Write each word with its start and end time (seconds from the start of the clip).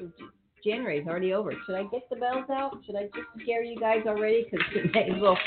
Of 0.00 0.12
January 0.64 0.98
is 0.98 1.06
already 1.06 1.32
over. 1.32 1.52
Should 1.66 1.76
I 1.76 1.84
get 1.84 2.08
the 2.10 2.16
bells 2.16 2.50
out? 2.50 2.78
Should 2.86 2.96
I 2.96 3.04
just 3.04 3.28
scare 3.42 3.62
you 3.62 3.78
guys 3.78 4.02
already? 4.06 4.46
Because 4.50 4.66
we 4.74 4.90
may 4.92 5.10
as 5.14 5.20
well 5.20 5.38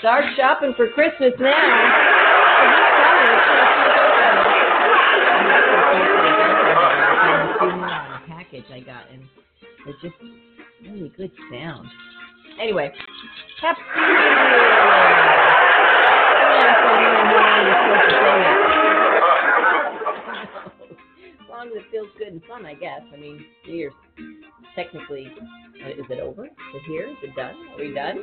start 0.00 0.24
shopping 0.36 0.74
for 0.76 0.88
Christmas 0.90 1.32
now. 1.38 2.10
package 8.28 8.64
I 8.72 8.80
got, 8.80 9.10
and 9.12 9.22
it's 9.86 10.00
just 10.02 10.14
really 10.82 11.12
good 11.16 11.30
sound. 11.50 11.88
Anyway, 12.60 12.92
happy 13.60 13.80
New 13.96 14.02
Year! 18.70 18.83
Feels 21.94 22.08
good 22.18 22.26
and 22.26 22.42
fun, 22.46 22.66
I 22.66 22.74
guess. 22.74 23.02
I 23.12 23.16
mean, 23.16 23.44
New 23.68 23.72
Year's 23.72 23.92
technically, 24.74 25.28
uh, 25.86 25.90
is 25.90 26.04
it 26.10 26.18
over? 26.18 26.46
Is 26.46 26.50
it 26.74 26.82
here? 26.88 27.06
Is 27.08 27.16
it 27.22 27.36
done? 27.36 27.54
Are 27.70 27.78
we 27.78 27.94
done? 27.94 28.18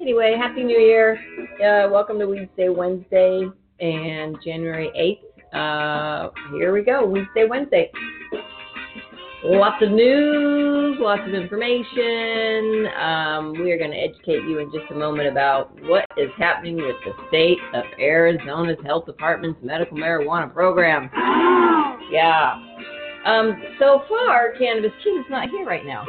Anyway, 0.00 0.34
Happy 0.36 0.64
New 0.64 0.76
Year. 0.76 1.16
Uh, 1.54 1.88
welcome 1.88 2.18
to 2.18 2.24
Weedsday, 2.24 2.74
Wednesday 2.74 3.48
and 3.78 4.36
January 4.44 4.90
8th. 5.54 6.26
Uh, 6.26 6.30
here 6.56 6.72
we 6.72 6.82
go, 6.82 7.06
Weedsday, 7.06 7.48
Wednesday. 7.48 7.92
Lots 9.44 9.80
of 9.84 9.92
news, 9.92 10.98
lots 10.98 11.22
of 11.28 11.32
information. 11.32 12.88
Um, 13.00 13.52
we 13.52 13.70
are 13.70 13.78
going 13.78 13.92
to 13.92 13.98
educate 13.98 14.42
you 14.48 14.58
in 14.58 14.72
just 14.72 14.90
a 14.90 14.96
moment 14.96 15.28
about 15.28 15.80
what 15.82 16.06
is 16.16 16.30
happening 16.36 16.74
with 16.74 16.96
the 17.04 17.12
state 17.28 17.58
of 17.72 17.84
Arizona's 18.00 18.84
Health 18.84 19.06
Department's 19.06 19.60
medical 19.62 19.96
marijuana 19.96 20.52
program. 20.52 21.08
Yeah. 22.10 22.69
Um, 23.24 23.62
so 23.78 24.02
far, 24.08 24.54
Cannabis 24.58 24.92
Kid 25.04 25.10
is 25.10 25.26
not 25.28 25.50
here 25.50 25.66
right 25.66 25.84
now. 25.84 26.04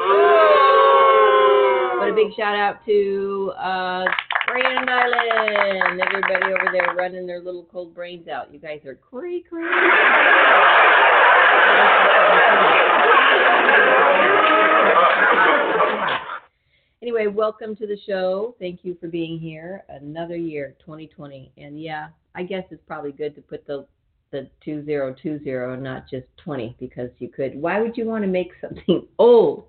But 1.99 2.09
a 2.09 2.13
big 2.15 2.33
shout 2.37 2.55
out 2.55 2.85
to 2.85 3.51
uh, 3.57 4.05
Grand 4.47 4.89
Island, 4.89 6.01
everybody 6.01 6.53
over 6.53 6.69
there 6.71 6.95
running 6.95 7.27
their 7.27 7.41
little 7.41 7.67
cold 7.71 7.93
brains 7.93 8.29
out. 8.29 8.53
You 8.53 8.59
guys 8.59 8.79
are 8.85 8.95
cray 8.95 9.41
cray. 9.41 9.67
Anyway, 17.01 17.27
welcome 17.27 17.75
to 17.75 17.87
the 17.87 17.97
show. 18.07 18.55
Thank 18.59 18.81
you 18.83 18.95
for 19.01 19.07
being 19.07 19.37
here. 19.37 19.83
Another 19.89 20.37
year, 20.37 20.75
2020, 20.79 21.51
and 21.57 21.81
yeah, 21.81 22.09
I 22.35 22.43
guess 22.43 22.63
it's 22.71 22.83
probably 22.87 23.11
good 23.11 23.35
to 23.35 23.41
put 23.41 23.67
the 23.67 23.85
the 24.31 24.49
2020, 24.63 25.81
not 25.81 26.09
just 26.09 26.25
20, 26.43 26.75
because 26.79 27.09
you 27.19 27.29
could. 27.29 27.55
Why 27.55 27.81
would 27.81 27.97
you 27.97 28.05
want 28.05 28.23
to 28.23 28.29
make 28.29 28.51
something 28.61 29.07
old? 29.19 29.65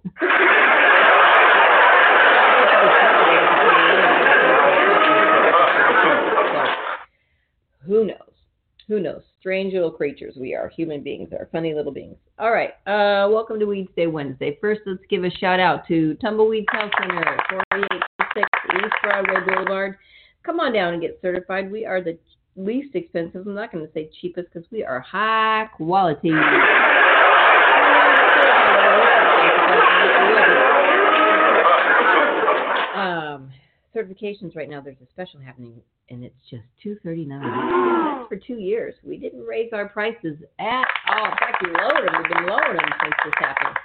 Who 7.85 8.07
knows? 8.07 8.19
Who 8.89 9.01
knows? 9.01 9.23
Strange 9.41 9.75
little 9.75 9.91
creatures 9.91 10.35
we 10.37 10.55
are. 10.55 10.71
Human 10.77 11.03
beings 11.03 11.31
are 11.33 11.49
funny 11.51 11.75
little 11.75 11.93
beings. 11.93 12.17
All 12.39 12.53
right. 12.53 12.71
Uh, 12.87 13.29
welcome 13.31 13.59
to 13.59 13.67
Weedsday 13.67 14.11
Wednesday. 14.11 14.59
First, 14.61 14.83
let's 14.87 15.03
give 15.11 15.25
a 15.25 15.31
shout 15.31 15.59
out 15.59 15.87
to 15.89 16.15
Tumbleweed 16.15 16.65
Health 16.71 16.91
Center, 17.01 17.37
4826 17.51 18.49
East 18.77 18.95
Broadway 19.03 19.41
Boulevard. 19.47 19.97
Come 20.45 20.61
on 20.61 20.73
down 20.73 20.93
and 20.93 21.03
get 21.03 21.19
certified. 21.23 21.71
We 21.71 21.85
are 21.85 22.03
the 22.03 22.19
least 22.57 22.95
expensive. 22.95 23.47
I'm 23.47 23.55
not 23.55 23.73
going 23.73 23.87
to 23.87 23.93
say 23.93 24.11
cheapest 24.21 24.49
because 24.53 24.69
we 24.71 24.85
are 24.85 25.01
high 25.01 25.69
quality. 25.77 26.31
Um, 32.95 33.51
certifications 33.97 34.55
right 34.55 34.69
now. 34.69 34.81
There's 34.81 35.01
a 35.03 35.11
special 35.13 35.41
happening, 35.41 35.81
and 36.11 36.23
it's 36.23 36.35
just 36.51 36.65
two 36.83 36.99
thirty 37.03 37.25
nine. 37.25 37.43
That's 37.43 38.29
for 38.29 38.37
two 38.37 38.61
years. 38.61 38.95
We 39.03 39.17
didn't 39.17 39.45
raise 39.45 39.73
our 39.73 39.89
prices 39.89 40.37
at 40.59 40.85
all. 41.09 41.25
In 41.25 41.37
fact, 41.39 41.65
we 41.65 41.71
lowered 41.71 42.07
them. 42.07 42.23
We've 42.23 42.33
been 42.33 42.47
lowering 42.47 42.77
them 42.77 42.91
since 43.03 43.15
this 43.25 43.35
happened. 43.39 43.77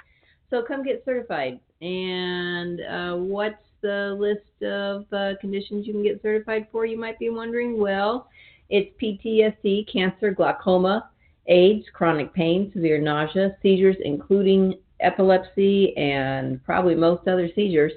So 0.50 0.62
come 0.66 0.84
get 0.84 1.02
certified. 1.04 1.60
And 1.80 2.80
uh, 2.80 3.16
what's 3.16 3.62
the 3.82 4.16
list 4.18 4.62
of 4.62 5.04
uh, 5.12 5.38
conditions 5.40 5.86
you 5.86 5.92
can 5.92 6.02
get 6.02 6.20
certified 6.22 6.68
for? 6.72 6.86
You 6.86 6.98
might 6.98 7.18
be 7.18 7.30
wondering. 7.30 7.78
Well, 7.80 8.28
it's 8.68 8.90
PTSD, 9.00 9.90
cancer, 9.90 10.30
glaucoma, 10.30 11.10
AIDS, 11.46 11.86
chronic 11.92 12.32
pain, 12.34 12.70
severe 12.74 12.98
nausea, 12.98 13.56
seizures, 13.62 13.96
including 14.04 14.74
epilepsy, 15.00 15.96
and 15.96 16.62
probably 16.64 16.94
most 16.94 17.26
other 17.26 17.48
seizures 17.54 17.92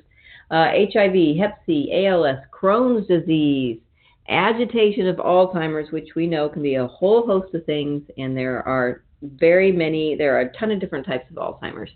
uh, 0.51 0.69
HIV, 0.93 1.37
Hep 1.37 1.61
C, 1.65 2.05
ALS, 2.05 2.37
Crohn's 2.51 3.07
disease, 3.07 3.79
agitation 4.27 5.07
of 5.07 5.15
Alzheimer's, 5.15 5.91
which 5.91 6.09
we 6.15 6.27
know 6.27 6.49
can 6.49 6.61
be 6.61 6.75
a 6.75 6.87
whole 6.87 7.25
host 7.25 7.55
of 7.55 7.65
things, 7.65 8.03
and 8.17 8.35
there 8.35 8.65
are 8.67 9.03
very 9.21 9.71
many, 9.71 10.15
there 10.15 10.35
are 10.35 10.41
a 10.41 10.53
ton 10.53 10.71
of 10.71 10.79
different 10.79 11.05
types 11.05 11.29
of 11.29 11.37
Alzheimer's. 11.37 11.91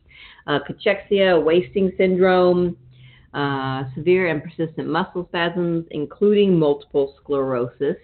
Uh, 0.47 0.59
cachexia, 0.59 1.43
wasting 1.43 1.91
syndrome, 1.97 2.77
uh, 3.33 3.83
severe 3.93 4.27
and 4.27 4.41
persistent 4.41 4.87
muscle 4.87 5.25
spasms, 5.27 5.85
including 5.91 6.57
multiple 6.57 7.13
sclerosis. 7.21 7.97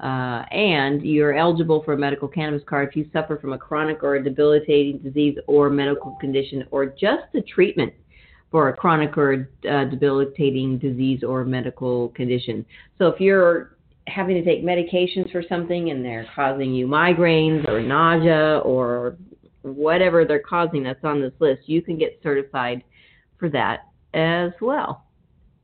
Uh, 0.00 0.44
and 0.50 1.02
you're 1.02 1.34
eligible 1.34 1.82
for 1.84 1.92
a 1.92 1.96
medical 1.96 2.26
cannabis 2.26 2.62
card 2.66 2.88
if 2.88 2.96
you 2.96 3.08
suffer 3.12 3.38
from 3.38 3.52
a 3.52 3.58
chronic 3.58 4.02
or 4.02 4.16
a 4.16 4.22
debilitating 4.22 4.98
disease 4.98 5.38
or 5.46 5.70
medical 5.70 6.16
condition 6.20 6.64
or 6.72 6.86
just 6.86 7.32
a 7.34 7.40
treatment 7.40 7.92
for 8.50 8.68
a 8.70 8.76
chronic 8.76 9.16
or 9.16 9.48
uh, 9.70 9.84
debilitating 9.84 10.78
disease 10.78 11.22
or 11.22 11.44
medical 11.44 12.08
condition. 12.10 12.64
So 12.98 13.06
if 13.06 13.20
you're 13.20 13.76
having 14.06 14.34
to 14.34 14.44
take 14.44 14.64
medications 14.64 15.30
for 15.30 15.42
something 15.48 15.90
and 15.90 16.04
they're 16.04 16.26
causing 16.34 16.74
you 16.74 16.86
migraines 16.86 17.68
or 17.68 17.80
nausea 17.80 18.58
or 18.64 19.16
whatever 19.62 20.24
they're 20.24 20.40
causing 20.40 20.82
that's 20.82 21.02
on 21.04 21.20
this 21.20 21.32
list, 21.38 21.62
you 21.66 21.82
can 21.82 21.96
get 21.96 22.20
certified 22.22 22.82
for 23.38 23.48
that 23.48 23.88
as 24.12 24.52
well. 24.60 25.03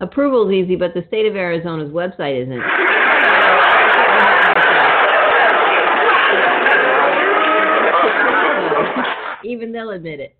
Approval 0.00 0.48
is 0.48 0.54
easy, 0.54 0.76
but 0.76 0.94
the 0.94 1.04
state 1.08 1.26
of 1.26 1.36
Arizona's 1.36 1.90
website 1.90 2.42
isn't. 2.42 2.60
Even 9.44 9.72
they'll 9.72 9.90
admit 9.90 10.20
it. 10.20 10.36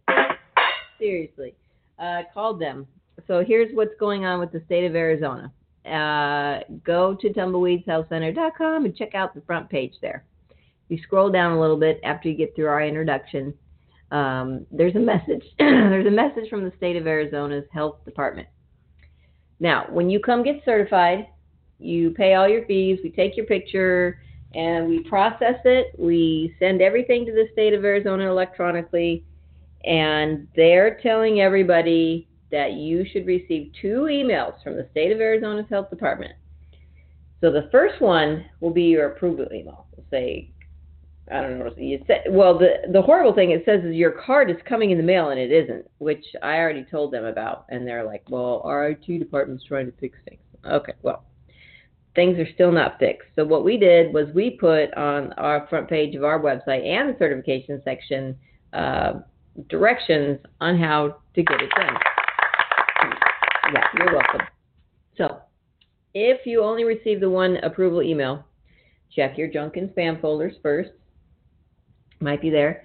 Seriously. 0.98 1.54
Uh, 1.98 2.22
called 2.34 2.60
them. 2.60 2.86
So 3.26 3.44
here's 3.44 3.74
what's 3.74 3.94
going 3.98 4.24
on 4.24 4.40
with 4.40 4.52
the 4.52 4.62
state 4.66 4.84
of 4.84 4.94
Arizona. 4.94 5.52
Uh, 5.86 6.60
go 6.84 7.14
to 7.14 7.28
tumbleweedshealthcenter.com 7.30 8.84
and 8.84 8.96
check 8.96 9.14
out 9.14 9.34
the 9.34 9.40
front 9.42 9.70
page 9.70 9.94
there. 10.02 10.24
You 10.88 10.98
scroll 11.02 11.30
down 11.30 11.52
a 11.52 11.60
little 11.60 11.78
bit 11.78 12.00
after 12.04 12.28
you 12.28 12.36
get 12.36 12.54
through 12.54 12.66
our 12.66 12.82
introduction. 12.82 13.54
Um, 14.10 14.66
there's 14.70 14.94
a 14.94 15.00
message. 15.00 15.44
there's 15.58 16.06
a 16.06 16.10
message 16.10 16.48
from 16.48 16.64
the 16.64 16.72
state 16.76 16.96
of 16.96 17.06
Arizona's 17.06 17.64
health 17.72 18.04
department. 18.04 18.48
Now, 19.60 19.86
when 19.90 20.10
you 20.10 20.20
come 20.20 20.42
get 20.42 20.62
certified, 20.64 21.26
you 21.78 22.10
pay 22.10 22.34
all 22.34 22.48
your 22.48 22.64
fees, 22.66 22.98
we 23.02 23.10
take 23.10 23.36
your 23.36 23.46
picture, 23.46 24.20
and 24.54 24.88
we 24.88 25.00
process 25.00 25.56
it. 25.64 25.94
We 25.98 26.54
send 26.58 26.80
everything 26.80 27.26
to 27.26 27.32
the 27.32 27.48
state 27.52 27.74
of 27.74 27.84
Arizona 27.84 28.28
electronically, 28.28 29.24
and 29.84 30.48
they're 30.56 30.98
telling 31.02 31.40
everybody 31.40 32.28
that 32.50 32.72
you 32.74 33.04
should 33.12 33.26
receive 33.26 33.72
two 33.80 34.06
emails 34.10 34.62
from 34.62 34.76
the 34.76 34.88
state 34.92 35.12
of 35.12 35.20
Arizona's 35.20 35.68
health 35.68 35.90
department. 35.90 36.32
So 37.40 37.50
the 37.50 37.68
first 37.70 38.00
one 38.00 38.46
will 38.60 38.70
be 38.70 38.84
your 38.84 39.08
approval 39.08 39.46
email. 39.52 39.86
It'll 39.92 40.04
say, 40.10 40.50
I 41.30 41.40
don't 41.40 41.58
know. 41.58 41.70
Said, 42.06 42.24
well, 42.30 42.56
the 42.56 42.88
the 42.92 43.02
horrible 43.02 43.34
thing 43.34 43.50
it 43.50 43.64
says 43.64 43.84
is 43.84 43.94
your 43.94 44.12
card 44.12 44.48
is 44.48 44.56
coming 44.64 44.92
in 44.92 44.98
the 44.98 45.02
mail 45.02 45.30
and 45.30 45.40
it 45.40 45.50
isn't, 45.50 45.90
which 45.98 46.24
I 46.40 46.56
already 46.58 46.84
told 46.84 47.12
them 47.12 47.24
about, 47.24 47.66
and 47.68 47.86
they're 47.86 48.04
like, 48.04 48.22
well, 48.28 48.62
our 48.64 48.90
IT 48.90 49.18
department's 49.18 49.64
trying 49.64 49.86
to 49.86 49.92
fix 49.98 50.16
things. 50.28 50.40
Okay, 50.64 50.92
well, 51.02 51.24
things 52.14 52.38
are 52.38 52.46
still 52.54 52.70
not 52.70 53.00
fixed. 53.00 53.28
So 53.34 53.44
what 53.44 53.64
we 53.64 53.76
did 53.76 54.14
was 54.14 54.26
we 54.34 54.50
put 54.50 54.94
on 54.94 55.32
our 55.32 55.66
front 55.68 55.88
page 55.88 56.14
of 56.14 56.22
our 56.22 56.38
website 56.38 56.86
and 56.86 57.08
the 57.08 57.16
certification 57.18 57.82
section 57.84 58.36
uh, 58.72 59.14
directions 59.68 60.38
on 60.60 60.78
how 60.78 61.16
to 61.34 61.42
get 61.42 61.60
it 61.60 61.70
done. 61.76 61.96
Yeah, 63.74 63.84
you're 63.98 64.14
welcome. 64.14 64.46
So 65.18 65.38
if 66.14 66.46
you 66.46 66.62
only 66.62 66.84
receive 66.84 67.18
the 67.18 67.30
one 67.30 67.56
approval 67.58 68.00
email, 68.00 68.44
check 69.14 69.36
your 69.36 69.48
junk 69.48 69.76
and 69.76 69.90
spam 69.90 70.20
folders 70.20 70.54
first 70.62 70.90
might 72.20 72.40
be 72.40 72.50
there. 72.50 72.84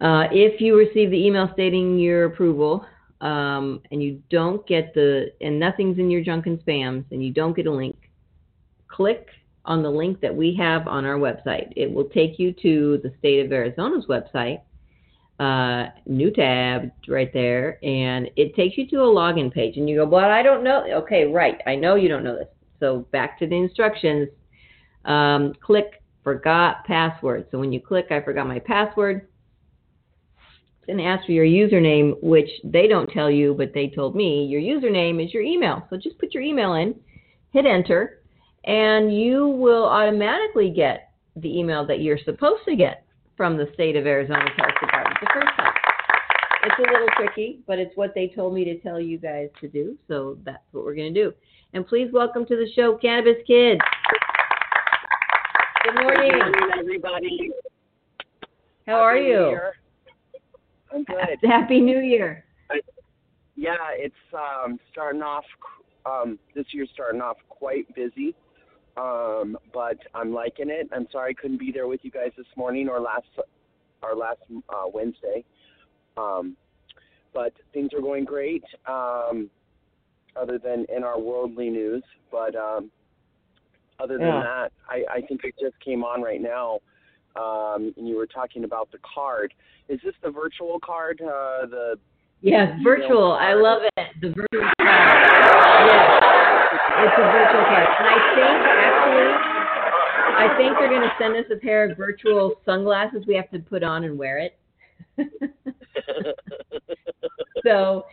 Uh, 0.00 0.24
if 0.30 0.60
you 0.60 0.76
receive 0.76 1.10
the 1.10 1.26
email 1.26 1.48
stating 1.54 1.98
your 1.98 2.26
approval 2.26 2.84
um, 3.20 3.80
and 3.90 4.02
you 4.02 4.22
don't 4.30 4.66
get 4.66 4.92
the, 4.94 5.32
and 5.40 5.58
nothing's 5.58 5.98
in 5.98 6.10
your 6.10 6.22
junk 6.22 6.46
and 6.46 6.58
spams 6.64 7.04
and 7.10 7.24
you 7.24 7.32
don't 7.32 7.56
get 7.56 7.66
a 7.66 7.72
link, 7.72 7.96
click 8.88 9.28
on 9.64 9.82
the 9.82 9.90
link 9.90 10.20
that 10.20 10.34
we 10.34 10.54
have 10.54 10.86
on 10.86 11.04
our 11.04 11.16
website. 11.16 11.72
It 11.76 11.90
will 11.90 12.04
take 12.04 12.38
you 12.38 12.52
to 12.62 12.98
the 13.02 13.12
state 13.18 13.44
of 13.44 13.52
Arizona's 13.52 14.06
website, 14.06 14.60
uh, 15.40 15.90
new 16.06 16.30
tab 16.30 16.90
right 17.08 17.32
there, 17.32 17.78
and 17.84 18.30
it 18.36 18.54
takes 18.54 18.78
you 18.78 18.86
to 18.88 18.96
a 18.96 19.06
login 19.06 19.52
page. 19.52 19.76
And 19.76 19.88
you 19.88 19.96
go, 19.96 20.06
but 20.06 20.30
I 20.30 20.42
don't 20.42 20.62
know. 20.62 20.84
Okay, 21.02 21.24
right. 21.24 21.60
I 21.66 21.74
know 21.74 21.94
you 21.94 22.08
don't 22.08 22.22
know 22.22 22.36
this. 22.36 22.48
So 22.80 23.00
back 23.10 23.38
to 23.38 23.46
the 23.46 23.56
instructions. 23.56 24.28
Um, 25.04 25.54
click 25.60 26.02
forgot 26.26 26.84
password. 26.86 27.46
So 27.52 27.58
when 27.60 27.72
you 27.72 27.80
click, 27.80 28.06
I 28.10 28.20
forgot 28.20 28.48
my 28.48 28.58
password, 28.58 29.28
it's 30.36 30.86
going 30.86 30.98
to 30.98 31.04
ask 31.04 31.24
for 31.24 31.30
your 31.30 31.44
username, 31.44 32.20
which 32.20 32.48
they 32.64 32.88
don't 32.88 33.08
tell 33.10 33.30
you, 33.30 33.54
but 33.54 33.72
they 33.72 33.86
told 33.86 34.16
me 34.16 34.44
your 34.44 34.60
username 34.60 35.24
is 35.24 35.32
your 35.32 35.44
email. 35.44 35.86
So 35.88 35.96
just 35.96 36.18
put 36.18 36.34
your 36.34 36.42
email 36.42 36.74
in, 36.74 36.96
hit 37.52 37.64
enter, 37.64 38.22
and 38.64 39.16
you 39.16 39.46
will 39.46 39.84
automatically 39.84 40.68
get 40.68 41.12
the 41.36 41.56
email 41.56 41.86
that 41.86 42.00
you're 42.00 42.18
supposed 42.24 42.64
to 42.64 42.74
get 42.74 43.04
from 43.36 43.56
the 43.56 43.68
state 43.74 43.94
of 43.94 44.04
Arizona 44.04 44.50
Health 44.56 44.74
Department 44.80 45.18
the 45.20 45.28
first 45.32 45.56
time. 45.56 45.74
It's 46.64 46.74
a 46.76 46.92
little 46.92 47.08
tricky, 47.16 47.60
but 47.68 47.78
it's 47.78 47.96
what 47.96 48.14
they 48.16 48.32
told 48.34 48.52
me 48.52 48.64
to 48.64 48.80
tell 48.80 48.98
you 48.98 49.16
guys 49.16 49.48
to 49.60 49.68
do. 49.68 49.96
So 50.08 50.38
that's 50.44 50.64
what 50.72 50.84
we're 50.84 50.96
going 50.96 51.14
to 51.14 51.22
do. 51.22 51.32
And 51.72 51.86
please 51.86 52.08
welcome 52.12 52.44
to 52.46 52.56
the 52.56 52.68
show, 52.74 52.98
Cannabis 53.00 53.36
Kids. 53.46 53.80
Good 55.86 56.02
morning. 56.02 56.30
Good 56.32 56.40
morning, 56.40 56.70
everybody. 56.80 57.50
How 58.88 58.94
are 58.94 59.14
Happy 59.16 59.28
New 59.28 59.50
you? 59.50 59.60
I'm 60.92 61.04
good. 61.40 61.48
Happy 61.48 61.80
New 61.80 62.00
Year. 62.00 62.44
Yeah, 63.54 63.76
it's 63.92 64.14
um, 64.34 64.80
starting 64.90 65.22
off. 65.22 65.44
Um, 66.04 66.40
this 66.56 66.64
year's 66.72 66.90
starting 66.92 67.20
off 67.20 67.36
quite 67.48 67.86
busy, 67.94 68.34
um, 68.96 69.56
but 69.72 69.98
I'm 70.12 70.34
liking 70.34 70.70
it. 70.70 70.88
I'm 70.92 71.06
sorry 71.12 71.36
I 71.38 71.40
couldn't 71.40 71.60
be 71.60 71.70
there 71.70 71.86
with 71.86 72.00
you 72.02 72.10
guys 72.10 72.32
this 72.36 72.46
morning 72.56 72.88
or 72.88 72.98
last 72.98 73.28
or 74.02 74.16
last 74.16 74.40
uh, 74.68 74.88
Wednesday, 74.92 75.44
um, 76.16 76.56
but 77.32 77.52
things 77.72 77.90
are 77.94 78.00
going 78.02 78.24
great. 78.24 78.64
Um, 78.88 79.50
other 80.34 80.58
than 80.58 80.84
in 80.94 81.04
our 81.04 81.18
worldly 81.20 81.70
news, 81.70 82.02
but 82.30 82.56
um, 82.56 82.90
other 83.98 84.18
than 84.18 84.26
Yeah. 84.26 84.42
that, 84.42 84.72
I, 84.88 85.04
I 85.16 85.20
think 85.22 85.44
it 85.44 85.54
just 85.60 85.78
came 85.80 86.04
on 86.04 86.22
right 86.22 86.40
now, 86.40 86.80
um, 87.36 87.92
and 87.96 88.08
you 88.08 88.16
were 88.16 88.26
talking 88.26 88.64
about 88.64 88.90
the 88.92 88.98
card. 89.14 89.54
Is 89.88 90.00
this 90.04 90.14
the 90.22 90.30
virtual 90.30 90.78
card? 90.80 91.20
Uh, 91.20 91.66
the 91.66 91.98
Yes, 92.42 92.78
virtual. 92.84 93.32
I 93.32 93.54
love 93.54 93.82
it. 93.96 94.06
The 94.20 94.28
virtual 94.28 94.70
card. 94.78 95.08
Yes, 95.88 96.22
it's 96.98 97.18
a 97.18 97.22
virtual 97.32 97.64
card. 97.64 97.88
And 97.98 98.06
I 98.06 98.18
think 98.34 98.58
actually, 98.86 99.32
I 100.36 100.56
think 100.58 100.78
they're 100.78 100.88
going 100.90 101.00
to 101.00 101.14
send 101.18 101.34
us 101.36 101.50
a 101.50 101.56
pair 101.56 101.90
of 101.90 101.96
virtual 101.96 102.60
sunglasses 102.64 103.24
we 103.26 103.34
have 103.36 103.50
to 103.50 103.58
put 103.58 103.82
on 103.82 104.04
and 104.04 104.18
wear 104.18 104.38
it. 104.38 104.58
so, 107.64 108.04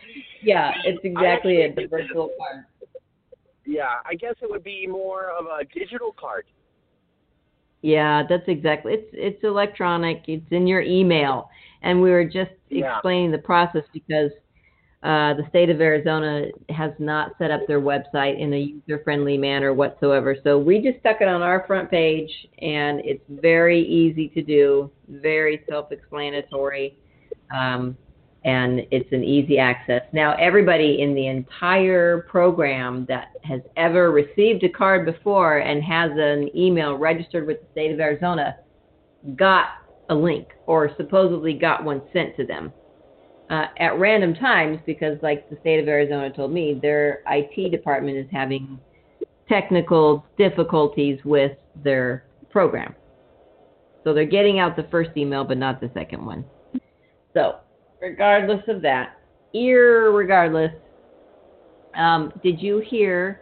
yeah, 0.42 0.72
it's 0.84 1.04
exactly 1.04 1.56
it. 1.58 1.76
The 1.76 1.86
virtual 1.86 2.30
card. 2.38 2.64
Yeah, 3.66 3.96
I 4.04 4.14
guess 4.14 4.34
it 4.42 4.50
would 4.50 4.64
be 4.64 4.86
more 4.86 5.30
of 5.30 5.46
a 5.46 5.64
digital 5.64 6.14
card. 6.18 6.44
Yeah, 7.82 8.22
that's 8.28 8.48
exactly. 8.48 8.94
It's 8.94 9.08
it's 9.12 9.44
electronic. 9.44 10.22
It's 10.26 10.46
in 10.50 10.66
your 10.66 10.80
email, 10.80 11.50
and 11.82 12.00
we 12.00 12.10
were 12.10 12.24
just 12.24 12.52
Yeah. 12.70 12.96
explaining 12.96 13.30
the 13.30 13.38
process 13.38 13.84
because 13.92 14.30
uh, 15.02 15.34
the 15.34 15.44
state 15.50 15.68
of 15.68 15.82
Arizona 15.82 16.46
has 16.70 16.92
not 16.98 17.36
set 17.36 17.50
up 17.50 17.60
their 17.66 17.82
website 17.82 18.40
in 18.40 18.54
a 18.54 18.58
user-friendly 18.58 19.36
manner 19.36 19.74
whatsoever. 19.74 20.34
So 20.42 20.58
we 20.58 20.80
just 20.80 20.98
stuck 21.00 21.20
it 21.20 21.28
on 21.28 21.42
our 21.42 21.66
front 21.66 21.90
page, 21.90 22.30
and 22.62 23.00
it's 23.04 23.22
very 23.28 23.82
easy 23.82 24.28
to 24.28 24.40
do, 24.40 24.90
very 25.08 25.62
self-explanatory, 25.68 26.96
um, 27.54 27.98
and 28.44 28.80
it's 28.90 29.10
an 29.12 29.24
easy 29.24 29.58
access. 29.58 30.02
Now, 30.12 30.34
everybody 30.38 31.00
in 31.00 31.14
the 31.14 31.28
entire 31.28 32.26
program 32.28 33.06
that 33.08 33.28
has 33.42 33.60
ever 33.76 34.10
received 34.10 34.62
a 34.64 34.68
card 34.68 35.06
before 35.06 35.58
and 35.58 35.82
has 35.82 36.10
an 36.12 36.50
email 36.54 36.96
registered 36.96 37.46
with 37.46 37.60
the 37.60 37.66
state 37.72 37.92
of 37.92 38.00
Arizona 38.00 38.56
got 39.36 39.68
a 40.10 40.14
link 40.14 40.48
or 40.66 40.90
supposedly 40.96 41.54
got 41.54 41.82
one 41.82 42.02
sent 42.12 42.36
to 42.36 42.44
them 42.44 42.70
uh, 43.50 43.66
at 43.78 43.98
random 43.98 44.34
times 44.34 44.78
because, 44.84 45.16
like 45.22 45.48
the 45.48 45.56
state 45.60 45.80
of 45.80 45.88
Arizona 45.88 46.30
told 46.30 46.52
me, 46.52 46.78
their 46.80 47.22
IT 47.28 47.70
department 47.70 48.18
is 48.18 48.26
having 48.30 48.78
technical 49.48 50.24
difficulties 50.36 51.18
with 51.24 51.52
their 51.82 52.24
program. 52.50 52.94
So 54.02 54.12
they're 54.12 54.26
getting 54.26 54.58
out 54.58 54.76
the 54.76 54.86
first 54.90 55.10
email, 55.16 55.44
but 55.44 55.56
not 55.56 55.80
the 55.80 55.90
second 55.94 56.24
one. 56.24 56.44
So, 57.32 57.56
regardless 58.04 58.60
of 58.68 58.82
that, 58.82 59.14
irregardless, 59.54 60.74
um, 61.96 62.30
did 62.42 62.60
you 62.60 62.80
hear 62.80 63.40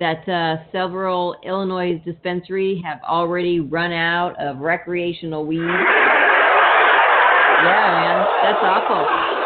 that 0.00 0.28
uh, 0.28 0.56
several 0.72 1.36
Illinois 1.44 2.02
dispensaries 2.04 2.82
have 2.84 2.98
already 3.08 3.60
run 3.60 3.92
out 3.92 4.34
of 4.40 4.58
recreational 4.58 5.46
weed? 5.46 5.60
Yeah, 5.60 7.94
man, 7.94 8.26
that's 8.42 8.64
awful. 8.64 9.39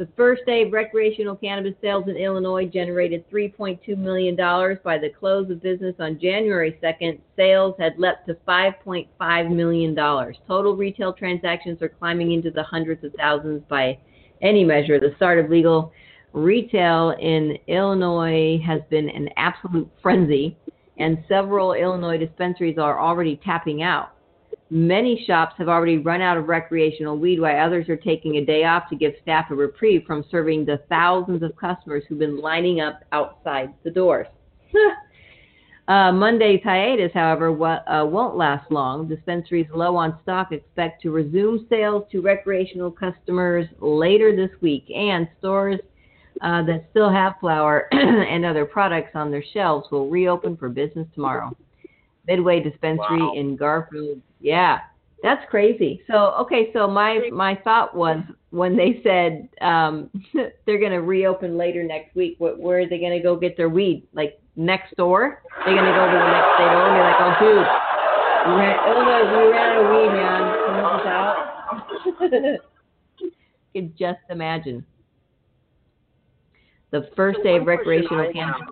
The 0.00 0.08
first 0.16 0.46
day 0.46 0.62
of 0.62 0.72
recreational 0.72 1.36
cannabis 1.36 1.74
sales 1.82 2.08
in 2.08 2.16
Illinois 2.16 2.64
generated 2.64 3.22
$3.2 3.30 3.98
million. 3.98 4.34
By 4.34 4.96
the 4.96 5.10
close 5.10 5.50
of 5.50 5.62
business 5.62 5.94
on 5.98 6.18
January 6.18 6.78
2nd, 6.82 7.18
sales 7.36 7.74
had 7.78 7.98
leapt 7.98 8.26
to 8.28 8.34
$5.5 8.48 9.54
million. 9.54 9.94
Total 9.94 10.74
retail 10.74 11.12
transactions 11.12 11.82
are 11.82 11.90
climbing 11.90 12.32
into 12.32 12.50
the 12.50 12.62
hundreds 12.62 13.04
of 13.04 13.12
thousands 13.12 13.62
by 13.68 13.98
any 14.40 14.64
measure. 14.64 14.98
The 14.98 15.12
start 15.16 15.38
of 15.38 15.50
legal 15.50 15.92
retail 16.32 17.10
in 17.20 17.58
Illinois 17.66 18.58
has 18.64 18.80
been 18.88 19.10
an 19.10 19.28
absolute 19.36 19.90
frenzy, 20.00 20.56
and 20.96 21.22
several 21.28 21.74
Illinois 21.74 22.16
dispensaries 22.16 22.78
are 22.78 22.98
already 22.98 23.38
tapping 23.44 23.82
out. 23.82 24.12
Many 24.72 25.24
shops 25.26 25.54
have 25.58 25.68
already 25.68 25.98
run 25.98 26.20
out 26.20 26.36
of 26.36 26.46
recreational 26.46 27.18
weed, 27.18 27.40
while 27.40 27.58
others 27.58 27.88
are 27.88 27.96
taking 27.96 28.36
a 28.36 28.44
day 28.44 28.62
off 28.64 28.88
to 28.90 28.96
give 28.96 29.14
staff 29.20 29.50
a 29.50 29.54
reprieve 29.54 30.04
from 30.06 30.24
serving 30.30 30.64
the 30.64 30.80
thousands 30.88 31.42
of 31.42 31.56
customers 31.56 32.04
who've 32.08 32.20
been 32.20 32.40
lining 32.40 32.80
up 32.80 33.02
outside 33.10 33.74
the 33.82 33.90
doors. 33.90 34.28
uh, 35.88 36.12
Monday's 36.12 36.62
hiatus, 36.62 37.10
however, 37.12 37.50
uh, 37.50 38.04
won't 38.04 38.36
last 38.36 38.70
long. 38.70 39.08
Dispensaries 39.08 39.66
low 39.74 39.96
on 39.96 40.16
stock 40.22 40.52
expect 40.52 41.02
to 41.02 41.10
resume 41.10 41.66
sales 41.68 42.04
to 42.12 42.20
recreational 42.20 42.92
customers 42.92 43.66
later 43.80 44.36
this 44.36 44.50
week, 44.60 44.88
and 44.94 45.26
stores 45.40 45.80
uh, 46.42 46.62
that 46.62 46.86
still 46.90 47.10
have 47.10 47.34
flower 47.40 47.88
and 47.92 48.44
other 48.44 48.64
products 48.64 49.10
on 49.16 49.32
their 49.32 49.44
shelves 49.52 49.88
will 49.90 50.08
reopen 50.08 50.56
for 50.56 50.68
business 50.68 51.08
tomorrow. 51.12 51.50
Midway 52.28 52.60
Dispensary 52.60 53.20
wow. 53.20 53.32
in 53.34 53.56
Garfield. 53.56 54.22
Yeah, 54.40 54.80
that's 55.22 55.48
crazy. 55.50 56.02
So 56.06 56.34
okay, 56.40 56.70
so 56.72 56.88
my 56.88 57.28
my 57.32 57.54
thought 57.56 57.94
was 57.94 58.22
when 58.50 58.76
they 58.76 59.00
said 59.04 59.48
um, 59.60 60.10
they're 60.66 60.78
going 60.78 60.92
to 60.92 61.02
reopen 61.02 61.56
later 61.56 61.84
next 61.84 62.14
week, 62.16 62.36
what, 62.38 62.58
where 62.58 62.80
are 62.80 62.88
they 62.88 62.98
going 62.98 63.16
to 63.16 63.22
go 63.22 63.36
get 63.36 63.56
their 63.56 63.68
weed? 63.68 64.06
Like 64.12 64.40
next 64.56 64.96
door? 64.96 65.42
They're 65.64 65.74
going 65.74 65.84
to 65.84 65.92
go 65.92 66.06
to 66.06 66.12
the 66.12 66.26
next 66.26 66.54
state 66.56 66.72
over 66.72 66.88
and 66.88 66.96
be 66.96 67.02
like, 67.02 67.20
oh 67.20 67.34
dude, 67.38 67.66
we 68.46 68.52
ran, 68.60 68.76
Illinois, 68.88 69.24
we 69.30 69.52
ran 69.52 69.68
out 69.70 69.84
of 69.84 69.90
weed, 69.90 70.10
man. 70.16 70.40
Can 70.66 70.74
you 70.76 70.82
help 70.82 71.00
us 71.00 71.06
out? 71.06 72.60
can 73.74 73.94
just 73.96 74.18
imagine 74.30 74.84
the 76.90 77.08
first 77.14 77.38
day 77.44 77.56
of 77.56 77.66
recreational 77.66 78.32
cannabis. 78.32 78.66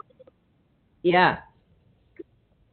Yeah 1.02 1.38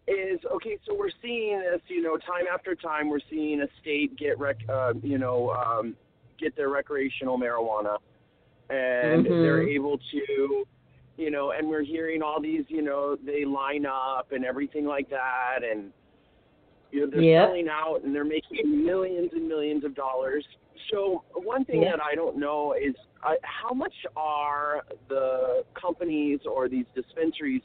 is 0.08 0.40
okay. 0.54 0.78
So 0.86 0.94
we're 0.94 1.10
seeing 1.22 1.60
this, 1.60 1.82
you 1.88 2.02
know, 2.02 2.18
time 2.18 2.46
after 2.52 2.76
time. 2.76 3.10
We're 3.10 3.20
seeing 3.30 3.62
a 3.62 3.68
state 3.82 4.18
get 4.18 4.40
rec, 4.40 4.58
uh, 4.70 4.94
you 5.02 5.18
know, 5.18 5.52
um, 5.52 5.96
get 6.40 6.56
their 6.56 6.70
recreational 6.70 7.40
marijuana, 7.40 7.98
and 8.70 9.26
mm-hmm. 9.26 9.42
they're 9.42 9.68
able 9.68 9.98
to, 9.98 10.66
you 11.18 11.32
know, 11.32 11.52
and 11.52 11.68
we're 11.68 11.84
hearing 11.84 12.22
all 12.22 12.42
these, 12.42 12.66
you 12.68 12.82
know, 12.82 13.18
they 13.26 13.46
line 13.46 13.86
up 13.86 14.32
and 14.32 14.46
everything 14.46 14.86
like 14.86 15.10
that, 15.10 15.60
and 15.70 15.92
you 16.92 17.02
know, 17.02 17.08
they're 17.12 17.22
yep. 17.22 17.48
selling 17.48 17.68
out 17.68 18.02
and 18.04 18.14
they're 18.14 18.24
making 18.24 18.86
millions 18.86 19.32
and 19.34 19.48
millions 19.48 19.84
of 19.84 19.96
dollars. 19.96 20.46
So 20.92 21.24
one 21.34 21.66
thing 21.66 21.82
yep. 21.82 21.98
that 21.98 22.04
I 22.04 22.16
don't 22.16 22.38
know 22.38 22.74
is 22.74 22.94
uh, 23.24 23.32
how 23.42 23.74
much 23.74 23.94
are 24.16 24.84
the 25.10 25.64
companies 25.80 26.42
or 26.50 26.70
these 26.70 26.86
dispensaries 26.94 27.64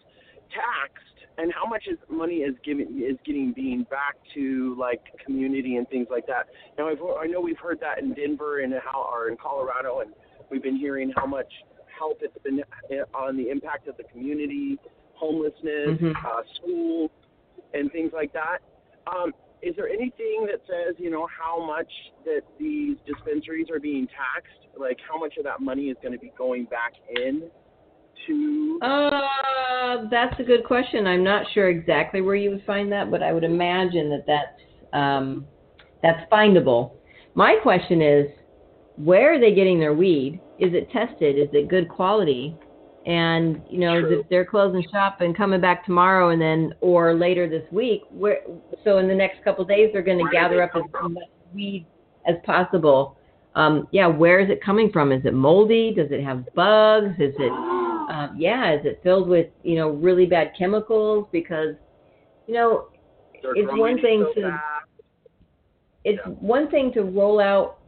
taxed 0.51 1.20
and 1.41 1.53
how 1.53 1.67
much 1.67 1.85
is 1.91 1.97
money 2.11 2.37
is 2.37 2.55
giving 2.65 3.03
is 3.03 3.17
getting 3.25 3.53
being 3.53 3.85
back 3.91 4.17
to 4.35 4.77
like 4.79 5.01
community 5.25 5.77
and 5.77 5.89
things 5.89 6.07
like 6.11 6.27
that. 6.27 6.47
Now 6.77 6.89
I've, 6.89 6.99
I 7.19 7.27
know 7.27 7.41
we've 7.41 7.59
heard 7.59 7.81
that 7.81 7.99
in 7.99 8.13
Denver 8.13 8.61
and 8.61 8.75
how 8.85 9.09
or 9.11 9.29
in 9.29 9.37
Colorado, 9.37 10.01
and 10.01 10.13
we've 10.51 10.63
been 10.63 10.77
hearing 10.77 11.13
how 11.17 11.27
much 11.27 11.51
help 11.99 12.19
it's 12.21 12.37
been 12.43 12.63
on 13.15 13.37
the 13.37 13.49
impact 13.49 13.89
of 13.89 13.97
the 13.97 14.05
community, 14.05 14.79
homelessness, 15.15 15.99
mm-hmm. 16.01 16.13
uh, 16.27 16.43
school, 16.57 17.11
and 17.73 17.91
things 17.93 18.11
like 18.13 18.33
that. 18.33 18.59
Um, 19.07 19.33
is 19.63 19.75
there 19.77 19.89
anything 19.89 20.47
that 20.51 20.61
says 20.67 20.95
you 20.99 21.11
know 21.11 21.27
how 21.27 21.65
much 21.65 21.91
that 22.25 22.43
these 22.59 22.97
dispensaries 23.07 23.69
are 23.71 23.81
being 23.81 24.07
taxed? 24.07 24.79
Like 24.79 24.99
how 25.09 25.19
much 25.19 25.37
of 25.39 25.45
that 25.45 25.61
money 25.61 25.85
is 25.85 25.97
going 26.03 26.13
to 26.13 26.19
be 26.19 26.33
going 26.37 26.65
back 26.65 26.93
in 27.17 27.51
to? 28.27 28.79
Uh, 28.83 30.09
that's 30.11 30.39
a 30.41 30.43
good 30.43 30.65
question. 30.65 31.07
I'm 31.07 31.25
not 31.25 31.47
sure 31.53 31.69
exactly 31.69 32.21
where 32.21 32.35
you 32.35 32.51
would 32.51 32.65
find 32.65 32.91
that, 32.93 33.11
but 33.11 33.23
I 33.23 33.33
would 33.33 33.45
imagine 33.45 34.11
that 34.11 34.25
that's 34.27 34.93
um, 34.93 35.47
that's 36.03 36.31
findable. 36.31 36.93
My 37.35 37.57
question 37.63 38.03
is, 38.03 38.27
where 38.97 39.35
are 39.35 39.41
they 39.41 39.55
getting 39.55 39.79
their 39.79 39.95
weed? 39.95 40.41
Is 40.59 40.75
it 40.75 40.91
tested? 40.91 41.39
Is 41.39 41.49
it 41.53 41.69
good 41.69 41.89
quality? 41.89 42.57
And 43.07 43.63
you 43.69 43.79
know, 43.79 43.97
if 43.97 44.29
they're 44.29 44.45
closing 44.45 44.85
shop 44.93 45.21
and 45.21 45.37
coming 45.37 45.61
back 45.61 45.87
tomorrow, 45.87 46.31
and 46.31 46.41
then 46.41 46.75
or 46.81 47.15
later 47.15 47.49
this 47.49 47.65
week, 47.73 48.03
where 48.11 48.41
so 48.85 48.99
in 48.99 49.09
the 49.09 49.15
next 49.15 49.43
couple 49.43 49.63
of 49.63 49.69
days 49.69 49.91
they're 49.93 50.03
going 50.03 50.19
to 50.19 50.31
gather 50.31 50.63
up 50.63 50.71
as 50.75 50.83
much 51.03 51.25
weed 51.55 51.87
as 52.27 52.37
possible. 52.45 53.17
Um, 53.55 53.89
yeah, 53.91 54.07
where 54.07 54.39
is 54.39 54.51
it 54.51 54.63
coming 54.63 54.93
from? 54.93 55.13
Is 55.13 55.25
it 55.25 55.35
moldy? 55.35 55.93
Does 55.95 56.09
it 56.11 56.23
have 56.23 56.45
bugs? 56.55 57.15
Is 57.19 57.35
it 57.39 57.80
um, 58.11 58.35
yeah, 58.37 58.75
is 58.75 58.85
it 58.85 59.01
filled 59.05 59.29
with 59.29 59.47
you 59.63 59.77
know 59.77 59.91
really 59.91 60.27
bad 60.27 60.53
chemicals? 60.59 61.29
Because 61.31 61.77
you 62.49 62.55
know 62.55 62.89
They're 63.41 63.55
it's 63.55 63.71
one 63.71 64.01
thing 64.03 64.27
so 64.35 64.41
to 64.41 64.49
bad. 64.49 64.61
it's 66.05 66.21
yeah. 66.27 66.33
one 66.33 66.69
thing 66.71 66.93
to 66.95 67.03
roll 67.03 67.41
out 67.41 67.79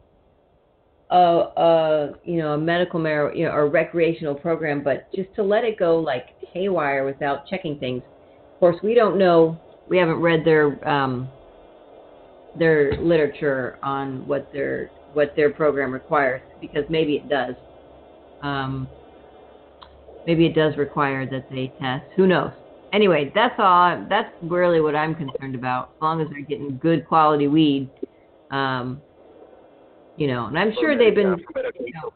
a, 1.11 1.17
a 1.17 2.12
you 2.25 2.37
know 2.37 2.52
a 2.52 2.59
medical 2.59 3.00
mar 3.00 3.35
you 3.35 3.45
know 3.47 3.50
or 3.50 3.69
recreational 3.69 4.37
program, 4.37 4.85
but 4.85 5.12
just 5.12 5.35
to 5.35 5.43
let 5.43 5.64
it 5.64 5.76
go 5.76 5.99
like 5.99 6.26
haywire 6.52 7.05
without 7.05 7.47
checking 7.49 7.76
things. 7.81 8.02
Of 8.55 8.61
course, 8.61 8.76
we 8.85 8.95
don't 8.95 9.19
know. 9.19 9.61
We 9.88 9.99
haven't 9.99 10.21
read 10.21 10.45
their 10.45 10.88
um, 10.88 11.29
their 12.57 12.97
literature 13.02 13.76
on 13.83 14.25
what 14.29 14.52
their 14.52 14.88
what 15.14 15.35
their 15.35 15.50
program 15.50 15.93
requires 15.93 16.43
because 16.61 16.85
maybe 16.88 17.17
it 17.17 17.29
does. 17.29 17.57
Um, 18.43 18.87
maybe 20.26 20.47
it 20.47 20.55
does 20.55 20.76
require 20.76 21.29
that 21.31 21.49
they 21.50 21.73
test. 21.81 22.05
Who 22.17 22.26
knows? 22.26 22.52
Anyway, 22.93 23.33
that's 23.35 23.55
all. 23.59 24.05
That's 24.09 24.31
really 24.43 24.81
what 24.81 24.95
I'm 24.95 25.14
concerned 25.14 25.55
about. 25.55 25.93
As 25.97 26.02
long 26.02 26.21
as 26.21 26.29
they're 26.31 26.43
getting 26.43 26.79
good 26.79 27.07
quality 27.07 27.49
weed, 27.49 27.88
um, 28.50 29.00
you 30.17 30.26
know. 30.26 30.47
And 30.47 30.59
I'm 30.59 30.75
sure 30.79 30.97
they've 30.97 31.14
been 31.14 31.38
you 31.38 31.93
know, 31.95 32.12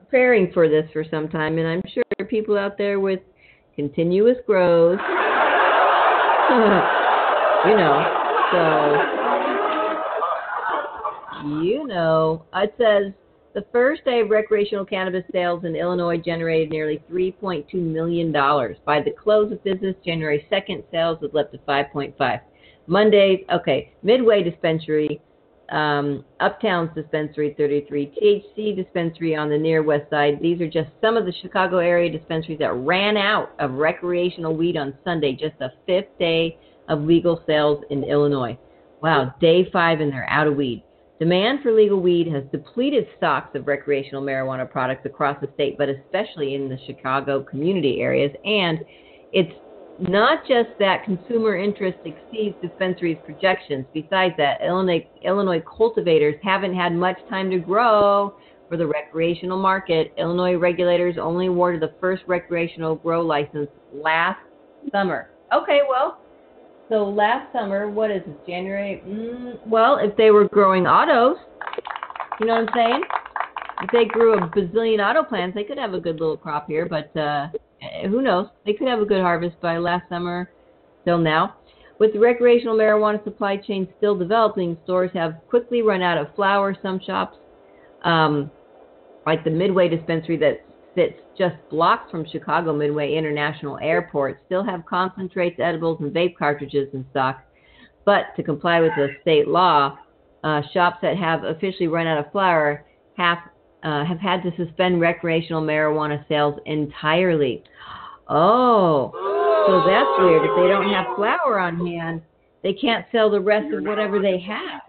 preparing 0.00 0.50
for 0.52 0.68
this 0.68 0.90
for 0.92 1.04
some 1.08 1.28
time, 1.28 1.58
and 1.58 1.68
I'm 1.68 1.82
sure 1.92 2.02
there 2.16 2.26
are 2.26 2.28
people 2.28 2.58
out 2.58 2.76
there 2.76 2.98
with 2.98 3.20
continuous 3.76 4.38
grows. 4.46 4.98
you 7.68 7.76
know, 7.76 8.02
so 8.50 9.18
you 11.60 11.86
know, 11.86 12.44
it 12.54 12.74
says 12.78 13.12
the 13.58 13.66
first 13.72 14.04
day 14.04 14.20
of 14.20 14.30
recreational 14.30 14.84
cannabis 14.84 15.24
sales 15.32 15.64
in 15.64 15.74
Illinois 15.74 16.16
generated 16.16 16.70
nearly 16.70 17.02
$3.2 17.10 17.74
million. 17.74 18.30
By 18.30 19.02
the 19.02 19.10
close 19.10 19.50
of 19.50 19.64
business 19.64 19.96
January 20.04 20.46
2nd, 20.48 20.84
sales 20.92 21.18
was 21.20 21.32
up 21.36 21.50
to 21.50 21.58
5.5. 21.58 22.40
Mondays, 22.86 23.40
okay, 23.52 23.92
Midway 24.04 24.44
Dispensary, 24.44 25.20
um, 25.70 26.24
Uptown's 26.38 26.94
Dispensary 26.94 27.56
33, 27.58 28.44
THC 28.56 28.76
Dispensary 28.76 29.34
on 29.34 29.50
the 29.50 29.58
near 29.58 29.82
west 29.82 30.08
side. 30.08 30.38
These 30.40 30.60
are 30.60 30.70
just 30.70 30.90
some 31.00 31.16
of 31.16 31.26
the 31.26 31.34
Chicago 31.42 31.78
area 31.78 32.16
dispensaries 32.16 32.60
that 32.60 32.72
ran 32.74 33.16
out 33.16 33.50
of 33.58 33.72
recreational 33.72 34.54
weed 34.54 34.76
on 34.76 34.94
Sunday, 35.02 35.32
just 35.32 35.58
the 35.58 35.72
fifth 35.84 36.16
day 36.20 36.56
of 36.88 37.00
legal 37.02 37.42
sales 37.44 37.82
in 37.90 38.04
Illinois. 38.04 38.56
Wow, 39.02 39.34
day 39.40 39.68
five 39.72 39.98
and 39.98 40.12
they're 40.12 40.30
out 40.30 40.46
of 40.46 40.54
weed. 40.54 40.84
Demand 41.18 41.60
for 41.62 41.72
legal 41.72 42.00
weed 42.00 42.28
has 42.28 42.44
depleted 42.52 43.06
stocks 43.16 43.56
of 43.56 43.66
recreational 43.66 44.22
marijuana 44.22 44.70
products 44.70 45.04
across 45.04 45.36
the 45.40 45.48
state, 45.54 45.76
but 45.76 45.88
especially 45.88 46.54
in 46.54 46.68
the 46.68 46.78
Chicago 46.86 47.42
community 47.42 48.00
areas. 48.00 48.30
And 48.44 48.78
it's 49.32 49.52
not 49.98 50.46
just 50.46 50.68
that 50.78 51.04
consumer 51.04 51.56
interest 51.56 51.98
exceeds 52.04 52.54
dispensaries' 52.62 53.18
projections. 53.24 53.84
Besides 53.92 54.34
that, 54.38 54.60
Illinois, 54.64 55.04
Illinois 55.24 55.60
cultivators 55.76 56.36
haven't 56.42 56.74
had 56.74 56.92
much 56.92 57.18
time 57.28 57.50
to 57.50 57.58
grow 57.58 58.34
for 58.68 58.76
the 58.76 58.86
recreational 58.86 59.58
market. 59.58 60.12
Illinois 60.18 60.54
regulators 60.54 61.16
only 61.20 61.46
awarded 61.46 61.82
the 61.82 61.94
first 62.00 62.22
recreational 62.28 62.94
grow 62.94 63.22
license 63.22 63.68
last 63.92 64.38
summer. 64.92 65.30
Okay, 65.52 65.80
well, 65.88 66.20
so 66.88 67.04
last 67.04 67.52
summer, 67.52 67.90
what 67.90 68.10
is 68.10 68.22
this, 68.26 68.36
January? 68.46 69.02
Mm, 69.06 69.66
well, 69.66 69.98
if 69.98 70.16
they 70.16 70.30
were 70.30 70.48
growing 70.48 70.86
autos, 70.86 71.36
you 72.40 72.46
know 72.46 72.54
what 72.54 72.68
I'm 72.68 72.74
saying? 72.74 73.02
If 73.82 73.90
they 73.92 74.04
grew 74.06 74.34
a 74.34 74.48
bazillion 74.48 74.98
auto 74.98 75.22
plants, 75.22 75.54
they 75.54 75.64
could 75.64 75.78
have 75.78 75.94
a 75.94 76.00
good 76.00 76.18
little 76.18 76.36
crop 76.36 76.66
here, 76.66 76.86
but 76.86 77.16
uh, 77.16 77.48
who 78.08 78.22
knows? 78.22 78.48
They 78.66 78.72
could 78.72 78.88
have 78.88 79.00
a 79.00 79.04
good 79.04 79.20
harvest 79.20 79.60
by 79.60 79.78
last 79.78 80.08
summer 80.08 80.50
till 81.04 81.18
now. 81.18 81.56
With 81.98 82.12
the 82.12 82.20
recreational 82.20 82.76
marijuana 82.76 83.22
supply 83.24 83.56
chain 83.56 83.88
still 83.98 84.16
developing, 84.16 84.76
stores 84.84 85.10
have 85.14 85.36
quickly 85.48 85.82
run 85.82 86.00
out 86.00 86.16
of 86.16 86.34
flower. 86.34 86.76
Some 86.80 87.00
shops 87.04 87.36
um, 88.04 88.50
like 89.26 89.44
the 89.44 89.50
Midway 89.50 89.88
dispensary 89.88 90.36
that 90.38 90.64
sits 90.94 91.20
just 91.38 91.54
blocks 91.70 92.10
from 92.10 92.26
Chicago 92.26 92.74
Midway 92.74 93.14
International 93.14 93.78
Airport, 93.80 94.40
still 94.46 94.64
have 94.64 94.84
concentrates, 94.84 95.60
edibles, 95.60 96.00
and 96.00 96.12
vape 96.12 96.36
cartridges 96.36 96.88
in 96.92 97.06
stock. 97.10 97.42
But 98.04 98.34
to 98.36 98.42
comply 98.42 98.80
with 98.80 98.92
the 98.96 99.10
state 99.22 99.46
law, 99.48 99.98
uh, 100.44 100.62
shops 100.72 100.98
that 101.02 101.16
have 101.16 101.44
officially 101.44 101.88
run 101.88 102.06
out 102.06 102.18
of 102.18 102.32
flower 102.32 102.84
have 103.16 103.38
uh, 103.82 104.04
have 104.04 104.18
had 104.18 104.42
to 104.42 104.50
suspend 104.56 105.00
recreational 105.00 105.62
marijuana 105.62 106.26
sales 106.28 106.58
entirely. 106.66 107.62
Oh, 108.28 109.12
so 109.68 109.88
that's 109.88 110.08
weird. 110.18 110.42
If 110.44 110.56
they 110.56 110.68
don't 110.68 110.92
have 110.92 111.14
flower 111.16 111.60
on 111.60 111.86
hand, 111.86 112.22
they 112.62 112.72
can't 112.72 113.06
sell 113.12 113.30
the 113.30 113.40
rest 113.40 113.68
You're 113.68 113.78
of 113.78 113.84
whatever 113.84 114.20
they 114.20 114.40
have. 114.40 114.82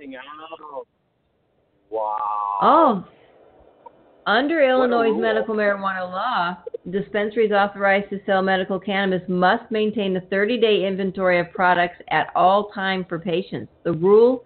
Wow. 1.91 2.17
Oh, 2.61 3.07
under 4.29 4.61
Illinois' 4.61 5.11
medical 5.11 5.55
marijuana 5.55 6.07
law, 6.11 6.55
dispensaries 6.91 7.51
authorized 7.51 8.11
to 8.11 8.19
sell 8.27 8.43
medical 8.43 8.79
cannabis 8.79 9.27
must 9.27 9.71
maintain 9.71 10.15
a 10.15 10.21
30-day 10.21 10.85
inventory 10.85 11.39
of 11.39 11.51
products 11.51 11.95
at 12.11 12.27
all 12.35 12.69
time 12.69 13.03
for 13.09 13.17
patients. 13.17 13.71
The 13.83 13.93
rule 13.93 14.43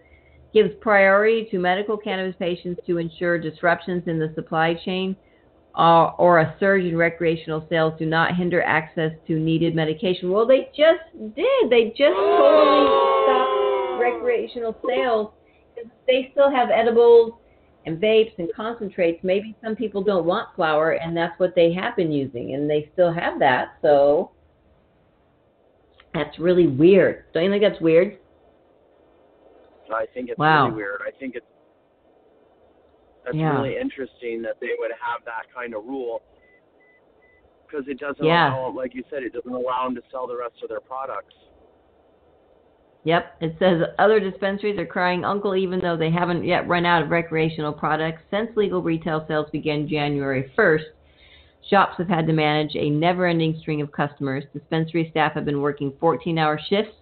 gives 0.53 0.69
priority 0.79 1.49
to 1.51 1.59
medical 1.59 1.97
cannabis 1.97 2.33
patients 2.39 2.79
to 2.87 2.97
ensure 2.97 3.37
disruptions 3.37 4.03
in 4.07 4.19
the 4.19 4.31
supply 4.35 4.73
chain 4.85 5.17
uh, 5.75 6.11
or 6.17 6.39
a 6.39 6.55
surge 6.61 6.85
in 6.85 6.95
recreational 6.95 7.67
sales 7.69 7.93
do 7.99 8.05
not 8.05 8.37
hinder 8.37 8.61
access 8.61 9.11
to 9.27 9.37
needed 9.37 9.75
medication. 9.75 10.31
Well, 10.31 10.47
they 10.47 10.69
just 10.77 11.35
did. 11.35 11.69
They 11.69 11.89
just 11.89 12.15
totally 12.15 12.87
stopped 13.25 13.99
recreational 13.99 14.77
sales. 14.87 15.31
They 16.07 16.29
still 16.31 16.49
have 16.49 16.69
edibles 16.69 17.33
and 17.85 17.97
vapes 18.01 18.37
and 18.37 18.49
concentrates. 18.55 19.23
Maybe 19.23 19.55
some 19.63 19.75
people 19.75 20.03
don't 20.03 20.25
want 20.25 20.49
flower, 20.55 20.91
and 20.93 21.15
that's 21.15 21.37
what 21.39 21.53
they 21.55 21.73
have 21.73 21.95
been 21.95 22.11
using, 22.11 22.53
and 22.53 22.69
they 22.69 22.89
still 22.93 23.11
have 23.11 23.39
that. 23.39 23.73
So 23.81 24.31
that's 26.13 26.37
really 26.39 26.67
weird. 26.67 27.25
Don't 27.33 27.43
you 27.43 27.51
think 27.51 27.63
that's 27.63 27.81
weird? 27.81 28.19
I 29.93 30.05
think 30.13 30.29
it's 30.29 30.39
Wow. 30.39 30.65
really 30.65 30.77
weird. 30.77 31.01
I 31.05 31.11
think 31.11 31.35
it's 31.35 31.45
that's 33.23 33.37
Yeah. 33.37 33.55
really 33.55 33.77
interesting 33.77 34.41
that 34.41 34.59
they 34.59 34.75
would 34.79 34.91
have 34.99 35.23
that 35.23 35.45
kind 35.53 35.73
of 35.73 35.85
rule 35.85 36.21
because 37.65 37.87
it 37.87 37.97
doesn't 37.97 38.25
Yeah. 38.25 38.53
allow, 38.53 38.69
like 38.71 38.93
you 38.93 39.03
said, 39.09 39.23
it 39.23 39.31
doesn't 39.31 39.53
allow 39.53 39.85
them 39.85 39.95
to 39.95 40.03
sell 40.11 40.27
the 40.27 40.35
rest 40.35 40.61
of 40.61 40.67
their 40.67 40.81
products. 40.81 41.33
Yep, 43.05 43.37
it 43.41 43.55
says 43.59 43.81
other 43.99 44.19
dispensaries 44.19 44.79
are 44.79 44.85
crying 44.85 45.25
uncle 45.25 45.55
even 45.55 45.79
though 45.81 45.97
they 45.97 46.09
haven't 46.09 46.45
yet 46.45 46.67
run 46.67 46.85
out 46.85 47.03
of 47.03 47.09
recreational 47.09 47.73
products. 47.73 48.21
Since 48.31 48.55
legal 48.55 48.81
retail 48.81 49.25
sales 49.27 49.47
began 49.51 49.89
January 49.89 50.51
1st, 50.57 50.85
shops 51.69 51.95
have 51.97 52.07
had 52.07 52.27
to 52.27 52.33
manage 52.33 52.75
a 52.75 52.89
never 52.89 53.25
ending 53.25 53.57
string 53.59 53.81
of 53.81 53.91
customers. 53.91 54.45
Dispensary 54.53 55.09
staff 55.11 55.33
have 55.33 55.43
been 55.43 55.61
working 55.61 55.93
14 55.99 56.37
hour 56.37 56.57
shifts, 56.69 56.95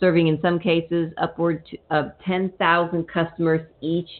serving 0.00 0.26
in 0.26 0.40
some 0.42 0.58
cases 0.58 1.12
upward 1.18 1.64
of 1.90 2.12
10,000 2.26 3.08
customers 3.08 3.60
each 3.80 4.10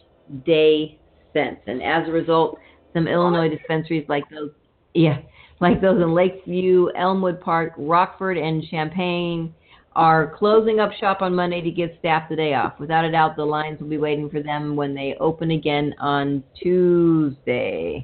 day 0.45 0.97
since. 1.33 1.57
And 1.67 1.83
as 1.83 2.07
a 2.07 2.11
result, 2.11 2.57
some 2.93 3.09
Illinois 3.09 3.49
dispensaries 3.49 4.05
like 4.07 4.23
those, 4.29 4.51
yeah, 4.93 5.19
like 5.59 5.81
those 5.81 6.01
in 6.01 6.13
Lakeview, 6.13 6.87
Elmwood 6.95 7.41
Park, 7.41 7.73
Rockford, 7.77 8.37
and 8.37 8.63
Champaign 8.63 9.53
are 9.95 10.35
closing 10.37 10.79
up 10.79 10.91
shop 10.99 11.21
on 11.21 11.33
Monday 11.33 11.61
to 11.61 11.71
give 11.71 11.89
staff 11.99 12.29
the 12.29 12.35
day 12.35 12.53
off. 12.53 12.79
Without 12.79 13.05
a 13.05 13.11
doubt, 13.11 13.35
the 13.35 13.45
lines 13.45 13.79
will 13.79 13.89
be 13.89 13.97
waiting 13.97 14.29
for 14.29 14.41
them 14.41 14.75
when 14.75 14.93
they 14.93 15.15
open 15.19 15.51
again 15.51 15.93
on 15.99 16.43
Tuesday. 16.61 18.01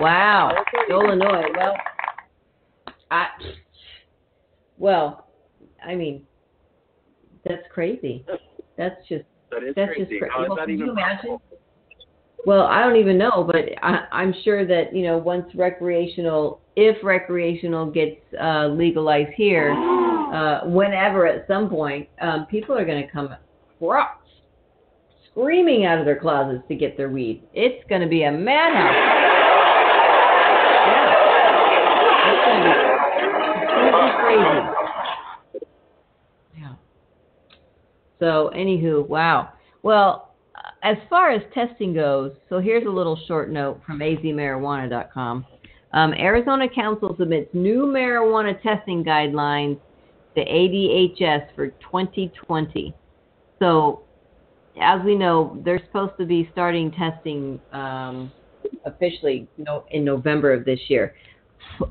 Wow, 0.00 0.54
Illinois. 0.88 1.44
Well, 1.56 1.74
I, 3.10 3.26
well, 4.78 5.28
I 5.84 5.94
mean, 5.94 6.22
that's 7.44 7.62
crazy. 7.72 8.24
That's 8.76 8.96
just 9.08 9.24
That 9.50 9.62
is 9.64 9.74
that's 9.74 9.92
crazy. 9.92 10.18
just 10.18 10.30
crazy. 10.32 10.48
Well, 10.48 10.56
can 10.56 10.78
you 10.78 10.90
imagine? 10.90 11.16
possible? 11.18 11.42
Well, 12.46 12.62
I 12.62 12.80
don't 12.82 12.96
even 12.96 13.18
know, 13.18 13.44
but 13.44 13.66
I, 13.82 14.06
I'm 14.12 14.34
sure 14.44 14.66
that 14.66 14.94
you 14.94 15.02
know 15.02 15.18
once 15.18 15.54
recreational, 15.54 16.62
if 16.76 16.96
recreational 17.04 17.90
gets 17.90 18.20
uh, 18.40 18.68
legalized 18.68 19.32
here, 19.36 19.74
uh, 20.30 20.60
whenever 20.64 21.26
at 21.26 21.46
some 21.48 21.68
point, 21.68 22.08
um, 22.20 22.46
people 22.46 22.76
are 22.78 22.84
going 22.84 23.02
to 23.04 23.10
come 23.10 23.34
cro- 23.78 24.04
screaming 25.30 25.84
out 25.86 25.98
of 25.98 26.04
their 26.04 26.18
closets 26.18 26.62
to 26.68 26.74
get 26.76 26.96
their 26.96 27.08
weed. 27.08 27.42
It's 27.52 27.84
going 27.88 28.00
to 28.00 28.06
be 28.06 28.22
a 28.22 28.30
madhouse. 28.30 28.94
Yeah, 30.86 31.14
it's 32.30 32.44
going 32.46 33.92
to 33.92 33.98
be 34.06 34.10
crazy. 34.22 35.66
Yeah. 36.58 36.74
So, 38.20 38.50
anywho, 38.54 39.08
wow. 39.08 39.52
Well, 39.82 40.34
as 40.82 40.96
far 41.08 41.30
as 41.30 41.42
testing 41.52 41.92
goes, 41.92 42.32
so 42.48 42.60
here's 42.60 42.86
a 42.86 42.90
little 42.90 43.18
short 43.26 43.50
note 43.50 43.80
from 43.84 43.98
azmarijuana.com. 43.98 45.44
Um, 45.92 46.14
Arizona 46.14 46.68
Council 46.68 47.16
submits 47.18 47.48
new 47.52 47.86
marijuana 47.86 48.60
testing 48.62 49.02
guidelines 49.02 49.78
to 50.36 50.44
ADHS 50.44 51.54
for 51.54 51.68
2020. 51.68 52.94
So, 53.58 54.02
as 54.80 55.00
we 55.04 55.16
know, 55.16 55.60
they're 55.64 55.82
supposed 55.86 56.16
to 56.18 56.24
be 56.24 56.48
starting 56.52 56.92
testing 56.92 57.60
um, 57.72 58.32
officially 58.84 59.48
in 59.90 60.04
November 60.04 60.52
of 60.52 60.64
this 60.64 60.80
year. 60.88 61.14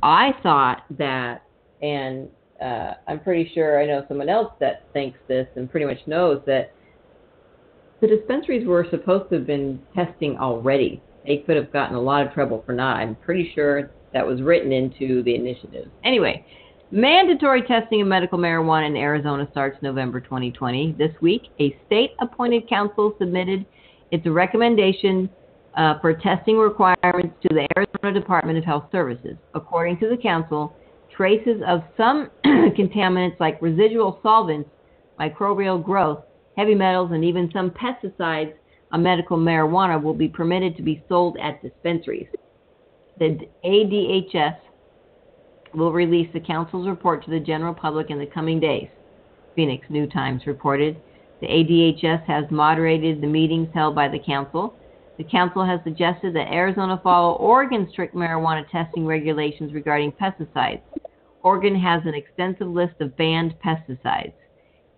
I 0.01 0.31
thought 0.41 0.83
that, 0.97 1.43
and 1.81 2.29
uh, 2.61 2.93
I'm 3.07 3.19
pretty 3.19 3.51
sure 3.53 3.81
I 3.81 3.85
know 3.85 4.05
someone 4.07 4.29
else 4.29 4.53
that 4.59 4.85
thinks 4.93 5.19
this 5.27 5.47
and 5.55 5.69
pretty 5.69 5.85
much 5.85 5.99
knows 6.07 6.41
that 6.45 6.73
the 8.01 8.07
dispensaries 8.07 8.65
were 8.65 8.85
supposed 8.89 9.29
to 9.29 9.35
have 9.35 9.47
been 9.47 9.81
testing 9.95 10.37
already. 10.37 11.01
They 11.25 11.37
could 11.37 11.57
have 11.57 11.71
gotten 11.71 11.95
a 11.95 12.01
lot 12.01 12.25
of 12.25 12.33
trouble 12.33 12.63
for 12.65 12.73
not. 12.73 12.97
I'm 12.97 13.15
pretty 13.15 13.51
sure 13.53 13.91
that 14.13 14.25
was 14.25 14.41
written 14.41 14.71
into 14.71 15.21
the 15.23 15.35
initiative. 15.35 15.89
Anyway, 16.03 16.45
mandatory 16.91 17.61
testing 17.63 18.01
of 18.01 18.07
medical 18.07 18.37
marijuana 18.37 18.87
in 18.87 18.95
Arizona 18.95 19.47
starts 19.51 19.77
November 19.81 20.19
2020. 20.19 20.95
This 20.97 21.11
week, 21.21 21.43
a 21.59 21.77
state 21.85 22.11
appointed 22.19 22.67
council 22.67 23.15
submitted 23.19 23.65
its 24.11 24.25
recommendation 24.25 25.29
uh, 25.77 25.99
for 25.99 26.15
testing 26.15 26.57
requirements 26.57 27.35
to 27.43 27.49
the 27.53 27.67
Arizona 27.77 28.19
Department 28.19 28.57
of 28.57 28.63
Health 28.63 28.85
Services. 28.91 29.35
According 29.53 29.99
to 29.99 30.09
the 30.09 30.17
council, 30.17 30.75
traces 31.15 31.61
of 31.67 31.83
some 31.95 32.29
contaminants 32.45 33.39
like 33.39 33.61
residual 33.61 34.19
solvents, 34.23 34.69
microbial 35.19 35.83
growth, 35.83 36.23
heavy 36.57 36.73
metals, 36.73 37.11
and 37.13 37.23
even 37.23 37.51
some 37.53 37.71
pesticides 37.71 38.53
on 38.91 39.03
medical 39.03 39.37
marijuana 39.37 40.01
will 40.01 40.15
be 40.15 40.27
permitted 40.27 40.75
to 40.75 40.81
be 40.81 41.03
sold 41.07 41.37
at 41.39 41.61
dispensaries. 41.61 42.27
The 43.19 43.37
ADHS 43.63 44.57
will 45.73 45.91
release 45.91 46.29
the 46.33 46.39
council's 46.39 46.87
report 46.87 47.23
to 47.25 47.31
the 47.31 47.39
general 47.39 47.73
public 47.73 48.09
in 48.09 48.19
the 48.19 48.25
coming 48.25 48.59
days. 48.59 48.87
Phoenix 49.55 49.85
New 49.89 50.07
Times 50.07 50.43
reported. 50.45 50.97
The 51.41 51.47
ADHS 51.47 52.25
has 52.25 52.45
moderated 52.51 53.21
the 53.21 53.27
meetings 53.27 53.69
held 53.73 53.95
by 53.95 54.07
the 54.07 54.19
council. 54.19 54.75
The 55.17 55.23
council 55.25 55.65
has 55.65 55.79
suggested 55.83 56.33
that 56.35 56.51
Arizona 56.51 56.99
follow 57.03 57.33
Oregon's 57.35 57.89
strict 57.91 58.15
marijuana 58.15 58.69
testing 58.69 59.05
regulations 59.05 59.73
regarding 59.73 60.13
pesticides. 60.13 60.81
Oregon 61.43 61.79
has 61.79 62.01
an 62.05 62.13
extensive 62.13 62.67
list 62.67 62.95
of 62.99 63.15
banned 63.17 63.55
pesticides. 63.63 64.33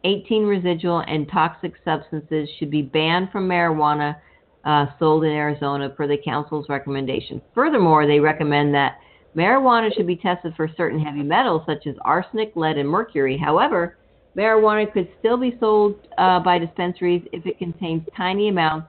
18 0.03 0.43
residual 0.45 0.99
and 1.07 1.29
toxic 1.29 1.73
substances 1.85 2.49
should 2.57 2.71
be 2.71 2.81
banned 2.81 3.31
from 3.31 3.47
marijuana 3.47 4.15
uh, 4.63 4.85
sold 4.99 5.23
in 5.23 5.31
Arizona 5.31 5.89
per 5.89 6.07
the 6.07 6.17
council's 6.17 6.69
recommendation. 6.69 7.41
Furthermore, 7.53 8.07
they 8.07 8.19
recommend 8.19 8.73
that 8.73 8.99
marijuana 9.35 9.93
should 9.95 10.07
be 10.07 10.15
tested 10.15 10.53
for 10.55 10.69
certain 10.75 10.99
heavy 10.99 11.23
metals 11.23 11.63
such 11.65 11.87
as 11.87 11.95
arsenic, 12.03 12.53
lead, 12.55 12.77
and 12.77 12.87
mercury. 12.87 13.37
However, 13.37 13.97
marijuana 14.37 14.91
could 14.91 15.09
still 15.19 15.37
be 15.37 15.57
sold 15.59 15.95
uh, 16.17 16.39
by 16.39 16.57
dispensaries 16.57 17.23
if 17.31 17.45
it 17.45 17.57
contains 17.57 18.03
tiny 18.15 18.49
amounts 18.49 18.87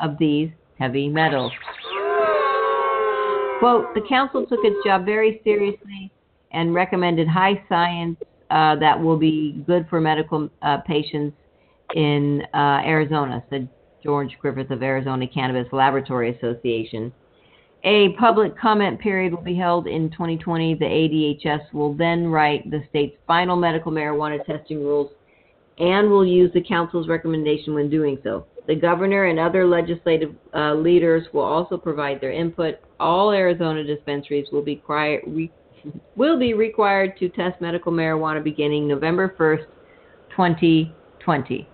of 0.00 0.16
these 0.18 0.50
heavy 0.78 1.08
metals. 1.08 1.52
Quote, 3.58 3.94
the 3.94 4.02
council 4.08 4.44
took 4.46 4.60
its 4.64 4.76
job 4.84 5.04
very 5.04 5.40
seriously 5.44 6.10
and 6.50 6.74
recommended 6.74 7.28
high 7.28 7.62
science 7.68 8.16
uh, 8.50 8.76
that 8.76 9.00
will 9.00 9.16
be 9.16 9.62
good 9.66 9.86
for 9.88 10.00
medical 10.00 10.50
uh, 10.62 10.78
patients 10.78 11.36
in 11.94 12.42
uh, 12.52 12.82
Arizona, 12.84 13.42
said 13.50 13.68
George 14.02 14.36
Griffith 14.40 14.70
of 14.70 14.82
Arizona 14.82 15.26
Cannabis 15.26 15.72
Laboratory 15.72 16.36
Association. 16.36 17.12
A 17.84 18.10
public 18.10 18.56
comment 18.56 19.00
period 19.00 19.34
will 19.34 19.42
be 19.42 19.56
held 19.56 19.88
in 19.88 20.08
2020. 20.10 20.74
The 20.74 20.84
ADHS 20.84 21.72
will 21.72 21.94
then 21.94 22.28
write 22.28 22.70
the 22.70 22.84
state's 22.90 23.16
final 23.26 23.56
medical 23.56 23.90
marijuana 23.90 24.44
testing 24.44 24.84
rules 24.84 25.10
and 25.78 26.08
will 26.08 26.24
use 26.24 26.52
the 26.54 26.62
council's 26.62 27.08
recommendation 27.08 27.74
when 27.74 27.90
doing 27.90 28.18
so. 28.22 28.46
The 28.68 28.76
governor 28.76 29.24
and 29.24 29.40
other 29.40 29.66
legislative 29.66 30.32
uh, 30.54 30.74
leaders 30.74 31.26
will 31.32 31.42
also 31.42 31.76
provide 31.76 32.20
their 32.20 32.30
input. 32.30 32.76
All 33.00 33.32
Arizona 33.32 33.82
dispensaries 33.82 34.46
will 34.52 34.62
be, 34.62 34.80
re- 34.86 35.50
will 36.14 36.38
be 36.38 36.54
required 36.54 37.18
to 37.18 37.28
test 37.30 37.60
medical 37.60 37.90
marijuana 37.90 38.44
beginning 38.44 38.86
November 38.86 39.34
1st, 39.36 39.66
2020. 40.30 41.68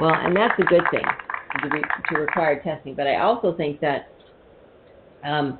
Well, 0.00 0.14
and 0.14 0.34
that's 0.34 0.58
a 0.58 0.62
good 0.62 0.84
thing 0.90 1.04
to, 1.62 1.68
to 1.68 2.20
require 2.20 2.62
testing. 2.62 2.94
But 2.94 3.06
I 3.06 3.16
also 3.16 3.54
think 3.54 3.80
that 3.80 4.10
um, 5.24 5.58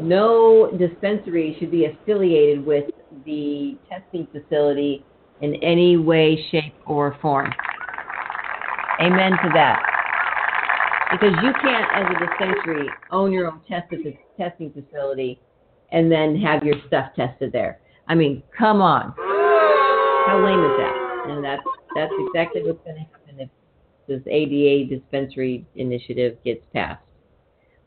no 0.00 0.70
dispensary 0.78 1.56
should 1.58 1.70
be 1.70 1.86
affiliated 1.86 2.64
with 2.64 2.84
the 3.24 3.76
testing 3.88 4.26
facility 4.32 5.04
in 5.40 5.54
any 5.56 5.96
way, 5.96 6.38
shape, 6.50 6.74
or 6.86 7.16
form. 7.20 7.52
Amen 9.00 9.32
to 9.32 9.50
that. 9.54 9.88
Because 11.10 11.34
you 11.42 11.52
can't, 11.60 11.86
as 11.94 12.16
a 12.16 12.26
dispensary, 12.26 12.88
own 13.10 13.32
your 13.32 13.48
own 13.48 13.60
test 13.68 13.92
testing 14.38 14.72
facility 14.72 15.40
and 15.90 16.10
then 16.10 16.36
have 16.36 16.62
your 16.62 16.76
stuff 16.86 17.10
tested 17.14 17.52
there. 17.52 17.80
I 18.08 18.14
mean, 18.14 18.42
come 18.56 18.80
on. 18.80 19.14
How 19.16 20.40
lame 20.42 20.64
is 20.64 20.76
that? 20.78 21.30
And 21.30 21.44
that's 21.44 21.62
that's 21.94 22.12
exactly 22.28 22.62
what's 22.62 22.82
going 22.84 22.96
to 22.96 23.02
happen 23.02 23.40
if 23.40 23.50
this 24.08 24.22
ADA 24.26 24.88
dispensary 24.88 25.66
initiative 25.76 26.38
gets 26.44 26.64
passed. 26.72 27.02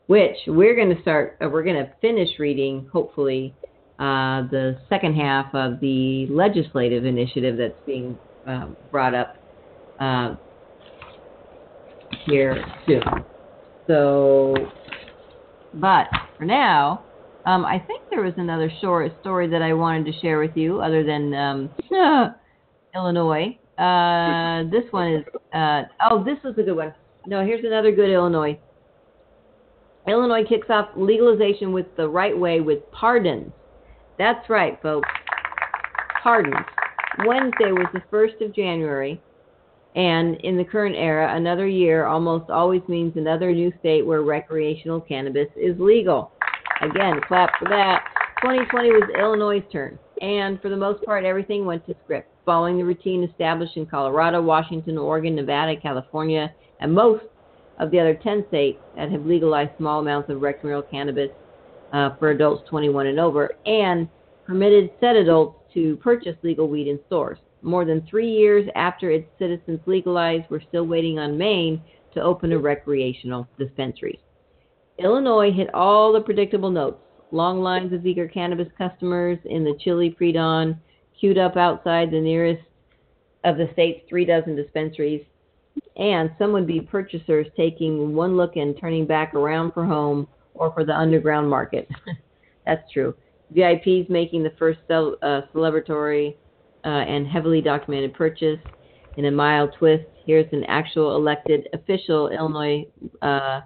Which 0.06 0.36
we're 0.46 0.76
going 0.76 0.94
to 0.94 1.02
start. 1.02 1.36
Uh, 1.42 1.48
we're 1.48 1.64
going 1.64 1.84
to 1.84 1.90
finish 2.00 2.28
reading, 2.38 2.88
hopefully, 2.92 3.54
uh, 3.98 4.46
the 4.50 4.78
second 4.88 5.16
half 5.16 5.52
of 5.54 5.80
the 5.80 6.26
legislative 6.30 7.04
initiative 7.04 7.56
that's 7.56 7.80
being 7.86 8.16
um, 8.46 8.76
brought 8.90 9.14
up 9.14 9.36
uh, 9.98 10.36
here 12.26 12.64
soon. 12.86 13.02
So, 13.86 14.54
but 15.74 16.06
for 16.38 16.44
now, 16.44 17.04
um, 17.46 17.64
I 17.64 17.78
think 17.78 18.02
there 18.10 18.22
was 18.22 18.34
another 18.36 18.70
short 18.80 19.12
story 19.20 19.48
that 19.48 19.62
I 19.62 19.72
wanted 19.72 20.12
to 20.12 20.20
share 20.20 20.38
with 20.38 20.56
you, 20.56 20.80
other 20.80 21.04
than 21.04 21.32
um, 21.34 21.70
Illinois. 22.94 23.58
Uh, 23.78 24.64
this 24.70 24.84
one 24.90 25.14
is 25.14 25.24
uh, 25.52 25.82
oh, 26.10 26.24
this 26.24 26.38
was 26.42 26.54
a 26.58 26.62
good 26.62 26.76
one. 26.76 26.94
No, 27.26 27.44
here's 27.44 27.64
another 27.64 27.92
good 27.92 28.10
Illinois. 28.10 28.58
Illinois 30.08 30.44
kicks 30.44 30.68
off 30.70 30.88
legalization 30.96 31.72
with 31.72 31.86
the 31.96 32.08
right 32.08 32.36
way 32.36 32.60
with 32.60 32.88
pardons. 32.92 33.52
That's 34.18 34.48
right, 34.48 34.80
folks. 34.80 35.08
Pardons. 36.22 36.66
Wednesday 37.26 37.72
was 37.72 37.86
the 37.92 38.02
1st 38.12 38.44
of 38.44 38.54
January, 38.54 39.20
and 39.94 40.36
in 40.42 40.56
the 40.56 40.64
current 40.64 40.94
era, 40.96 41.34
another 41.34 41.66
year 41.66 42.06
almost 42.06 42.50
always 42.50 42.82
means 42.88 43.16
another 43.16 43.52
new 43.52 43.72
state 43.80 44.04
where 44.04 44.22
recreational 44.22 45.00
cannabis 45.00 45.48
is 45.56 45.74
legal. 45.78 46.32
Again, 46.82 47.20
clap 47.26 47.50
for 47.58 47.68
that. 47.68 48.04
2020 48.42 48.90
was 48.90 49.10
Illinois' 49.18 49.64
turn, 49.72 49.98
and 50.20 50.60
for 50.60 50.68
the 50.68 50.76
most 50.76 51.02
part, 51.04 51.24
everything 51.24 51.64
went 51.64 51.86
to 51.86 51.94
script, 52.04 52.28
following 52.44 52.76
the 52.76 52.84
routine 52.84 53.24
established 53.24 53.76
in 53.76 53.86
Colorado, 53.86 54.42
Washington, 54.42 54.98
Oregon, 54.98 55.34
Nevada, 55.34 55.74
California, 55.80 56.52
and 56.80 56.92
most 56.92 57.24
of 57.78 57.90
the 57.90 58.00
other 58.00 58.14
10 58.14 58.44
states 58.48 58.78
that 58.96 59.10
have 59.10 59.26
legalized 59.26 59.70
small 59.76 60.00
amounts 60.00 60.30
of 60.30 60.40
recreational 60.40 60.82
cannabis 60.82 61.30
uh, 61.92 62.16
for 62.18 62.30
adults 62.30 62.68
21 62.68 63.06
and 63.06 63.20
over, 63.20 63.50
and 63.66 64.08
permitted 64.46 64.90
said 65.00 65.16
adults 65.16 65.58
to 65.74 65.96
purchase 65.96 66.36
legal 66.42 66.68
weed 66.68 66.88
in 66.88 66.98
stores. 67.06 67.38
More 67.62 67.84
than 67.84 68.06
three 68.08 68.30
years 68.30 68.68
after 68.74 69.10
its 69.10 69.28
citizens 69.38 69.80
legalized, 69.86 70.44
we're 70.50 70.60
still 70.60 70.86
waiting 70.86 71.18
on 71.18 71.36
Maine 71.36 71.82
to 72.14 72.22
open 72.22 72.52
a 72.52 72.58
recreational 72.58 73.46
dispensary. 73.58 74.20
Illinois 74.98 75.52
hit 75.52 75.72
all 75.74 76.12
the 76.12 76.20
predictable 76.20 76.70
notes. 76.70 76.98
Long 77.32 77.60
lines 77.60 77.92
of 77.92 78.06
eager 78.06 78.28
cannabis 78.28 78.68
customers 78.78 79.38
in 79.44 79.64
the 79.64 79.76
chilly 79.80 80.10
pre 80.10 80.32
dawn, 80.32 80.80
queued 81.18 81.38
up 81.38 81.56
outside 81.56 82.10
the 82.10 82.20
nearest 82.20 82.62
of 83.44 83.56
the 83.56 83.68
state's 83.72 84.08
three 84.08 84.24
dozen 84.24 84.56
dispensaries, 84.56 85.24
and 85.96 86.30
some 86.38 86.52
would 86.52 86.66
be 86.66 86.80
purchasers 86.80 87.46
taking 87.56 88.14
one 88.14 88.36
look 88.36 88.56
and 88.56 88.78
turning 88.78 89.06
back 89.06 89.34
around 89.34 89.72
for 89.72 89.84
home 89.84 90.28
or 90.54 90.72
for 90.72 90.84
the 90.84 90.94
underground 90.94 91.48
market. 91.48 91.88
That's 92.66 92.90
true. 92.92 93.14
VIPs 93.54 94.10
making 94.10 94.42
the 94.42 94.52
first 94.58 94.80
cel- 94.88 95.16
uh, 95.22 95.42
celebratory 95.54 96.34
uh, 96.84 96.88
and 96.88 97.26
heavily 97.26 97.60
documented 97.60 98.14
purchase. 98.14 98.58
In 99.16 99.26
a 99.26 99.30
mild 99.30 99.74
twist, 99.78 100.04
here's 100.26 100.52
an 100.52 100.64
actual 100.64 101.16
elected 101.16 101.68
official, 101.72 102.28
Illinois 102.28 102.84
uh, 103.22 103.60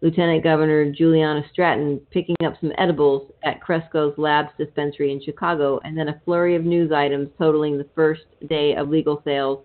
Lieutenant 0.00 0.42
Governor 0.42 0.90
Juliana 0.92 1.42
Stratton, 1.52 2.00
picking 2.10 2.36
up 2.44 2.54
some 2.60 2.72
edibles 2.78 3.32
at 3.42 3.60
Cresco's 3.60 4.14
Labs 4.16 4.50
dispensary 4.58 5.12
in 5.12 5.22
Chicago, 5.22 5.80
and 5.84 5.96
then 5.96 6.08
a 6.08 6.20
flurry 6.24 6.56
of 6.56 6.64
news 6.64 6.92
items 6.92 7.28
totaling 7.38 7.76
the 7.76 7.88
first 7.94 8.22
day 8.48 8.74
of 8.76 8.88
legal 8.88 9.22
sales 9.24 9.60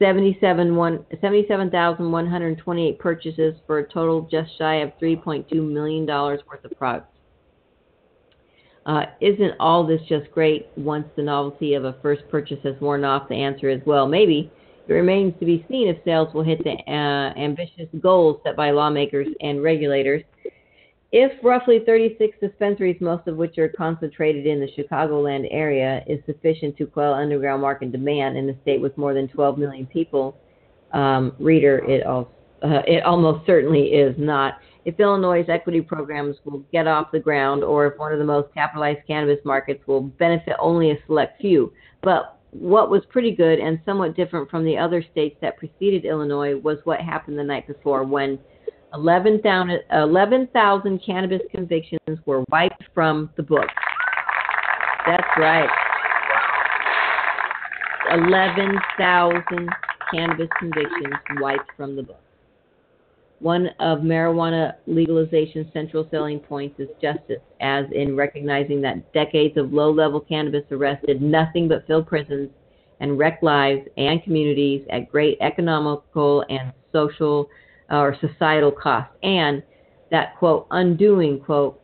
77,128 0.00 2.98
purchases 2.98 3.54
for 3.66 3.80
a 3.80 3.88
total 3.88 4.22
just 4.30 4.56
shy 4.56 4.76
of 4.76 4.90
$3.2 5.00 5.52
million 5.52 6.06
worth 6.06 6.64
of 6.64 6.70
products. 6.78 7.08
Uh, 8.86 9.04
isn't 9.20 9.52
all 9.60 9.86
this 9.86 10.00
just 10.08 10.30
great 10.32 10.68
once 10.76 11.06
the 11.14 11.22
novelty 11.22 11.74
of 11.74 11.84
a 11.84 11.94
first 12.00 12.22
purchase 12.30 12.56
has 12.64 12.74
worn 12.80 13.04
off? 13.04 13.28
The 13.28 13.34
answer 13.34 13.68
is 13.68 13.82
well, 13.84 14.08
maybe. 14.08 14.50
It 14.88 14.94
remains 14.94 15.34
to 15.38 15.44
be 15.46 15.66
seen 15.68 15.88
if 15.88 15.98
sales 16.04 16.32
will 16.34 16.42
hit 16.42 16.64
the 16.64 16.76
uh, 16.88 17.34
ambitious 17.38 17.86
goals 18.00 18.40
set 18.42 18.56
by 18.56 18.70
lawmakers 18.70 19.28
and 19.40 19.62
regulators 19.62 20.22
if 21.12 21.32
roughly 21.42 21.80
36 21.84 22.36
dispensaries, 22.40 22.96
most 23.00 23.26
of 23.26 23.36
which 23.36 23.58
are 23.58 23.68
concentrated 23.68 24.46
in 24.46 24.60
the 24.60 24.68
Chicagoland 24.68 25.48
area, 25.50 26.04
is 26.06 26.20
sufficient 26.24 26.76
to 26.76 26.86
quell 26.86 27.14
underground 27.14 27.62
market 27.62 27.90
demand 27.90 28.36
in 28.36 28.48
a 28.48 28.60
state 28.62 28.80
with 28.80 28.96
more 28.96 29.12
than 29.12 29.26
12 29.26 29.58
million 29.58 29.86
people, 29.86 30.36
um, 30.92 31.32
reader, 31.40 31.78
it, 31.88 32.06
uh, 32.06 32.24
it 32.62 33.04
almost 33.04 33.44
certainly 33.44 33.88
is 33.88 34.14
not. 34.18 34.58
If 34.84 34.98
Illinois' 35.00 35.44
equity 35.48 35.80
programs 35.80 36.36
will 36.44 36.60
get 36.72 36.86
off 36.86 37.10
the 37.12 37.18
ground, 37.18 37.64
or 37.64 37.86
if 37.86 37.98
one 37.98 38.12
of 38.12 38.18
the 38.18 38.24
most 38.24 38.52
capitalized 38.54 39.00
cannabis 39.06 39.38
markets 39.44 39.84
will 39.86 40.02
benefit 40.02 40.56
only 40.60 40.92
a 40.92 40.98
select 41.06 41.40
few. 41.40 41.72
But 42.02 42.38
what 42.52 42.90
was 42.90 43.02
pretty 43.08 43.32
good 43.32 43.58
and 43.58 43.80
somewhat 43.84 44.16
different 44.16 44.50
from 44.50 44.64
the 44.64 44.76
other 44.76 45.04
states 45.12 45.36
that 45.40 45.56
preceded 45.56 46.04
Illinois 46.04 46.56
was 46.56 46.78
what 46.84 47.00
happened 47.00 47.38
the 47.38 47.44
night 47.44 47.66
before 47.66 48.04
when 48.04 48.38
11,000 48.94 49.80
11, 49.92 50.48
cannabis 51.04 51.42
convictions 51.50 52.18
were 52.26 52.44
wiped 52.50 52.82
from 52.94 53.30
the 53.36 53.42
book. 53.42 53.68
That's 55.06 55.28
right. 55.38 55.68
11,000 58.12 59.68
cannabis 60.12 60.48
convictions 60.58 61.14
wiped 61.40 61.70
from 61.76 61.94
the 61.94 62.02
book. 62.02 62.20
One 63.38 63.68
of 63.78 64.00
marijuana 64.00 64.74
legalization's 64.86 65.72
central 65.72 66.06
selling 66.10 66.40
points 66.40 66.78
is 66.78 66.88
justice, 67.00 67.40
as 67.60 67.86
in 67.92 68.14
recognizing 68.16 68.82
that 68.82 69.12
decades 69.14 69.56
of 69.56 69.72
low 69.72 69.90
level 69.90 70.20
cannabis 70.20 70.64
arrests 70.70 71.06
did 71.06 71.22
nothing 71.22 71.66
but 71.66 71.86
fill 71.86 72.02
prisons 72.02 72.50
and 73.00 73.18
wreck 73.18 73.38
lives 73.42 73.80
and 73.96 74.22
communities 74.22 74.86
at 74.90 75.10
great 75.10 75.38
economical 75.40 76.44
and 76.50 76.72
social 76.92 77.48
or 77.90 78.16
societal 78.20 78.70
cost, 78.70 79.10
and 79.22 79.62
that 80.10 80.36
quote 80.38 80.66
undoing 80.70 81.40
quote 81.40 81.80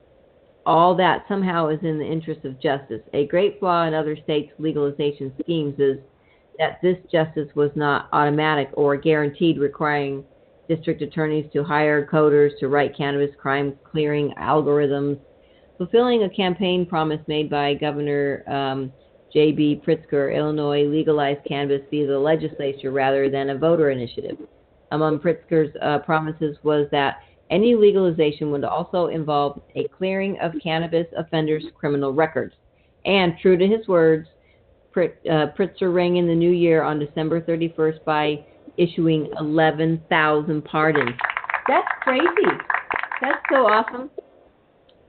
all 0.66 0.96
that 0.96 1.24
somehow 1.28 1.68
is 1.68 1.78
in 1.82 1.98
the 1.98 2.04
interest 2.04 2.44
of 2.44 2.60
justice. 2.60 3.00
A 3.14 3.26
great 3.28 3.60
flaw 3.60 3.86
in 3.86 3.94
other 3.94 4.16
states' 4.24 4.52
legalization 4.58 5.32
schemes 5.40 5.78
is 5.78 5.98
that 6.58 6.80
this 6.82 6.96
justice 7.10 7.48
was 7.54 7.70
not 7.76 8.08
automatic 8.12 8.70
or 8.72 8.96
guaranteed, 8.96 9.58
requiring 9.58 10.24
district 10.68 11.02
attorneys 11.02 11.46
to 11.52 11.62
hire 11.62 12.04
coders 12.04 12.50
to 12.58 12.66
write 12.66 12.96
cannabis 12.96 13.30
crime 13.38 13.74
clearing 13.84 14.34
algorithms, 14.38 15.18
fulfilling 15.78 16.24
a 16.24 16.30
campaign 16.30 16.84
promise 16.84 17.20
made 17.28 17.48
by 17.48 17.74
Governor 17.74 18.42
um, 18.48 18.92
J.B. 19.32 19.82
Pritzker. 19.86 20.34
Illinois 20.36 20.84
legalized 20.84 21.44
cannabis 21.46 21.82
via 21.90 22.08
the 22.08 22.18
legislature 22.18 22.90
rather 22.90 23.30
than 23.30 23.50
a 23.50 23.58
voter 23.58 23.90
initiative 23.90 24.38
among 24.92 25.18
Pritzker's 25.18 25.74
uh, 25.82 25.98
promises 26.00 26.56
was 26.62 26.86
that 26.92 27.20
any 27.50 27.74
legalization 27.74 28.50
would 28.50 28.64
also 28.64 29.06
involve 29.06 29.60
a 29.74 29.86
clearing 29.88 30.38
of 30.40 30.52
cannabis 30.62 31.06
offenders' 31.16 31.64
criminal 31.74 32.12
records. 32.12 32.54
And 33.04 33.34
true 33.40 33.56
to 33.56 33.66
his 33.66 33.86
words, 33.86 34.28
uh, 34.96 35.46
Pritzker 35.56 35.92
rang 35.94 36.16
in 36.16 36.26
the 36.26 36.34
new 36.34 36.50
year 36.50 36.82
on 36.82 36.98
December 36.98 37.40
31st 37.40 38.04
by 38.04 38.44
issuing 38.76 39.28
11,000 39.38 40.64
pardons. 40.64 41.14
That's 41.68 41.88
crazy. 42.02 42.26
That's 43.20 43.42
so 43.50 43.66
awesome. 43.66 44.10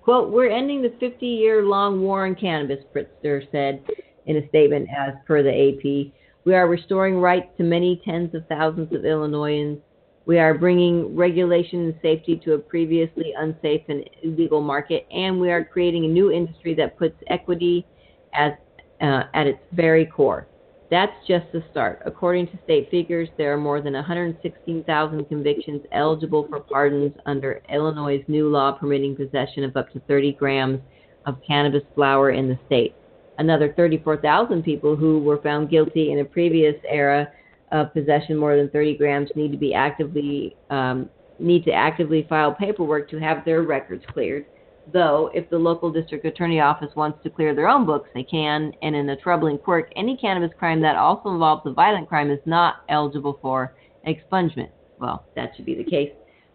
Quote, 0.02 0.32
we're 0.32 0.50
ending 0.50 0.82
the 0.82 0.94
50 1.00 1.26
year 1.26 1.64
long 1.64 2.02
war 2.02 2.26
on 2.26 2.36
cannabis, 2.36 2.84
Pritzker 2.96 3.50
said 3.52 3.84
in 4.26 4.38
a 4.38 4.48
statement 4.50 4.88
as 4.96 5.14
per 5.26 5.44
the 5.44 5.50
AP. 5.50 6.14
We 6.48 6.56
are 6.56 6.66
restoring 6.66 7.20
rights 7.20 7.50
to 7.58 7.64
many 7.64 8.02
tens 8.06 8.34
of 8.34 8.48
thousands 8.48 8.96
of 8.96 9.04
Illinoisans. 9.04 9.80
We 10.26 10.40
are 10.40 10.54
bringing 10.54 11.14
regulation 11.14 11.82
and 11.82 11.96
safety 12.02 12.40
to 12.46 12.54
a 12.54 12.58
previously 12.58 13.34
unsafe 13.38 13.82
and 13.90 14.10
illegal 14.24 14.62
market, 14.62 15.06
and 15.12 15.42
we 15.42 15.52
are 15.52 15.66
creating 15.66 16.06
a 16.06 16.08
new 16.08 16.32
industry 16.32 16.74
that 16.76 16.98
puts 16.98 17.22
equity 17.28 17.86
as, 18.34 18.54
uh, 19.02 19.24
at 19.34 19.48
its 19.48 19.60
very 19.74 20.06
core. 20.06 20.48
That's 20.90 21.12
just 21.28 21.52
the 21.52 21.66
start. 21.70 22.02
According 22.06 22.48
to 22.48 22.60
state 22.64 22.90
figures, 22.90 23.28
there 23.38 23.52
are 23.52 23.58
more 23.58 23.82
than 23.82 23.92
116,000 23.92 25.26
convictions 25.26 25.82
eligible 25.92 26.48
for 26.48 26.62
pardons 26.62 27.12
under 27.26 27.62
Illinois' 27.70 28.24
new 28.30 28.48
law 28.48 28.72
permitting 28.72 29.18
possession 29.18 29.66
of 29.66 29.76
up 29.76 29.92
to 29.92 30.00
30 30.08 30.32
grams 30.40 30.80
of 31.26 31.40
cannabis 31.46 31.84
flower 31.94 32.32
in 32.32 32.48
the 32.48 32.58
state. 32.68 32.96
Another 33.40 33.74
34,000 33.74 34.64
people 34.64 34.96
who 34.96 35.20
were 35.20 35.42
found 35.42 35.70
guilty 35.70 36.12
in 36.12 36.20
a 36.20 36.26
previous 36.26 36.76
era 36.88 37.28
of 37.72 37.94
possession 37.94 38.38
more 38.38 38.56
than 38.56 38.70
30 38.70 38.98
grams 38.98 39.30
need 39.36 39.52
to 39.52 39.58
be 39.58 39.74
actively 39.74 40.56
um, 40.70 41.10
need 41.40 41.64
to 41.66 41.72
actively 41.72 42.26
file 42.28 42.52
paperwork 42.52 43.10
to 43.10 43.20
have 43.20 43.46
their 43.46 43.62
records 43.62 44.04
cleared. 44.12 44.46
Though, 44.92 45.30
if 45.34 45.50
the 45.50 45.58
local 45.58 45.92
district 45.92 46.26
attorney 46.26 46.62
office 46.62 46.96
wants 46.96 47.22
to 47.24 47.30
clear 47.30 47.54
their 47.54 47.68
own 47.68 47.86
books, 47.86 48.10
they 48.14 48.24
can. 48.24 48.72
And 48.82 48.96
in 48.96 49.10
a 49.10 49.16
troubling 49.18 49.58
quirk, 49.58 49.92
any 49.96 50.16
cannabis 50.16 50.56
crime 50.58 50.82
that 50.82 50.96
also 50.96 51.30
involves 51.30 51.64
a 51.66 51.74
violent 51.74 52.08
crime 52.08 52.32
is 52.32 52.40
not 52.46 52.84
eligible 52.90 53.38
for 53.42 53.76
expungement. 54.08 54.70
Well, 54.98 55.26
that 55.36 55.52
should 55.56 55.66
be 55.66 55.76
the 55.76 55.84
case. 55.84 56.12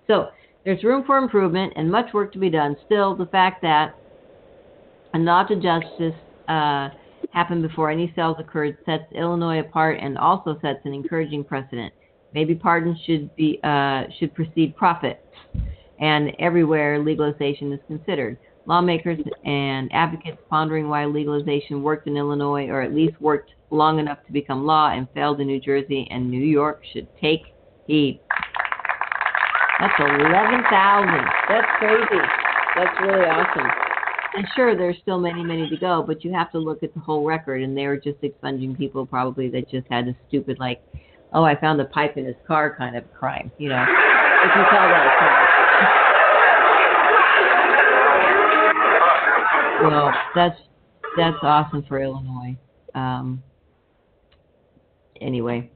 So, 0.08 0.30
there's 0.64 0.82
room 0.82 1.04
for 1.04 1.18
improvement 1.18 1.74
and 1.76 1.90
much 1.90 2.12
work 2.14 2.32
to 2.32 2.38
be 2.38 2.48
done. 2.48 2.76
Still, 2.86 3.14
the 3.14 3.26
fact 3.26 3.62
that 3.62 3.94
a 5.12 5.18
nod 5.18 5.44
to 5.48 5.56
justice 5.56 6.14
uh, 6.48 6.90
happened 7.32 7.62
before 7.62 7.90
any 7.90 8.12
sales 8.14 8.36
occurred 8.38 8.76
sets 8.84 9.04
Illinois 9.12 9.60
apart 9.60 9.98
and 10.00 10.18
also 10.18 10.58
sets 10.60 10.80
an 10.84 10.92
encouraging 10.92 11.44
precedent. 11.44 11.92
Maybe 12.34 12.54
pardons 12.54 12.98
should 13.04 13.34
be 13.36 13.60
uh, 13.62 14.04
should 14.18 14.34
precede 14.34 14.74
profit, 14.76 15.24
and 16.00 16.32
everywhere 16.38 16.98
legalization 17.02 17.72
is 17.72 17.80
considered. 17.86 18.38
Lawmakers 18.64 19.18
and 19.44 19.90
advocates 19.92 20.38
pondering 20.48 20.88
why 20.88 21.04
legalization 21.04 21.82
worked 21.82 22.06
in 22.06 22.16
Illinois, 22.16 22.68
or 22.68 22.80
at 22.80 22.94
least 22.94 23.20
worked 23.20 23.50
long 23.70 23.98
enough 23.98 24.18
to 24.26 24.32
become 24.32 24.64
law, 24.64 24.92
and 24.92 25.08
failed 25.14 25.40
in 25.40 25.46
New 25.46 25.60
Jersey 25.60 26.06
and 26.10 26.30
New 26.30 26.44
York, 26.44 26.82
should 26.92 27.08
take 27.20 27.42
heed. 27.86 28.20
That's 29.80 29.98
eleven 29.98 30.62
thousand. 30.70 31.26
That's 31.48 31.66
crazy. 31.78 32.22
That's 32.76 33.00
really 33.02 33.26
awesome. 33.26 33.81
And 34.34 34.46
sure, 34.56 34.74
there's 34.76 34.96
still 35.02 35.18
many, 35.18 35.42
many 35.42 35.68
to 35.68 35.76
go, 35.76 36.02
but 36.06 36.24
you 36.24 36.32
have 36.32 36.50
to 36.52 36.58
look 36.58 36.82
at 36.82 36.94
the 36.94 37.00
whole 37.00 37.24
record, 37.24 37.62
and 37.62 37.76
they 37.76 37.86
were 37.86 37.98
just 37.98 38.16
expunging 38.22 38.74
people 38.74 39.04
probably 39.04 39.50
that 39.50 39.68
just 39.68 39.86
had 39.90 40.08
a 40.08 40.16
stupid 40.28 40.58
like, 40.58 40.82
oh, 41.34 41.44
I 41.44 41.54
found 41.60 41.78
a 41.80 41.84
pipe 41.84 42.16
in 42.16 42.24
his 42.24 42.36
car 42.46 42.74
kind 42.74 42.96
of 42.96 43.04
crime, 43.12 43.52
you 43.58 43.68
know. 43.68 43.82
If 43.82 44.56
you 44.56 44.64
call 44.70 44.88
that 44.88 45.06
a. 45.06 45.12
Well, 49.84 50.12
that's 50.34 50.58
that's 51.16 51.36
awesome 51.42 51.82
for 51.88 52.00
Illinois. 52.00 52.56
Um, 52.94 53.42
anyway, 55.20 55.70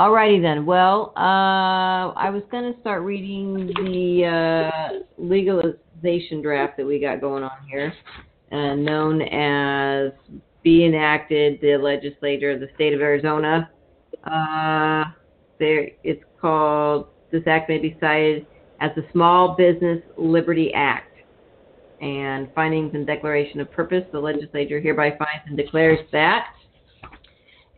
alrighty 0.00 0.40
then. 0.40 0.64
Well, 0.64 1.12
uh, 1.16 2.16
I 2.16 2.30
was 2.30 2.42
going 2.50 2.72
to 2.72 2.80
start 2.80 3.02
reading 3.02 3.66
the 3.66 4.24
uh, 4.24 4.98
legalization 5.18 6.40
draft 6.40 6.78
that 6.78 6.86
we 6.86 6.98
got 6.98 7.20
going 7.20 7.42
on 7.42 7.50
here, 7.70 7.92
uh, 8.50 8.74
known 8.76 9.20
as 9.20 10.12
be 10.62 10.86
enacted 10.86 11.60
the 11.60 11.76
legislature 11.76 12.52
of 12.52 12.60
the 12.60 12.68
state 12.74 12.94
of 12.94 13.00
Arizona. 13.02 13.70
Uh, 14.24 15.04
there, 15.58 15.88
it's 16.02 16.24
called. 16.40 17.08
This 17.30 17.42
act 17.46 17.68
may 17.68 17.78
be 17.78 17.96
cited 18.00 18.46
as 18.80 18.90
the 18.96 19.04
Small 19.12 19.54
Business 19.54 20.02
Liberty 20.16 20.72
Act. 20.74 21.06
And 22.00 22.48
findings 22.54 22.94
and 22.94 23.06
declaration 23.06 23.60
of 23.60 23.70
purpose, 23.70 24.04
the 24.10 24.18
legislature 24.18 24.80
hereby 24.80 25.10
finds 25.10 25.44
and 25.46 25.56
declares 25.56 25.98
that. 26.12 26.46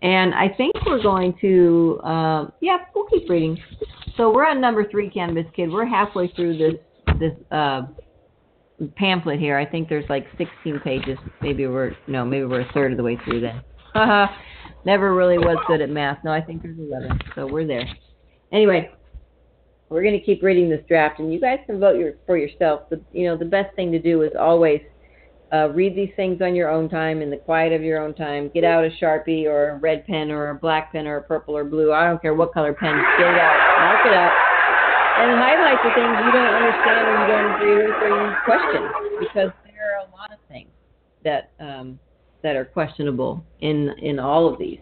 And 0.02 0.34
I 0.34 0.48
think 0.48 0.74
we're 0.84 1.02
going 1.02 1.34
to, 1.40 2.00
uh, 2.02 2.50
yeah, 2.60 2.78
we'll 2.94 3.06
keep 3.06 3.30
reading. 3.30 3.56
So 4.16 4.32
we're 4.32 4.46
on 4.46 4.60
number 4.60 4.84
three, 4.90 5.08
Cannabis 5.08 5.46
Kid. 5.54 5.70
We're 5.70 5.86
halfway 5.86 6.28
through 6.32 6.58
this 6.58 6.74
this 7.18 7.32
uh, 7.52 7.82
pamphlet 8.96 9.38
here. 9.38 9.56
I 9.56 9.64
think 9.64 9.88
there's 9.88 10.08
like 10.08 10.26
16 10.38 10.80
pages. 10.80 11.18
Maybe 11.40 11.66
we're 11.66 11.92
no, 12.08 12.24
maybe 12.24 12.44
we're 12.44 12.62
a 12.62 12.72
third 12.72 12.90
of 12.90 12.96
the 12.96 13.04
way 13.04 13.16
through 13.24 13.40
then. 13.40 13.62
Never 14.84 15.14
really 15.14 15.38
was 15.38 15.56
good 15.68 15.80
at 15.80 15.88
math. 15.88 16.18
No, 16.24 16.32
I 16.32 16.40
think 16.40 16.62
there's 16.62 16.78
11. 16.78 17.20
So 17.36 17.46
we're 17.46 17.66
there. 17.66 17.86
Anyway, 18.52 18.90
we're 19.88 20.02
going 20.02 20.18
to 20.18 20.24
keep 20.24 20.42
reading 20.42 20.68
this 20.68 20.80
draft, 20.88 21.20
and 21.20 21.32
you 21.32 21.40
guys 21.40 21.58
can 21.66 21.78
vote 21.78 21.96
your, 21.96 22.14
for 22.26 22.36
yourself. 22.36 22.88
The 22.90 23.00
you 23.12 23.26
know 23.26 23.36
the 23.36 23.44
best 23.44 23.74
thing 23.76 23.92
to 23.92 24.00
do 24.00 24.22
is 24.22 24.32
always 24.38 24.80
uh, 25.52 25.68
read 25.70 25.94
these 25.94 26.12
things 26.16 26.40
on 26.40 26.54
your 26.54 26.70
own 26.70 26.88
time 26.88 27.20
in 27.20 27.30
the 27.30 27.36
quiet 27.36 27.72
of 27.72 27.82
your 27.82 28.00
own 28.00 28.14
time. 28.14 28.50
Get 28.54 28.64
out 28.64 28.84
a 28.84 28.90
sharpie 29.00 29.44
or 29.44 29.70
a 29.70 29.78
red 29.78 30.06
pen 30.06 30.30
or 30.30 30.50
a 30.50 30.54
black 30.54 30.92
pen 30.92 31.06
or 31.06 31.18
a 31.18 31.22
purple 31.22 31.56
or 31.56 31.64
blue. 31.64 31.92
I 31.92 32.06
don't 32.06 32.22
care 32.22 32.34
what 32.34 32.54
color 32.54 32.72
pen. 32.72 32.96
Get 33.18 33.28
out. 33.28 33.78
Mark 33.80 34.06
it 34.06 34.14
up 34.14 34.32
and 35.18 35.38
highlight 35.38 35.76
the 35.84 35.92
things 35.94 36.16
you 36.24 36.32
don't 36.32 36.54
understand 36.54 37.08
or 37.08 37.20
you 37.20 37.26
don't 37.28 37.54
agree 37.54 37.76
with 37.76 37.94
or 38.00 38.08
you 38.08 38.34
question 38.44 38.82
because 39.20 39.50
there 39.66 39.92
are 39.92 40.08
a 40.08 40.10
lot 40.10 40.32
of 40.32 40.38
things 40.48 40.70
that 41.22 41.52
um, 41.60 41.98
that 42.42 42.56
are 42.56 42.64
questionable 42.64 43.44
in 43.60 43.90
in 44.00 44.18
all 44.18 44.50
of 44.50 44.58
these. 44.58 44.80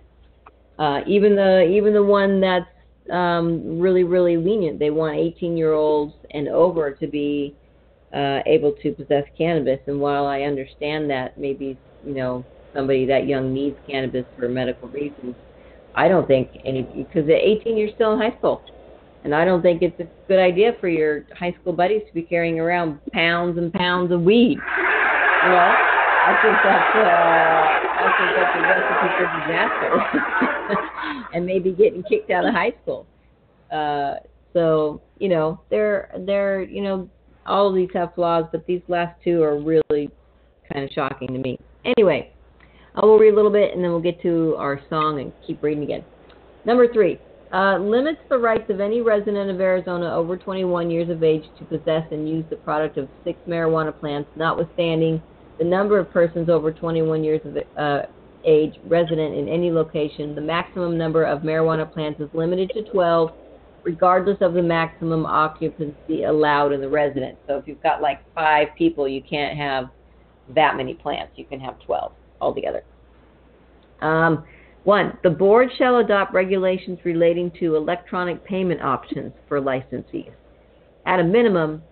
Uh, 0.78 1.00
even 1.06 1.34
the 1.34 1.64
even 1.64 1.92
the 1.92 2.02
one 2.02 2.40
that's 2.40 2.66
um, 3.12 3.80
really 3.80 4.04
really 4.04 4.36
lenient, 4.36 4.78
they 4.78 4.90
want 4.90 5.16
18 5.16 5.56
year 5.56 5.72
olds 5.72 6.14
and 6.30 6.48
over 6.48 6.92
to 6.92 7.06
be 7.08 7.56
uh, 8.14 8.40
able 8.46 8.72
to 8.82 8.92
possess 8.92 9.24
cannabis. 9.36 9.78
And 9.86 10.00
while 10.00 10.26
I 10.26 10.42
understand 10.42 11.10
that 11.10 11.38
maybe 11.38 11.78
you 12.04 12.14
know 12.14 12.44
somebody 12.74 13.06
that 13.06 13.26
young 13.26 13.52
needs 13.52 13.76
cannabis 13.88 14.24
for 14.38 14.48
medical 14.48 14.88
reasons, 14.88 15.34
I 15.94 16.08
don't 16.08 16.26
think 16.26 16.50
any 16.64 16.82
because 16.82 17.28
at 17.28 17.40
18 17.40 17.76
you're 17.76 17.94
still 17.94 18.12
in 18.12 18.18
high 18.18 18.36
school. 18.38 18.62
And 19.22 19.34
I 19.34 19.44
don't 19.44 19.60
think 19.60 19.82
it's 19.82 20.00
a 20.00 20.08
good 20.28 20.38
idea 20.38 20.72
for 20.80 20.88
your 20.88 21.26
high 21.38 21.54
school 21.60 21.74
buddies 21.74 22.02
to 22.08 22.14
be 22.14 22.22
carrying 22.22 22.58
around 22.58 22.98
pounds 23.12 23.58
and 23.58 23.70
pounds 23.72 24.10
of 24.12 24.22
weed. 24.22 24.56
You 24.56 25.48
know, 25.48 25.74
I 26.22 26.38
think 26.42 26.56
that's 26.64 26.94
uh, 26.96 27.80
I 27.90 28.06
think 28.16 28.30
that's 28.36 28.56
a 28.56 28.62
recipe 28.62 29.08
for 29.18 29.26
disaster, 29.40 31.28
and 31.34 31.44
maybe 31.44 31.72
getting 31.72 32.02
kicked 32.04 32.30
out 32.30 32.46
of 32.46 32.54
high 32.54 32.72
school. 32.82 33.06
Uh, 33.70 34.14
so 34.54 35.02
you 35.18 35.28
know, 35.28 35.60
they're 35.70 36.10
they're 36.26 36.62
you 36.62 36.82
know 36.82 37.08
all 37.46 37.68
of 37.68 37.74
these 37.74 37.88
have 37.94 38.14
flaws, 38.14 38.44
but 38.52 38.66
these 38.66 38.82
last 38.88 39.16
two 39.24 39.42
are 39.42 39.58
really 39.58 40.10
kind 40.72 40.84
of 40.84 40.90
shocking 40.94 41.28
to 41.28 41.38
me. 41.38 41.58
Anyway, 41.84 42.32
I 42.94 43.04
will 43.04 43.18
read 43.18 43.32
a 43.32 43.36
little 43.36 43.50
bit 43.50 43.74
and 43.74 43.82
then 43.82 43.90
we'll 43.90 44.00
get 44.00 44.20
to 44.22 44.54
our 44.58 44.80
song 44.88 45.20
and 45.20 45.32
keep 45.46 45.62
reading 45.62 45.82
again. 45.82 46.04
Number 46.64 46.92
three. 46.92 47.18
Uh, 47.52 47.78
limits 47.78 48.20
the 48.28 48.38
rights 48.38 48.70
of 48.70 48.80
any 48.80 49.00
resident 49.00 49.50
of 49.50 49.60
Arizona 49.60 50.14
over 50.14 50.36
21 50.36 50.88
years 50.88 51.10
of 51.10 51.24
age 51.24 51.42
to 51.58 51.64
possess 51.64 52.04
and 52.12 52.28
use 52.28 52.44
the 52.48 52.54
product 52.54 52.96
of 52.96 53.08
six 53.24 53.36
marijuana 53.48 53.98
plants, 53.98 54.30
notwithstanding 54.36 55.20
the 55.58 55.64
number 55.64 55.98
of 55.98 56.08
persons 56.12 56.48
over 56.48 56.72
21 56.72 57.24
years 57.24 57.40
of 57.44 57.56
uh, 57.76 58.06
age 58.44 58.74
resident 58.86 59.34
in 59.34 59.48
any 59.48 59.70
location. 59.72 60.36
The 60.36 60.40
maximum 60.40 60.96
number 60.96 61.24
of 61.24 61.40
marijuana 61.40 61.92
plants 61.92 62.20
is 62.20 62.28
limited 62.32 62.70
to 62.74 62.82
12, 62.92 63.32
regardless 63.82 64.38
of 64.40 64.54
the 64.54 64.62
maximum 64.62 65.26
occupancy 65.26 66.24
allowed 66.24 66.72
in 66.72 66.80
the 66.80 66.88
residence. 66.88 67.36
So 67.46 67.56
if 67.56 67.66
you've 67.66 67.82
got 67.82 68.00
like 68.00 68.20
five 68.34 68.68
people, 68.76 69.08
you 69.08 69.22
can't 69.22 69.56
have 69.56 69.90
that 70.54 70.76
many 70.76 70.94
plants. 70.94 71.32
You 71.36 71.44
can 71.44 71.60
have 71.60 71.78
12 71.80 72.12
altogether. 72.40 72.82
Um, 74.00 74.44
one, 74.84 75.18
the 75.22 75.30
board 75.30 75.68
shall 75.76 75.98
adopt 75.98 76.32
regulations 76.32 76.98
relating 77.04 77.50
to 77.60 77.76
electronic 77.76 78.44
payment 78.44 78.80
options 78.80 79.32
for 79.46 79.60
licensees. 79.60 80.32
At 81.06 81.20
a 81.20 81.24
minimum, 81.24 81.82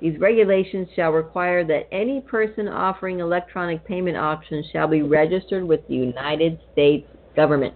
these 0.00 0.18
regulations 0.20 0.88
shall 0.94 1.10
require 1.10 1.64
that 1.64 1.88
any 1.90 2.20
person 2.20 2.68
offering 2.68 3.20
electronic 3.20 3.84
payment 3.84 4.16
options 4.16 4.66
shall 4.72 4.86
be 4.86 5.02
registered 5.02 5.64
with 5.64 5.86
the 5.88 5.94
United 5.94 6.60
States 6.72 7.08
government 7.34 7.74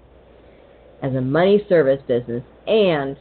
as 1.03 1.15
a 1.15 1.21
money 1.21 1.65
service 1.69 2.01
business 2.07 2.45
and 2.67 3.17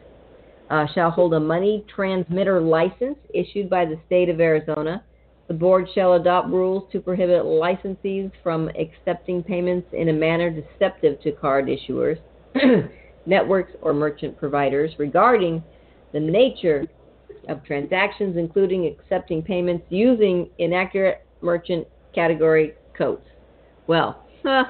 uh, 0.70 0.86
shall 0.94 1.10
hold 1.10 1.34
a 1.34 1.40
money 1.40 1.86
transmitter 1.94 2.62
license 2.62 3.18
issued 3.34 3.70
by 3.70 3.86
the 3.86 4.00
state 4.08 4.30
of 4.30 4.40
Arizona 4.40 5.04
the 5.50 5.56
board 5.56 5.88
shall 5.96 6.14
adopt 6.14 6.48
rules 6.50 6.84
to 6.92 7.00
prohibit 7.00 7.44
licensees 7.44 8.32
from 8.44 8.70
accepting 8.80 9.42
payments 9.42 9.88
in 9.94 10.10
a 10.10 10.14
manner 10.14 10.52
deceptive 10.52 11.20
to 11.22 11.32
card 11.32 11.66
issuers, 11.66 12.20
networks, 13.26 13.72
or 13.82 13.92
merchant 13.92 14.38
providers 14.38 14.92
regarding 15.00 15.64
the 16.14 16.20
nature 16.20 16.86
of 17.48 17.64
transactions, 17.66 18.38
including 18.38 18.86
accepting 18.86 19.42
payments 19.42 19.84
using 19.90 20.48
inaccurate 20.60 21.26
merchant 21.42 21.88
category 22.14 22.76
codes. 22.96 23.26
Well, 23.88 24.24
huh, 24.44 24.66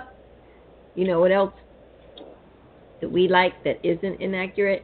you 0.95 1.05
know 1.05 1.19
what 1.19 1.33
else? 1.33 1.53
that 3.01 3.09
we 3.09 3.29
like 3.29 3.63
that 3.63 3.79
isn't 3.81 4.19
inaccurate? 4.19 4.83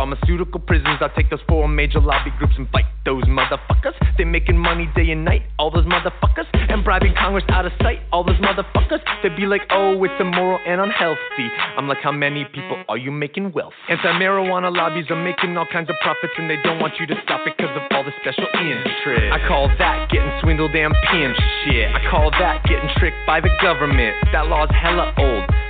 pharmaceutical 0.00 0.60
prisons. 0.60 0.96
I'll 1.02 1.12
take 1.12 1.28
those 1.28 1.44
four 1.46 1.68
major 1.68 2.00
lobby 2.00 2.32
groups 2.38 2.54
and 2.56 2.66
fight 2.70 2.86
those 3.04 3.24
motherfuckers. 3.24 3.92
They're 4.16 4.24
making 4.24 4.56
money 4.56 4.88
day 4.96 5.10
and 5.10 5.26
night, 5.26 5.42
all 5.58 5.70
those 5.70 5.84
motherfuckers. 5.84 6.48
And 6.54 6.82
bribing 6.82 7.12
Congress 7.20 7.44
out 7.50 7.66
of 7.66 7.72
sight, 7.82 8.00
all 8.10 8.24
those 8.24 8.40
motherfuckers. 8.40 9.00
They'd 9.22 9.36
be 9.36 9.44
like, 9.44 9.60
oh, 9.68 10.02
it's 10.02 10.14
immoral 10.18 10.58
and 10.66 10.80
unhealthy. 10.80 11.48
I'm 11.76 11.86
like, 11.86 11.98
how 11.98 12.12
many 12.12 12.46
people 12.46 12.82
are 12.88 12.96
you 12.96 13.12
making 13.12 13.52
wealth? 13.52 13.74
Anti 13.90 14.08
marijuana 14.16 14.74
lobbies 14.74 15.04
are 15.10 15.22
making 15.22 15.54
all 15.58 15.66
kinds 15.70 15.90
of 15.90 15.96
profits, 16.00 16.32
and 16.38 16.48
they 16.48 16.56
don't 16.64 16.80
want 16.80 16.94
you 16.98 17.06
to 17.06 17.14
stop 17.22 17.46
it 17.46 17.52
because 17.58 17.76
of 17.76 17.82
all 17.90 18.02
the 18.02 18.12
special 18.22 18.46
interest. 18.56 19.36
I 19.36 19.46
call 19.46 19.68
that 19.76 20.08
getting 20.10 20.32
swindled 20.40 20.74
and 20.74 20.94
pimped 21.12 21.36
shit. 21.64 21.92
I 21.92 22.00
call 22.10 22.30
that 22.40 22.64
getting 22.64 22.88
tricked 22.96 23.20
by 23.26 23.40
the 23.40 23.50
government. 23.60 24.16
That 24.32 24.46
law's 24.46 24.70
hella 24.72 25.12
old. 25.18 25.69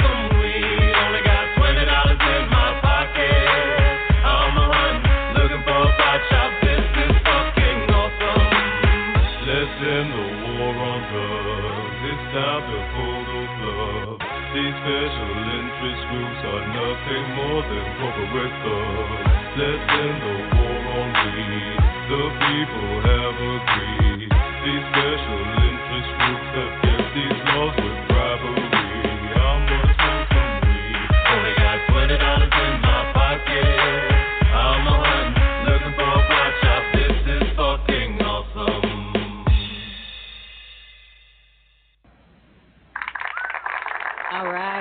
special 14.91 15.39
interest 15.55 16.03
groups 16.11 16.41
are 16.51 16.65
nothing 16.67 17.23
more 17.39 17.63
than 17.63 17.85
corporate 17.95 18.55
thugs. 18.59 19.23
Let's 19.55 19.87
end 19.87 20.17
the 20.19 20.35
war 20.51 20.79
on 20.99 21.09
weed. 21.31 21.79
The 22.11 22.23
people 22.43 23.10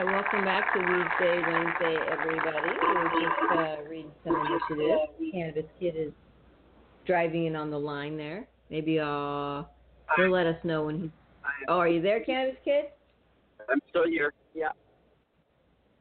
Right, 0.00 0.14
welcome 0.14 0.44
back 0.46 0.72
to 0.72 0.78
Weedsday 0.78 1.52
Wednesday, 1.52 1.96
everybody. 2.10 2.68
We're 2.82 3.20
just 3.20 3.52
uh, 3.52 3.76
reading 3.86 4.10
some 4.24 4.34
initiatives. 4.34 5.10
Cannabis 5.30 5.64
Kid 5.78 5.94
is 5.94 6.12
driving 7.06 7.44
in 7.44 7.54
on 7.54 7.70
the 7.70 7.78
line 7.78 8.16
there. 8.16 8.48
Maybe 8.70 8.98
uh, 8.98 9.64
he'll 10.16 10.30
let 10.30 10.46
us 10.46 10.56
know 10.64 10.84
when 10.86 11.02
he's. 11.02 11.10
Oh, 11.68 11.76
are 11.78 11.88
you 11.88 12.00
there, 12.00 12.20
Cannabis 12.24 12.56
Kid? 12.64 12.86
I'm 13.68 13.78
still 13.90 14.06
here. 14.08 14.32
Yeah. 14.54 14.68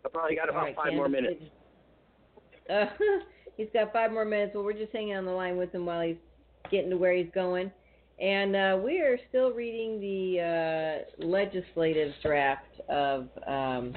I 0.05 0.07
probably 0.07 0.37
got 0.37 0.47
about 0.47 0.63
right, 0.63 0.75
five 0.77 0.93
more 0.93 1.09
minutes. 1.09 1.41
Kid- 1.41 2.73
Uh, 2.73 2.85
he's 3.57 3.67
got 3.73 3.91
five 3.91 4.13
more 4.13 4.23
minutes. 4.23 4.53
Well, 4.55 4.63
we're 4.63 4.71
just 4.71 4.93
hanging 4.93 5.17
on 5.17 5.25
the 5.25 5.31
line 5.31 5.57
with 5.57 5.73
him 5.75 5.85
while 5.85 6.07
he's 6.07 6.15
getting 6.71 6.89
to 6.91 6.97
where 6.97 7.13
he's 7.13 7.31
going. 7.35 7.69
And 8.21 8.55
uh, 8.55 8.77
we 8.83 8.99
are 8.99 9.17
still 9.29 9.51
reading 9.51 9.99
the 10.01 10.41
uh, 10.41 11.25
legislative 11.25 12.13
draft 12.21 12.65
of 12.89 13.29
um, 13.47 13.93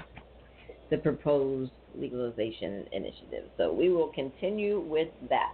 the 0.91 0.99
proposed 0.99 1.73
legalization 1.97 2.87
initiative. 2.93 3.51
So 3.57 3.73
we 3.73 3.89
will 3.91 4.13
continue 4.15 4.81
with 4.81 5.09
that. 5.29 5.53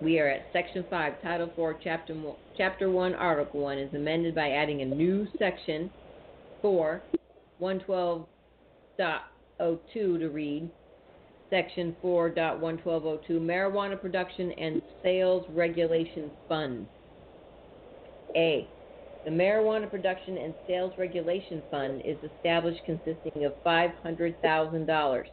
We 0.00 0.20
are 0.20 0.28
at 0.28 0.46
Section 0.52 0.86
5, 0.88 1.20
Title 1.22 1.50
4, 1.54 1.80
Chapter 1.82 2.14
1, 2.14 2.36
Chapter 2.56 2.88
1 2.90 3.14
Article 3.14 3.60
1 3.60 3.78
is 3.78 3.92
amended 3.94 4.34
by 4.34 4.50
adding 4.50 4.80
a 4.80 4.84
new 4.84 5.26
Section 5.38 5.90
4, 6.62 7.02
112.02 7.60 8.26
to 9.58 10.28
read 10.28 10.70
Section 11.50 11.96
4.11202 12.02 13.30
Marijuana 13.30 14.00
Production 14.00 14.52
and 14.52 14.82
Sales 15.02 15.46
Regulation 15.50 16.30
Fund. 16.48 16.86
A. 18.36 18.66
The 19.24 19.30
Marijuana 19.30 19.90
Production 19.90 20.36
and 20.38 20.54
Sales 20.66 20.92
Regulation 20.98 21.62
Fund 21.70 22.02
is 22.04 22.16
established 22.22 22.84
consisting 22.84 23.44
of 23.44 23.52
$500,000. 23.64 25.24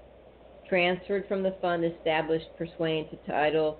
transferred 0.67 1.27
from 1.27 1.43
the 1.43 1.55
fund 1.61 1.85
established 1.85 2.47
pursuant 2.57 3.11
to 3.11 3.17
Title 3.31 3.77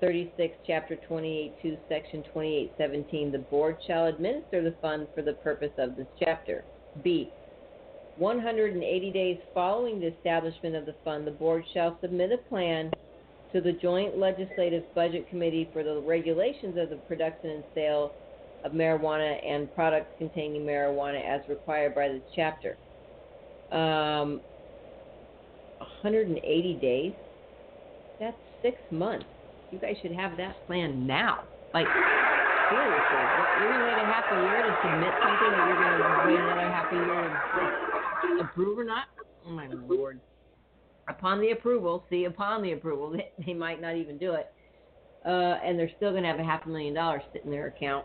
36, 0.00 0.56
Chapter 0.66 0.96
28.2, 1.10 1.76
Section 1.88 2.22
2817. 2.22 3.32
The 3.32 3.38
board 3.38 3.76
shall 3.86 4.06
administer 4.06 4.62
the 4.62 4.76
fund 4.80 5.08
for 5.14 5.22
the 5.22 5.32
purpose 5.32 5.72
of 5.78 5.96
this 5.96 6.06
chapter. 6.18 6.64
B. 7.02 7.30
180 8.18 9.10
days 9.12 9.38
following 9.54 10.00
the 10.00 10.08
establishment 10.08 10.74
of 10.74 10.86
the 10.86 10.94
fund, 11.04 11.26
the 11.26 11.30
board 11.30 11.64
shall 11.72 11.96
submit 12.00 12.32
a 12.32 12.38
plan 12.48 12.90
to 13.52 13.60
the 13.60 13.72
Joint 13.72 14.18
Legislative 14.18 14.82
Budget 14.94 15.28
Committee 15.30 15.68
for 15.72 15.82
the 15.82 16.00
regulations 16.00 16.76
of 16.76 16.90
the 16.90 16.96
production 17.06 17.50
and 17.50 17.64
sale 17.74 18.12
of 18.64 18.72
marijuana 18.72 19.38
and 19.46 19.72
products 19.74 20.10
containing 20.18 20.62
marijuana 20.62 21.24
as 21.24 21.48
required 21.48 21.94
by 21.94 22.08
this 22.08 22.22
chapter. 22.34 22.76
Um, 23.70 24.40
180 25.78 26.74
days? 26.80 27.12
That's 28.18 28.36
six 28.62 28.76
months. 28.90 29.26
You 29.70 29.78
guys 29.78 29.94
should 30.02 30.12
have 30.12 30.36
that 30.38 30.66
plan 30.66 31.06
now. 31.06 31.44
Like, 31.72 31.86
seriously. 31.86 33.24
You're 33.60 33.68
going 33.68 33.80
to 33.80 33.86
wait 33.86 34.00
a 34.02 34.06
half 34.10 34.24
a 34.32 34.36
year 34.42 34.62
to 34.64 34.72
submit 34.82 35.12
something 35.22 35.50
that 35.54 35.64
you're 35.68 35.80
going 35.80 35.98
to 35.98 36.26
wait 36.26 36.40
another 36.40 36.68
half 36.68 36.90
a 36.90 36.96
year 36.96 37.97
approve 38.40 38.78
or 38.78 38.84
not? 38.84 39.04
Oh, 39.46 39.50
my 39.50 39.68
lord. 39.68 40.20
Upon 41.08 41.40
the 41.40 41.52
approval, 41.52 42.04
see, 42.10 42.24
upon 42.24 42.62
the 42.62 42.72
approval, 42.72 43.16
they, 43.46 43.54
might 43.54 43.80
not 43.80 43.96
even 43.96 44.18
do 44.18 44.34
it. 44.34 44.52
Uh, 45.24 45.58
and 45.64 45.78
they're 45.78 45.90
still 45.96 46.10
going 46.10 46.22
to 46.22 46.28
have 46.28 46.38
a 46.38 46.44
half 46.44 46.64
a 46.66 46.68
million 46.68 46.94
dollars 46.94 47.22
sitting 47.32 47.46
in 47.46 47.52
their 47.52 47.68
account. 47.68 48.04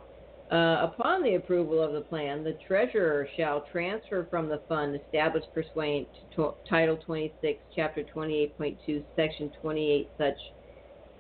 Uh, 0.51 0.88
upon 0.91 1.24
the 1.24 1.36
approval 1.36 1.82
of 1.82 1.93
the 1.93 2.01
plan, 2.01 2.43
the 2.43 2.57
treasurer 2.68 3.28
shall 3.38 3.66
transfer 3.72 4.28
from 4.30 4.49
the 4.49 4.61
fund 4.68 4.95
established 4.95 5.47
pursuant 5.53 6.07
to 6.36 6.53
Title 6.70 6.97
26, 6.97 7.59
Chapter 7.76 8.03
28.2, 8.03 9.03
Section 9.16 9.51
28, 9.61 10.09
such 10.18 10.38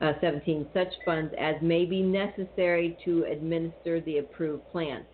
uh, 0.01 0.13
17, 0.19 0.67
such 0.73 0.93
funds 1.05 1.33
as 1.39 1.55
may 1.61 1.85
be 1.85 2.01
necessary 2.01 2.97
to 3.05 3.23
administer 3.23 4.01
the 4.01 4.17
approved 4.17 4.69
plan. 4.71 5.05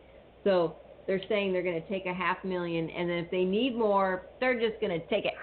So 0.44 0.76
they're 1.10 1.22
saying 1.28 1.51
they're 1.51 1.64
going 1.64 1.82
to 1.82 1.88
take 1.88 2.05
a 2.05 2.14
half 2.14 2.38
million, 2.43 2.88
and 2.91 3.10
then 3.10 3.18
if 3.18 3.32
they 3.32 3.43
need 3.43 3.76
more, 3.76 4.28
they're 4.39 4.60
just 4.60 4.80
going 4.80 4.91
to 4.91 4.99
take 5.07 5.26
it. 5.26 5.34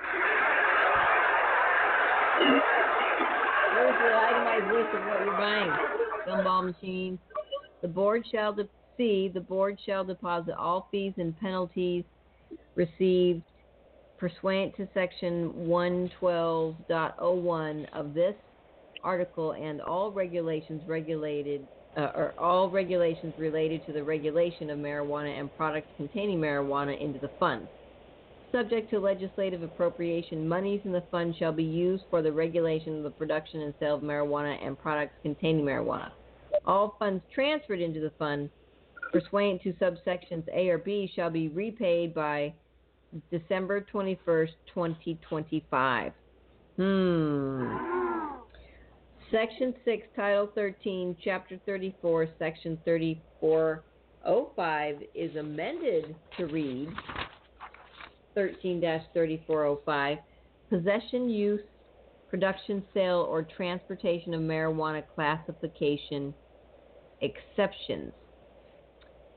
Here's 3.73 3.99
the 3.99 4.15
itemized 4.15 4.71
list 4.71 4.95
of 4.95 5.03
what 5.03 5.21
you're 5.21 5.33
buying: 5.33 5.73
gumball 6.25 6.65
machines. 6.65 7.19
The 7.83 7.89
board 7.89 8.25
shall 8.33 8.53
de- 8.53 8.69
see 8.97 9.29
the 9.29 9.41
board 9.41 9.77
shall 9.85 10.05
deposit 10.05 10.55
all 10.57 10.87
fees 10.93 11.15
and 11.17 11.37
penalties 11.41 12.05
received 12.77 13.43
pursuant 14.21 14.77
to 14.77 14.87
section 14.95 15.53
112.01 15.53 17.87
of 17.93 18.15
this 18.15 18.37
article 19.03 19.55
and 19.55 19.81
all 19.81 20.13
regulations 20.13 20.87
regulated 20.87 21.67
uh, 21.97 22.13
or 22.15 22.35
all 22.39 22.71
regulations 22.71 23.33
related 23.39 23.85
to 23.87 23.93
the 23.93 24.03
regulation 24.03 24.71
of 24.71 24.79
marijuana 24.79 25.39
and 25.39 25.55
products 25.57 25.89
containing 25.97 26.39
marijuana 26.39 27.01
into 27.01 27.19
the 27.19 27.31
fund. 27.41 27.67
Subject 28.53 28.89
to 28.91 28.99
legislative 28.99 29.63
appropriation, 29.63 30.47
monies 30.47 30.81
in 30.85 30.93
the 30.93 31.03
fund 31.11 31.35
shall 31.39 31.53
be 31.53 31.65
used 31.65 32.05
for 32.11 32.23
the 32.23 32.33
regulation 32.33 32.99
of 32.99 33.03
the 33.03 33.11
production 33.11 33.63
and 33.63 33.75
sale 33.81 33.97
of 33.97 34.03
marijuana 34.03 34.57
and 34.65 34.79
products 34.79 35.15
containing 35.23 35.65
marijuana. 35.65 36.11
All 36.65 36.97
funds 36.99 37.23
transferred 37.35 37.81
into 37.81 38.01
the 38.01 38.13
fund 38.19 38.51
pursuant 39.13 39.63
to 39.63 39.73
subsections 39.75 40.45
A 40.55 40.69
or 40.69 40.79
B 40.79 41.11
shall 41.15 41.31
be 41.31 41.49
repaid 41.49 42.15
by 42.15 42.53
December 43.31 43.87
21st, 43.93 44.51
2025. 44.75 46.13
Hmm. 46.77 48.06
Section 49.33 49.75
6, 49.85 50.07
Title 50.15 50.49
13, 50.55 51.17
Chapter 51.25 51.59
34, 51.67 52.29
Section 52.39 52.79
3405 52.85 55.03
is 55.17 55.35
amended 55.35 56.15
to 56.37 56.47
read 56.47 56.89
13 58.37 58.81
3405 58.81 60.19
Possession, 60.71 61.29
use, 61.29 61.61
production, 62.31 62.85
sale, 62.95 63.27
or 63.29 63.43
transportation 63.43 64.33
of 64.33 64.41
marijuana 64.41 65.03
classification 65.15 66.33
exceptions. 67.21 68.13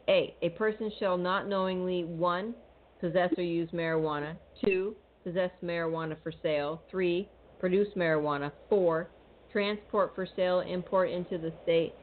A. 0.08 0.36
A 0.44 0.50
person 0.50 0.92
shall 1.00 1.18
not 1.18 1.48
knowingly 1.48 2.04
1. 2.04 2.54
possess 3.00 3.32
or 3.38 3.44
use 3.44 3.70
marijuana, 3.72 4.36
2. 4.66 4.96
possess 5.24 5.52
marijuana 5.64 6.16
for 6.22 6.32
sale, 6.44 6.84
3. 6.92 7.28
produce 7.60 7.88
marijuana, 7.96 8.52
4 8.70 9.10
transport 9.52 10.12
for 10.16 10.28
sale, 10.36 10.62
import 10.62 11.10
into 11.10 11.38
the 11.38 11.52
state, 11.64 11.94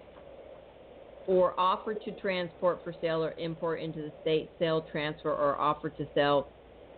or 1.26 1.58
offer 1.58 1.94
to 1.94 2.12
transport 2.12 2.80
for 2.84 2.94
sale 3.00 3.22
or 3.22 3.34
import 3.38 3.80
into 3.80 4.00
the 4.00 4.12
state, 4.22 4.50
sale, 4.58 4.86
transfer, 4.92 5.32
or 5.32 5.60
offer 5.60 5.90
to 5.90 6.06
sell 6.14 6.48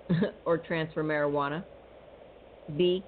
or 0.44 0.58
transfer 0.58 1.02
marijuana. 1.02 1.64
B. 2.76 3.02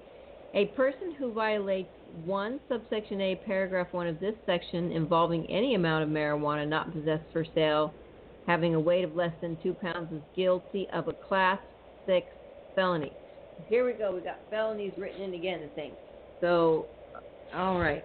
A 0.53 0.65
person 0.67 1.15
who 1.17 1.31
violates 1.31 1.89
1 2.25 2.59
subsection 2.67 3.21
A, 3.21 3.35
paragraph 3.45 3.87
1 3.91 4.07
of 4.07 4.19
this 4.19 4.35
section 4.45 4.91
involving 4.91 5.45
any 5.49 5.75
amount 5.75 6.03
of 6.03 6.09
marijuana 6.09 6.67
not 6.67 6.91
possessed 6.91 7.23
for 7.31 7.45
sale 7.55 7.93
having 8.47 8.75
a 8.75 8.79
weight 8.79 9.03
of 9.03 9.15
less 9.15 9.33
than 9.41 9.55
2 9.61 9.73
pounds 9.75 10.11
is 10.11 10.21
guilty 10.35 10.87
of 10.93 11.07
a 11.07 11.13
class 11.13 11.59
6 12.05 12.25
felony. 12.75 13.11
Here 13.69 13.85
we 13.85 13.93
go. 13.93 14.13
We 14.13 14.21
got 14.21 14.39
felonies 14.49 14.93
written 14.97 15.21
in 15.21 15.33
again, 15.35 15.61
I 15.63 15.75
think. 15.75 15.93
So 16.41 16.87
all 17.55 17.79
right. 17.79 18.03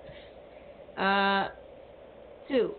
Uh, 0.97 1.51
two. 2.49 2.75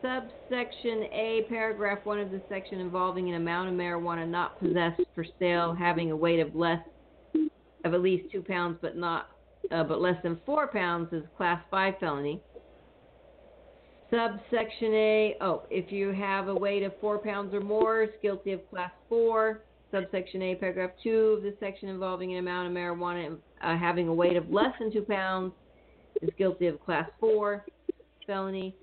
Subsection 0.00 1.04
A, 1.12 1.44
paragraph 1.48 1.98
one 2.04 2.20
of 2.20 2.30
the 2.30 2.40
section 2.48 2.78
involving 2.78 3.28
an 3.28 3.34
amount 3.34 3.68
of 3.68 3.74
marijuana 3.74 4.28
not 4.28 4.58
possessed 4.60 5.00
for 5.14 5.24
sale 5.40 5.74
having 5.74 6.12
a 6.12 6.16
weight 6.16 6.38
of 6.38 6.54
less 6.54 6.80
of 7.84 7.94
at 7.94 8.00
least 8.00 8.30
two 8.30 8.42
pounds, 8.42 8.78
but 8.80 8.96
not 8.96 9.30
uh, 9.72 9.82
but 9.82 10.00
less 10.00 10.16
than 10.22 10.38
four 10.46 10.68
pounds 10.68 11.12
is 11.12 11.24
class 11.36 11.60
five 11.70 11.94
felony. 11.98 12.40
Subsection 14.10 14.94
A, 14.94 15.36
oh, 15.40 15.62
if 15.68 15.92
you 15.92 16.12
have 16.12 16.48
a 16.48 16.54
weight 16.54 16.82
of 16.82 16.92
four 17.00 17.18
pounds 17.18 17.52
or 17.52 17.60
more, 17.60 18.04
is 18.04 18.10
guilty 18.22 18.52
of 18.52 18.70
class 18.70 18.92
four. 19.08 19.62
Subsection 19.90 20.42
A, 20.42 20.54
paragraph 20.54 20.92
two 21.02 21.36
of 21.38 21.42
the 21.42 21.54
section 21.58 21.88
involving 21.88 22.32
an 22.32 22.38
amount 22.38 22.68
of 22.68 22.72
marijuana 22.72 23.36
uh, 23.62 23.76
having 23.76 24.06
a 24.08 24.14
weight 24.14 24.36
of 24.36 24.48
less 24.50 24.72
than 24.78 24.92
two 24.92 25.02
pounds 25.02 25.52
is 26.22 26.30
guilty 26.38 26.66
of 26.66 26.80
class 26.84 27.08
4 27.20 27.64
felony. 28.26 28.74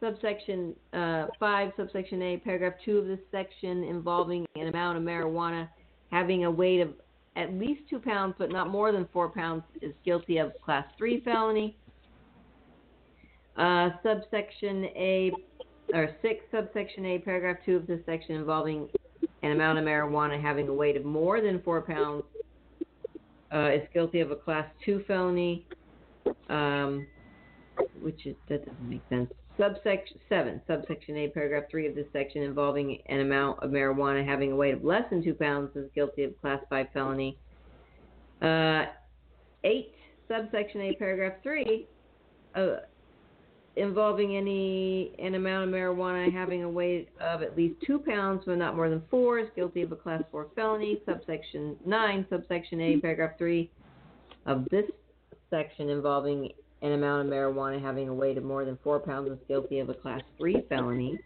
Subsection 0.00 0.74
uh, 0.92 1.26
5, 1.38 1.72
subsection 1.76 2.20
A, 2.22 2.36
paragraph 2.38 2.74
2 2.84 2.98
of 2.98 3.06
this 3.06 3.20
section 3.30 3.84
involving 3.84 4.44
an 4.56 4.68
amount 4.68 4.98
of 4.98 5.04
marijuana 5.04 5.68
having 6.10 6.44
a 6.44 6.50
weight 6.50 6.80
of 6.80 6.90
at 7.36 7.52
least 7.54 7.82
2 7.90 7.98
pounds 7.98 8.34
but 8.38 8.50
not 8.50 8.70
more 8.70 8.92
than 8.92 9.08
4 9.12 9.28
pounds 9.30 9.62
is 9.80 9.92
guilty 10.04 10.38
of 10.38 10.52
class 10.64 10.84
3 10.98 11.20
felony. 11.20 11.76
Uh, 13.56 13.90
subsection 14.02 14.84
A, 14.96 15.32
or 15.92 16.10
6, 16.22 16.44
subsection 16.50 17.06
A, 17.06 17.18
paragraph 17.18 17.58
2 17.64 17.76
of 17.76 17.86
this 17.86 18.00
section 18.04 18.34
involving 18.36 18.88
an 19.42 19.52
amount 19.52 19.78
of 19.78 19.84
marijuana 19.84 20.40
having 20.40 20.68
a 20.68 20.74
weight 20.74 20.96
of 20.96 21.04
more 21.04 21.40
than 21.40 21.62
4 21.62 21.82
pounds 21.82 22.24
uh, 23.54 23.70
is 23.70 23.82
guilty 23.92 24.20
of 24.20 24.30
a 24.30 24.36
class 24.36 24.66
2 24.84 25.04
felony 25.06 25.66
um, 26.48 27.06
which 28.00 28.26
is 28.26 28.34
that 28.48 28.64
doesn't 28.64 28.88
make 28.88 29.02
sense. 29.08 29.30
Subsection 29.56 30.18
seven, 30.28 30.60
subsection 30.66 31.16
A, 31.16 31.28
paragraph 31.28 31.64
three 31.70 31.86
of 31.86 31.94
this 31.94 32.06
section 32.12 32.42
involving 32.42 32.98
an 33.06 33.20
amount 33.20 33.62
of 33.62 33.70
marijuana 33.70 34.26
having 34.26 34.50
a 34.50 34.56
weight 34.56 34.74
of 34.74 34.84
less 34.84 35.04
than 35.10 35.22
two 35.22 35.34
pounds 35.34 35.70
is 35.76 35.88
guilty 35.94 36.24
of 36.24 36.40
class 36.40 36.60
five 36.68 36.86
felony. 36.92 37.38
Uh, 38.42 38.86
eight, 39.62 39.94
subsection 40.28 40.80
A, 40.80 40.94
paragraph 40.96 41.34
three, 41.42 41.86
uh, 42.56 42.76
involving 43.76 44.36
any 44.36 45.12
an 45.18 45.34
amount 45.34 45.68
of 45.68 45.74
marijuana 45.74 46.32
having 46.32 46.64
a 46.64 46.68
weight 46.68 47.08
of 47.20 47.42
at 47.42 47.56
least 47.56 47.74
two 47.86 47.98
pounds 47.98 48.42
but 48.46 48.58
not 48.58 48.74
more 48.74 48.88
than 48.88 49.02
four 49.10 49.38
is 49.38 49.48
guilty 49.54 49.82
of 49.82 49.92
a 49.92 49.96
class 49.96 50.22
four 50.30 50.48
felony. 50.56 51.00
Subsection 51.06 51.76
nine, 51.86 52.26
subsection 52.28 52.80
A, 52.80 52.96
paragraph 52.98 53.38
three 53.38 53.70
of 54.46 54.64
this 54.70 54.84
section 55.54 55.88
involving 55.88 56.50
an 56.82 56.92
amount 56.92 57.26
of 57.26 57.32
marijuana 57.32 57.80
having 57.80 58.08
a 58.08 58.14
weight 58.14 58.36
of 58.36 58.44
more 58.44 58.64
than 58.64 58.76
four 58.82 58.98
pounds 58.98 59.30
is 59.30 59.38
guilty 59.46 59.78
of 59.78 59.88
a 59.88 59.94
class 59.94 60.20
three 60.36 60.64
felony. 60.68 61.18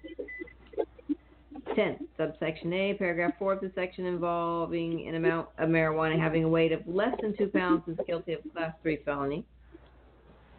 10. 1.74 2.08
Subsection 2.16 2.72
A, 2.72 2.94
paragraph 2.94 3.32
4 3.38 3.52
of 3.54 3.60
the 3.60 3.70
section 3.74 4.04
involving 4.04 5.06
an 5.06 5.14
amount 5.14 5.48
of 5.58 5.68
marijuana 5.68 6.18
having 6.18 6.44
a 6.44 6.48
weight 6.48 6.72
of 6.72 6.80
less 6.86 7.14
than 7.22 7.36
2 7.36 7.46
pounds 7.48 7.82
is 7.86 7.96
guilty 8.06 8.32
of 8.32 8.40
class 8.52 8.74
3 8.82 8.98
felony. 9.04 9.44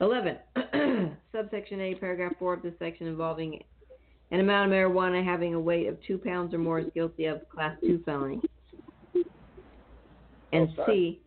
11. 0.02 0.38
Subsection 1.36 1.82
A, 1.82 1.96
paragraph 1.96 2.34
4 2.40 2.54
of 2.54 2.62
the 2.62 2.74
section 2.80 3.08
involving 3.08 3.62
an 4.32 4.40
amount 4.40 4.72
of 4.72 4.78
marijuana 4.78 5.24
having 5.24 5.54
a 5.54 5.60
weight 5.60 5.88
of 5.88 5.98
2 6.08 6.18
pounds 6.20 6.54
or 6.54 6.58
more 6.58 6.80
is 6.80 6.88
guilty 6.94 7.26
of 7.26 7.48
class 7.50 7.76
2 7.82 8.02
felony. 8.06 8.42
And 10.54 10.70
C, 10.88 11.22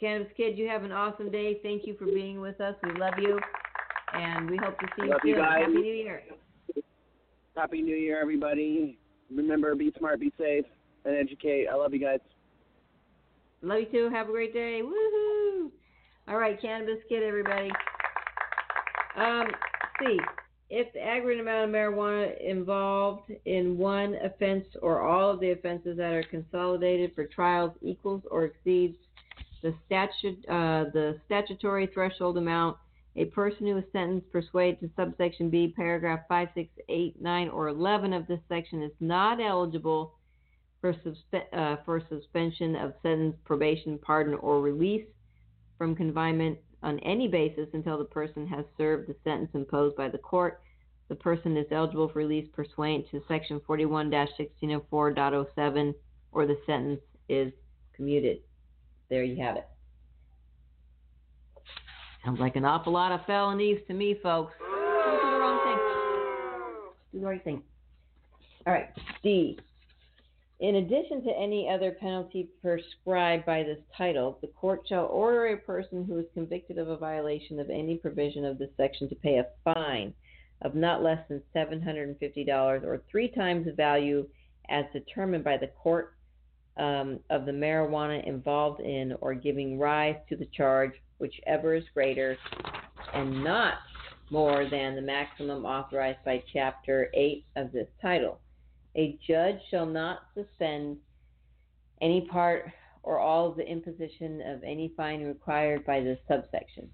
Cannabis 0.00 0.32
Kid, 0.36 0.56
you 0.56 0.66
have 0.66 0.82
an 0.82 0.92
awesome 0.92 1.30
day. 1.30 1.60
Thank 1.62 1.86
you 1.86 1.94
for 1.98 2.06
being 2.06 2.40
with 2.40 2.58
us. 2.60 2.74
We 2.82 2.98
love 2.98 3.14
you, 3.18 3.38
and 4.14 4.48
we 4.50 4.56
hope 4.56 4.78
to 4.78 4.86
see 4.96 5.04
you 5.04 5.10
Love 5.10 5.20
soon. 5.22 5.30
you 5.30 5.36
guys. 5.36 5.60
Happy 5.60 5.72
New 5.74 5.92
Year. 5.92 6.22
Happy 7.54 7.82
New 7.82 7.96
Year, 7.96 8.20
everybody. 8.20 8.98
Remember, 9.30 9.74
be 9.74 9.92
smart, 9.98 10.18
be 10.18 10.32
safe, 10.38 10.64
and 11.04 11.14
educate. 11.14 11.66
I 11.70 11.74
love 11.74 11.92
you 11.92 12.00
guys. 12.00 12.20
Love 13.62 13.80
you 13.80 13.86
too. 13.92 14.10
Have 14.10 14.30
a 14.30 14.32
great 14.32 14.54
day. 14.54 14.80
Woohoo! 14.82 15.70
All 16.28 16.38
right, 16.38 16.60
Cannabis 16.62 16.98
Kid, 17.08 17.22
everybody. 17.22 17.70
Um, 19.18 19.48
see, 20.00 20.18
if 20.70 20.90
the 20.94 21.00
aggregate 21.00 21.42
amount 21.42 21.68
of 21.68 21.74
marijuana 21.74 22.40
involved 22.40 23.30
in 23.44 23.76
one 23.76 24.14
offense 24.24 24.64
or 24.80 25.02
all 25.02 25.30
of 25.30 25.40
the 25.40 25.50
offenses 25.50 25.98
that 25.98 26.12
are 26.12 26.22
consolidated 26.22 27.12
for 27.14 27.26
trials 27.26 27.72
equals 27.82 28.22
or 28.30 28.46
exceeds 28.46 28.96
the 29.62 29.74
uh, 30.48 30.84
the 30.92 31.18
statutory 31.26 31.86
threshold 31.86 32.38
amount, 32.38 32.76
a 33.16 33.26
person 33.26 33.66
who 33.66 33.76
is 33.78 33.84
sentenced 33.92 34.30
pursuant 34.30 34.80
to 34.80 34.90
subsection 34.96 35.50
B, 35.50 35.72
paragraph 35.76 36.20
5, 36.28 36.48
6, 36.54 36.70
8, 36.88 37.20
9, 37.20 37.48
or 37.48 37.68
11 37.68 38.12
of 38.12 38.26
this 38.26 38.40
section 38.48 38.82
is 38.82 38.92
not 39.00 39.40
eligible 39.40 40.14
for, 40.80 40.94
suspe- 40.94 41.52
uh, 41.52 41.76
for 41.84 42.02
suspension 42.08 42.74
of 42.76 42.94
sentence, 43.02 43.36
probation, 43.44 43.98
pardon, 43.98 44.34
or 44.34 44.60
release 44.60 45.06
from 45.76 45.94
confinement 45.94 46.58
on 46.82 46.98
any 47.00 47.28
basis 47.28 47.68
until 47.74 47.98
the 47.98 48.04
person 48.04 48.46
has 48.46 48.64
served 48.78 49.08
the 49.08 49.16
sentence 49.24 49.50
imposed 49.54 49.96
by 49.96 50.08
the 50.08 50.18
court. 50.18 50.62
The 51.08 51.16
person 51.16 51.56
is 51.56 51.66
eligible 51.70 52.08
for 52.08 52.20
release 52.20 52.48
pursuant 52.52 53.10
to 53.10 53.22
section 53.28 53.60
41-1604.07 53.68 55.94
or 56.32 56.46
the 56.46 56.56
sentence 56.64 57.00
is 57.28 57.52
commuted. 57.94 58.38
There 59.10 59.24
you 59.24 59.42
have 59.42 59.56
it. 59.56 59.66
Sounds 62.24 62.38
like 62.38 62.56
an 62.56 62.64
awful 62.64 62.92
lot 62.92 63.12
of 63.12 63.20
felonies 63.26 63.80
to 63.88 63.94
me, 63.94 64.16
folks. 64.22 64.52
Don't 64.60 65.20
do 65.20 65.30
the 65.30 65.38
wrong 65.38 65.60
thing. 65.64 66.92
Do 67.12 67.20
the 67.20 67.26
right 67.26 67.44
thing. 67.44 67.62
All 68.66 68.72
right, 68.72 68.88
D. 69.22 69.58
In 70.60 70.76
addition 70.76 71.24
to 71.24 71.30
any 71.30 71.68
other 71.68 71.92
penalty 71.92 72.50
prescribed 72.60 73.46
by 73.46 73.62
this 73.62 73.78
title, 73.96 74.38
the 74.42 74.48
court 74.48 74.82
shall 74.86 75.06
order 75.06 75.46
a 75.46 75.56
person 75.56 76.04
who 76.04 76.18
is 76.18 76.26
convicted 76.34 76.76
of 76.76 76.88
a 76.88 76.98
violation 76.98 77.58
of 77.58 77.70
any 77.70 77.96
provision 77.96 78.44
of 78.44 78.58
this 78.58 78.68
section 78.76 79.08
to 79.08 79.14
pay 79.16 79.38
a 79.38 79.46
fine 79.64 80.12
of 80.60 80.74
not 80.74 81.02
less 81.02 81.26
than 81.28 81.42
$750 81.56 82.84
or 82.84 83.02
three 83.10 83.28
times 83.28 83.64
the 83.64 83.72
value 83.72 84.28
as 84.68 84.84
determined 84.92 85.42
by 85.42 85.56
the 85.56 85.68
court 85.82 86.14
um, 86.80 87.20
of 87.28 87.44
the 87.44 87.52
marijuana 87.52 88.26
involved 88.26 88.80
in 88.80 89.14
or 89.20 89.34
giving 89.34 89.78
rise 89.78 90.16
to 90.30 90.36
the 90.36 90.46
charge, 90.46 90.92
whichever 91.18 91.74
is 91.74 91.84
greater, 91.94 92.36
and 93.14 93.44
not 93.44 93.74
more 94.30 94.68
than 94.68 94.96
the 94.96 95.02
maximum 95.02 95.64
authorized 95.64 96.24
by 96.24 96.42
Chapter 96.52 97.10
8 97.14 97.44
of 97.56 97.70
this 97.72 97.88
title. 98.00 98.40
A 98.96 99.18
judge 99.28 99.58
shall 99.70 99.86
not 99.86 100.20
suspend 100.34 100.96
any 102.00 102.22
part 102.22 102.70
or 103.02 103.18
all 103.18 103.50
of 103.50 103.56
the 103.56 103.66
imposition 103.66 104.40
of 104.46 104.62
any 104.64 104.92
fine 104.96 105.22
required 105.24 105.84
by 105.84 106.00
this 106.00 106.18
subsection. 106.26 106.88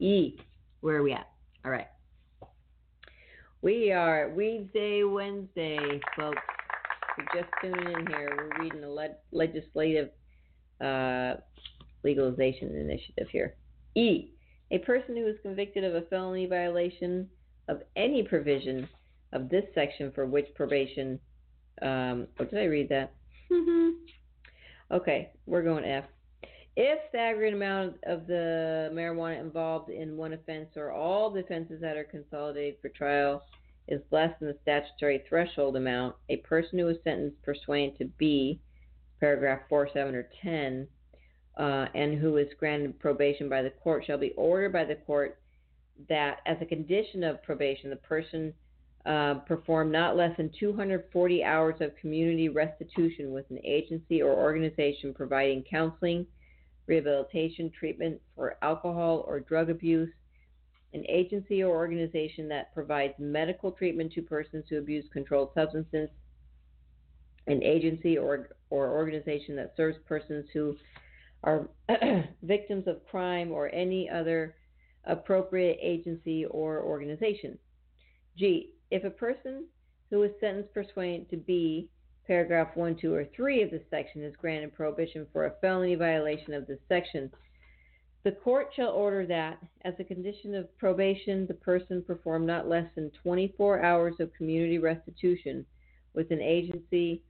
E, 0.00 0.36
where 0.80 0.96
are 0.96 1.02
we 1.02 1.12
at? 1.12 1.28
All 1.64 1.70
right. 1.70 1.86
We 3.60 3.92
are 3.92 4.32
Weedsday 4.36 5.08
Wednesday, 5.10 6.00
folks. 6.16 6.42
If 7.18 7.26
you're 7.34 7.42
just 7.42 7.52
tuning 7.60 8.00
in 8.00 8.06
here, 8.06 8.30
we're 8.36 8.62
reading 8.62 8.84
a 8.84 8.90
le- 8.90 9.16
legislative 9.32 10.10
uh, 10.80 11.34
legalization 12.02 12.74
initiative 12.76 13.28
here. 13.30 13.54
E, 13.94 14.30
a 14.70 14.78
person 14.78 15.16
who 15.16 15.26
is 15.26 15.36
convicted 15.42 15.84
of 15.84 15.94
a 15.94 16.02
felony 16.02 16.46
violation 16.46 17.28
of 17.68 17.82
any 17.96 18.22
provision 18.22 18.88
of 19.32 19.48
this 19.48 19.64
section 19.74 20.10
for 20.12 20.26
which 20.26 20.46
probation. 20.54 21.18
Um, 21.82 22.28
oh, 22.38 22.44
did 22.44 22.58
I 22.58 22.64
read 22.64 22.88
that? 22.88 23.12
okay, 24.90 25.30
we're 25.46 25.62
going 25.62 25.84
F. 25.84 26.04
If 26.76 26.98
the 27.12 27.18
aggregate 27.18 27.54
amount 27.54 27.96
of 28.04 28.26
the 28.26 28.90
marijuana 28.94 29.40
involved 29.40 29.90
in 29.90 30.16
one 30.16 30.32
offense 30.32 30.70
or 30.76 30.90
all 30.90 31.30
the 31.30 31.40
offenses 31.40 31.80
that 31.82 31.98
are 31.98 32.04
consolidated 32.04 32.76
for 32.80 32.88
trial 32.88 33.42
is 33.88 34.00
less 34.10 34.32
than 34.38 34.48
the 34.48 34.58
statutory 34.62 35.22
threshold 35.28 35.76
amount, 35.76 36.14
a 36.28 36.36
person 36.38 36.78
who 36.78 36.88
is 36.88 36.98
sentenced 37.04 37.42
pursuant 37.42 37.98
to 37.98 38.04
B, 38.18 38.60
paragraph 39.20 39.60
4, 39.68 39.88
7, 39.92 40.14
or 40.14 40.28
10, 40.42 40.86
uh, 41.58 41.86
and 41.94 42.18
who 42.18 42.36
is 42.36 42.48
granted 42.58 42.98
probation 42.98 43.48
by 43.48 43.62
the 43.62 43.70
court 43.70 44.04
shall 44.06 44.18
be 44.18 44.32
ordered 44.36 44.72
by 44.72 44.84
the 44.84 44.94
court 44.94 45.38
that, 46.08 46.40
as 46.46 46.56
a 46.60 46.66
condition 46.66 47.22
of 47.22 47.42
probation, 47.42 47.90
the 47.90 47.96
person 47.96 48.54
uh, 49.04 49.34
perform 49.46 49.90
not 49.90 50.16
less 50.16 50.36
than 50.36 50.50
240 50.58 51.44
hours 51.44 51.74
of 51.80 51.94
community 51.96 52.48
restitution 52.48 53.32
with 53.32 53.44
an 53.50 53.58
agency 53.64 54.22
or 54.22 54.32
organization 54.32 55.12
providing 55.12 55.64
counseling, 55.68 56.26
rehabilitation, 56.86 57.70
treatment 57.70 58.20
for 58.34 58.56
alcohol 58.62 59.24
or 59.26 59.40
drug 59.40 59.70
abuse, 59.70 60.10
an 60.94 61.04
agency 61.08 61.62
or 61.62 61.74
organization 61.74 62.48
that 62.48 62.72
provides 62.74 63.14
medical 63.18 63.72
treatment 63.72 64.12
to 64.12 64.22
persons 64.22 64.64
who 64.68 64.78
abuse 64.78 65.06
controlled 65.12 65.50
substances, 65.54 66.08
an 67.46 67.62
agency 67.62 68.18
or, 68.18 68.50
or 68.70 68.90
organization 68.90 69.56
that 69.56 69.74
serves 69.76 69.98
persons 70.06 70.46
who 70.52 70.76
are 71.44 71.68
victims 72.42 72.86
of 72.86 73.04
crime 73.06 73.50
or 73.50 73.68
any 73.74 74.08
other 74.08 74.54
appropriate 75.04 75.78
agency 75.80 76.44
or 76.46 76.82
organization. 76.82 77.58
G. 78.36 78.70
If 78.90 79.04
a 79.04 79.10
person 79.10 79.64
who 80.10 80.22
is 80.22 80.32
sentenced 80.40 80.72
pursuant 80.72 81.28
to 81.30 81.36
B, 81.36 81.88
paragraph 82.26 82.76
1, 82.76 82.96
2, 83.00 83.12
or 83.12 83.26
3 83.34 83.62
of 83.62 83.70
this 83.70 83.82
section 83.90 84.22
is 84.22 84.36
granted 84.36 84.74
prohibition 84.74 85.26
for 85.32 85.46
a 85.46 85.54
felony 85.60 85.94
violation 85.94 86.54
of 86.54 86.66
this 86.66 86.78
section, 86.88 87.30
the 88.24 88.32
court 88.32 88.68
shall 88.74 88.90
order 88.90 89.26
that, 89.26 89.58
as 89.84 89.94
a 89.98 90.04
condition 90.04 90.54
of 90.54 90.76
probation, 90.78 91.46
the 91.46 91.54
person 91.54 92.02
perform 92.02 92.46
not 92.46 92.68
less 92.68 92.86
than 92.94 93.10
24 93.22 93.82
hours 93.82 94.14
of 94.20 94.32
community 94.34 94.78
restitution 94.78 95.66
with 96.14 96.30
an 96.30 96.40
agency 96.40 97.22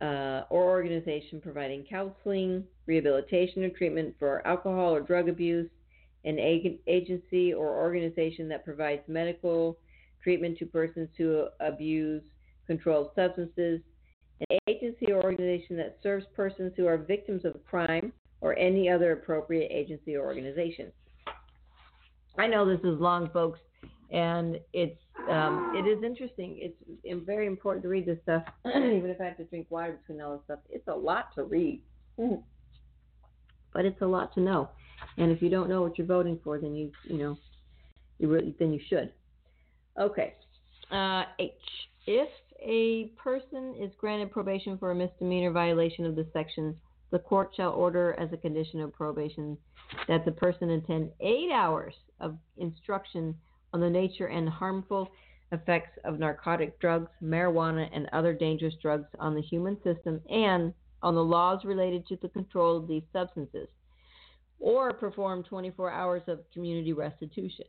uh, 0.00 0.42
or 0.48 0.62
organization 0.68 1.40
providing 1.40 1.84
counseling, 1.90 2.62
rehabilitation, 2.86 3.64
or 3.64 3.70
treatment 3.70 4.14
for 4.18 4.46
alcohol 4.46 4.94
or 4.94 5.00
drug 5.00 5.28
abuse, 5.28 5.68
an 6.24 6.38
ag- 6.38 6.78
agency 6.86 7.52
or 7.52 7.80
organization 7.80 8.48
that 8.48 8.64
provides 8.64 9.02
medical 9.08 9.76
treatment 10.22 10.56
to 10.58 10.66
persons 10.66 11.08
who 11.16 11.46
abuse 11.58 12.22
controlled 12.66 13.10
substances, 13.16 13.80
an 14.50 14.58
agency 14.68 15.10
or 15.10 15.22
organization 15.22 15.76
that 15.76 15.98
serves 16.00 16.26
persons 16.36 16.72
who 16.76 16.86
are 16.86 16.96
victims 16.96 17.44
of 17.44 17.54
crime, 17.64 18.12
or 18.40 18.56
any 18.56 18.88
other 18.88 19.12
appropriate 19.12 19.70
agency 19.72 20.16
or 20.16 20.24
organization. 20.24 20.92
I 22.38 22.46
know 22.46 22.64
this 22.64 22.80
is 22.84 23.00
long, 23.00 23.30
folks, 23.30 23.58
and 24.10 24.60
it's 24.72 24.98
um, 25.28 25.74
it 25.76 25.86
is 25.86 26.02
interesting. 26.02 26.72
It's 27.04 27.26
very 27.26 27.46
important 27.46 27.82
to 27.82 27.88
read 27.88 28.06
this 28.06 28.18
stuff, 28.22 28.44
even 28.66 29.10
if 29.10 29.20
I 29.20 29.24
have 29.24 29.36
to 29.38 29.44
drink 29.44 29.66
water 29.70 29.98
between 30.00 30.22
all 30.22 30.36
this 30.36 30.44
stuff. 30.44 30.60
It's 30.70 30.86
a 30.88 30.94
lot 30.94 31.34
to 31.34 31.42
read, 31.42 31.82
but 32.16 33.84
it's 33.84 34.00
a 34.00 34.06
lot 34.06 34.32
to 34.34 34.40
know. 34.40 34.70
And 35.16 35.30
if 35.30 35.42
you 35.42 35.48
don't 35.48 35.68
know 35.68 35.82
what 35.82 35.98
you're 35.98 36.06
voting 36.06 36.38
for, 36.42 36.58
then 36.58 36.74
you 36.74 36.92
you 37.04 37.18
know 37.18 37.36
you 38.18 38.28
really 38.28 38.54
then 38.58 38.72
you 38.72 38.80
should. 38.88 39.12
Okay. 39.98 40.34
Uh, 40.90 41.24
H. 41.38 41.52
If 42.06 42.28
a 42.62 43.06
person 43.22 43.74
is 43.78 43.90
granted 43.98 44.30
probation 44.30 44.78
for 44.78 44.90
a 44.90 44.94
misdemeanor 44.94 45.50
violation 45.50 46.06
of 46.06 46.16
this 46.16 46.26
section, 46.32 46.74
the 47.10 47.18
court 47.18 47.52
shall 47.56 47.72
order 47.72 48.14
as 48.18 48.32
a 48.32 48.36
condition 48.36 48.80
of 48.80 48.92
probation 48.92 49.56
that 50.06 50.24
the 50.24 50.32
person 50.32 50.70
attend 50.70 51.10
eight 51.20 51.50
hours 51.52 51.94
of 52.20 52.36
instruction 52.56 53.34
on 53.72 53.80
the 53.80 53.88
nature 53.88 54.26
and 54.26 54.48
harmful 54.48 55.10
effects 55.52 55.98
of 56.04 56.18
narcotic 56.18 56.78
drugs, 56.80 57.10
marijuana, 57.22 57.88
and 57.92 58.08
other 58.12 58.34
dangerous 58.34 58.74
drugs 58.82 59.08
on 59.18 59.34
the 59.34 59.40
human 59.40 59.76
system 59.82 60.20
and 60.28 60.74
on 61.02 61.14
the 61.14 61.24
laws 61.24 61.64
related 61.64 62.06
to 62.06 62.18
the 62.20 62.28
control 62.28 62.76
of 62.76 62.88
these 62.88 63.04
substances, 63.12 63.68
or 64.58 64.92
perform 64.92 65.42
24 65.44 65.90
hours 65.90 66.22
of 66.26 66.40
community 66.52 66.92
restitution. 66.92 67.64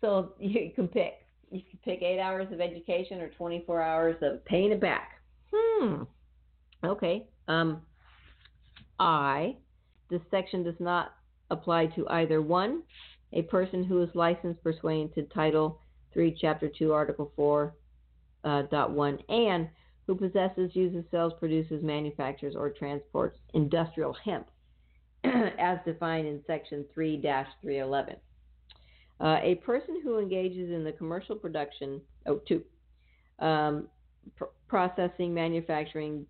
So 0.00 0.34
you 0.38 0.70
can 0.74 0.88
pick. 0.88 1.26
You 1.50 1.62
can 1.68 1.78
pick 1.84 2.02
eight 2.02 2.20
hours 2.20 2.46
of 2.52 2.60
education 2.60 3.20
or 3.20 3.28
24 3.30 3.82
hours 3.82 4.16
of 4.22 4.44
paying 4.44 4.70
it 4.70 4.80
back. 4.80 5.20
Hmm. 5.52 6.02
Okay. 6.84 7.26
Um, 7.48 7.82
I, 8.98 9.56
this 10.10 10.22
section 10.30 10.62
does 10.62 10.78
not 10.78 11.14
apply 11.50 11.86
to 11.86 12.08
either 12.08 12.42
one, 12.42 12.82
a 13.32 13.42
person 13.42 13.84
who 13.84 14.02
is 14.02 14.08
licensed 14.14 14.62
pursuant 14.62 15.14
to 15.14 15.22
Title 15.24 15.80
3, 16.12 16.36
Chapter 16.40 16.68
2, 16.68 16.92
Article 16.92 17.32
4, 17.36 17.74
uh, 18.44 18.62
dot 18.70 18.90
1, 18.90 19.18
and 19.28 19.68
who 20.06 20.14
possesses, 20.14 20.70
uses, 20.74 21.04
sells, 21.10 21.34
produces, 21.38 21.82
manufactures, 21.82 22.54
or 22.56 22.70
transports 22.70 23.38
industrial 23.52 24.14
hemp. 24.24 24.46
as 25.58 25.78
defined 25.84 26.26
in 26.26 26.40
Section 26.46 26.84
3 26.94 27.20
311. 27.20 28.16
Uh, 29.20 29.38
a 29.42 29.56
person 29.56 30.00
who 30.02 30.18
engages 30.18 30.70
in 30.70 30.84
the 30.84 30.92
commercial 30.92 31.34
production, 31.34 32.00
oh, 32.26 32.40
two, 32.46 32.62
um, 33.40 33.88
pr- 34.36 34.44
processing, 34.68 35.34
manufacturing, 35.34 36.24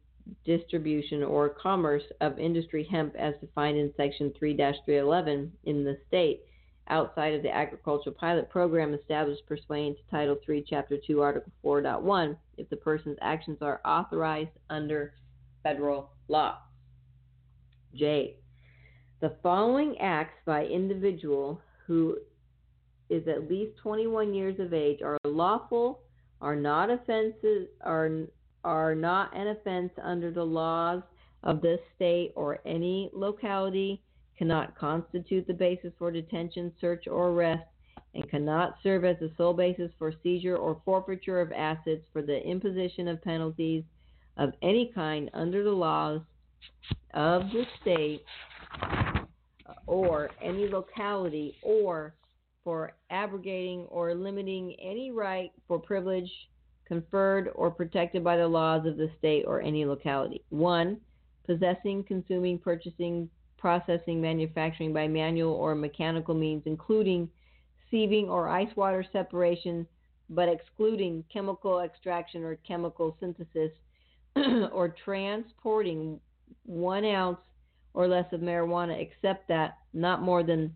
distribution, 0.44 1.22
or 1.22 1.48
commerce 1.48 2.02
of 2.20 2.38
industry 2.38 2.86
hemp 2.90 3.14
as 3.16 3.34
defined 3.40 3.78
in 3.78 3.92
Section 3.96 4.32
3 4.38 4.56
311 4.56 5.52
in 5.64 5.84
the 5.84 5.98
state 6.08 6.42
outside 6.90 7.34
of 7.34 7.42
the 7.42 7.54
agricultural 7.54 8.14
pilot 8.18 8.48
program 8.48 8.94
established 8.94 9.46
pursuant 9.46 9.96
to 9.96 10.10
Title 10.10 10.36
3, 10.44 10.64
Chapter 10.68 10.96
2, 11.06 11.20
Article 11.20 11.52
4.1, 11.64 12.36
if 12.56 12.68
the 12.70 12.76
person's 12.76 13.18
actions 13.20 13.58
are 13.60 13.80
authorized 13.84 14.50
under 14.70 15.12
federal 15.62 16.10
law. 16.28 16.58
J. 17.94 18.36
The 19.20 19.36
following 19.42 19.96
acts 19.98 20.38
by 20.46 20.64
individual 20.64 21.60
who 21.86 22.18
is 23.10 23.26
at 23.26 23.48
least 23.48 23.76
21 23.82 24.34
years 24.34 24.60
of 24.60 24.72
age 24.72 25.00
are 25.02 25.18
lawful, 25.24 26.00
are 26.40 26.56
not 26.56 26.90
offenses, 26.90 27.68
are 27.80 28.10
are 28.64 28.94
not 28.94 29.34
an 29.36 29.48
offense 29.48 29.92
under 30.02 30.30
the 30.30 30.44
laws 30.44 31.02
of 31.44 31.60
this 31.60 31.80
state 31.94 32.32
or 32.34 32.58
any 32.66 33.10
locality, 33.12 34.02
cannot 34.36 34.76
constitute 34.78 35.46
the 35.46 35.52
basis 35.54 35.92
for 35.98 36.10
detention, 36.10 36.72
search, 36.80 37.06
or 37.06 37.30
arrest, 37.30 37.64
and 38.14 38.28
cannot 38.30 38.76
serve 38.82 39.04
as 39.04 39.16
the 39.20 39.30
sole 39.36 39.52
basis 39.52 39.90
for 39.98 40.12
seizure 40.22 40.56
or 40.56 40.80
forfeiture 40.84 41.40
of 41.40 41.52
assets 41.52 42.02
for 42.12 42.22
the 42.22 42.42
imposition 42.42 43.08
of 43.08 43.22
penalties 43.22 43.84
of 44.36 44.52
any 44.62 44.92
kind 44.94 45.30
under 45.34 45.64
the 45.64 45.70
laws 45.70 46.20
of 47.14 47.42
the 47.50 47.64
state 47.80 48.22
or 49.86 50.30
any 50.42 50.68
locality 50.68 51.56
or 51.62 52.14
for 52.64 52.92
abrogating 53.10 53.86
or 53.88 54.14
limiting 54.14 54.74
any 54.80 55.10
right 55.10 55.52
for 55.66 55.78
privilege 55.78 56.30
conferred 56.88 57.50
or 57.54 57.70
protected 57.70 58.24
by 58.24 58.36
the 58.36 58.48
laws 58.48 58.86
of 58.86 58.96
the 58.96 59.10
state 59.18 59.44
or 59.46 59.60
any 59.60 59.84
locality. 59.84 60.42
1. 60.48 60.98
Possessing, 61.46 62.02
consuming, 62.04 62.58
purchasing, 62.58 63.28
processing, 63.58 64.20
manufacturing 64.20 64.92
by 64.92 65.06
manual 65.06 65.52
or 65.52 65.74
mechanical 65.74 66.34
means, 66.34 66.62
including 66.66 67.28
sieving 67.92 68.28
or 68.28 68.48
ice 68.48 68.74
water 68.76 69.04
separation, 69.12 69.86
but 70.30 70.48
excluding 70.48 71.22
chemical 71.32 71.80
extraction 71.80 72.42
or 72.42 72.56
chemical 72.66 73.16
synthesis, 73.20 73.70
or 74.72 74.94
transporting 75.04 76.18
one 76.64 77.04
ounce 77.04 77.38
or 77.94 78.06
less 78.06 78.26
of 78.32 78.40
marijuana, 78.40 78.98
except 79.00 79.48
that 79.48 79.78
not 79.92 80.22
more 80.22 80.42
than 80.42 80.74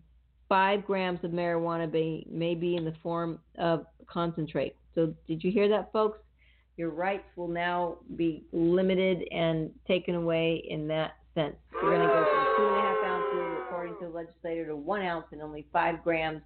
five 0.49 0.85
grams 0.85 1.23
of 1.23 1.31
marijuana 1.31 1.91
may, 1.91 2.25
may 2.29 2.53
be 2.53 2.75
in 2.75 2.85
the 2.85 2.93
form 3.01 3.39
of 3.57 3.85
concentrate. 4.07 4.75
So, 4.95 5.13
did 5.27 5.43
you 5.43 5.51
hear 5.51 5.67
that, 5.69 5.91
folks? 5.91 6.19
Your 6.77 6.89
rights 6.89 7.25
will 7.35 7.47
now 7.47 7.97
be 8.15 8.45
limited 8.51 9.27
and 9.31 9.71
taken 9.87 10.15
away 10.15 10.63
in 10.67 10.87
that 10.87 11.17
sense. 11.35 11.55
You're 11.71 11.95
going 11.95 12.01
to 12.01 12.07
go 12.07 12.25
from 12.25 12.45
two 12.57 12.67
and 12.67 12.77
a 12.77 12.81
half 12.81 12.97
ounces, 13.05 13.57
according 13.65 13.93
to 13.99 14.05
the 14.05 14.11
legislator, 14.11 14.65
to 14.67 14.75
one 14.75 15.01
ounce, 15.01 15.25
and 15.31 15.41
only 15.41 15.67
five 15.71 16.03
grams 16.03 16.41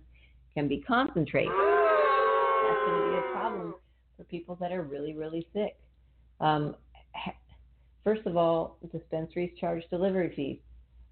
can 0.53 0.67
be 0.67 0.81
concentrated. 0.81 1.51
That's 1.51 2.85
going 2.85 3.01
to 3.01 3.07
be 3.09 3.17
a 3.17 3.31
problem 3.33 3.75
for 4.17 4.23
people 4.25 4.57
that 4.59 4.71
are 4.71 4.81
really, 4.81 5.13
really 5.13 5.47
sick. 5.53 5.77
Um, 6.41 6.75
first 8.03 8.25
of 8.25 8.35
all, 8.35 8.77
dispensaries 8.91 9.51
charge 9.59 9.83
delivery 9.89 10.33
fees. 10.35 10.59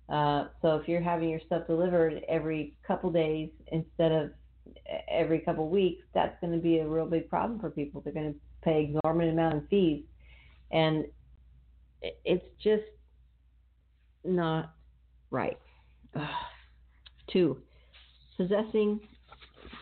Uh, 0.10 0.48
so 0.62 0.76
if 0.76 0.88
you're 0.88 1.02
having 1.02 1.30
your 1.30 1.40
stuff 1.46 1.68
delivered 1.68 2.22
every 2.28 2.78
couple 2.86 3.12
days 3.12 3.50
instead 3.72 4.12
of 4.12 4.32
every 5.09 5.39
couple 5.39 5.66
of 5.66 5.72
weeks, 5.72 6.03
that's 6.13 6.39
going 6.41 6.53
to 6.53 6.59
be 6.59 6.80
a 6.80 6.88
real 6.88 7.05
big 7.05 7.30
problem 7.30 7.59
for 7.59 7.70
people. 7.70 8.01
They're 8.01 8.13
going 8.13 8.34
to 8.34 8.39
pay 8.63 8.84
exorbitant 8.84 9.34
amount 9.34 9.55
of 9.55 9.68
fees, 9.70 10.03
and 10.72 11.05
it's 12.24 12.45
just 12.63 12.84
not 14.24 14.74
right. 15.32 15.57
Ugh. 16.16 16.24
Two, 17.32 17.57
possessing, 18.38 18.99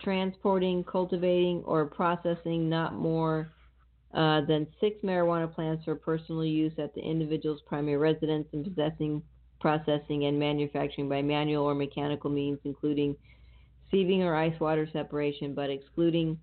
transporting, 0.03 0.83
cultivating, 0.83 1.61
or 1.65 1.85
processing 1.85 2.69
not 2.69 2.93
more 2.93 3.51
uh, 4.13 4.41
than 4.41 4.67
six 4.79 4.97
marijuana 5.03 5.53
plants 5.53 5.83
for 5.85 5.95
personal 5.95 6.45
use 6.45 6.73
at 6.77 6.93
the 6.95 7.01
individual's 7.01 7.61
primary 7.65 7.97
residence 7.97 8.47
and 8.53 8.63
possessing, 8.63 9.21
processing, 9.59 10.25
and 10.25 10.37
manufacturing 10.37 11.09
by 11.09 11.21
manual 11.21 11.65
or 11.65 11.75
mechanical 11.75 12.29
means, 12.29 12.59
including 12.63 13.15
sieving 13.93 14.21
or 14.21 14.35
ice 14.35 14.59
water 14.59 14.87
separation, 14.91 15.53
but 15.53 15.69
excluding 15.69 16.37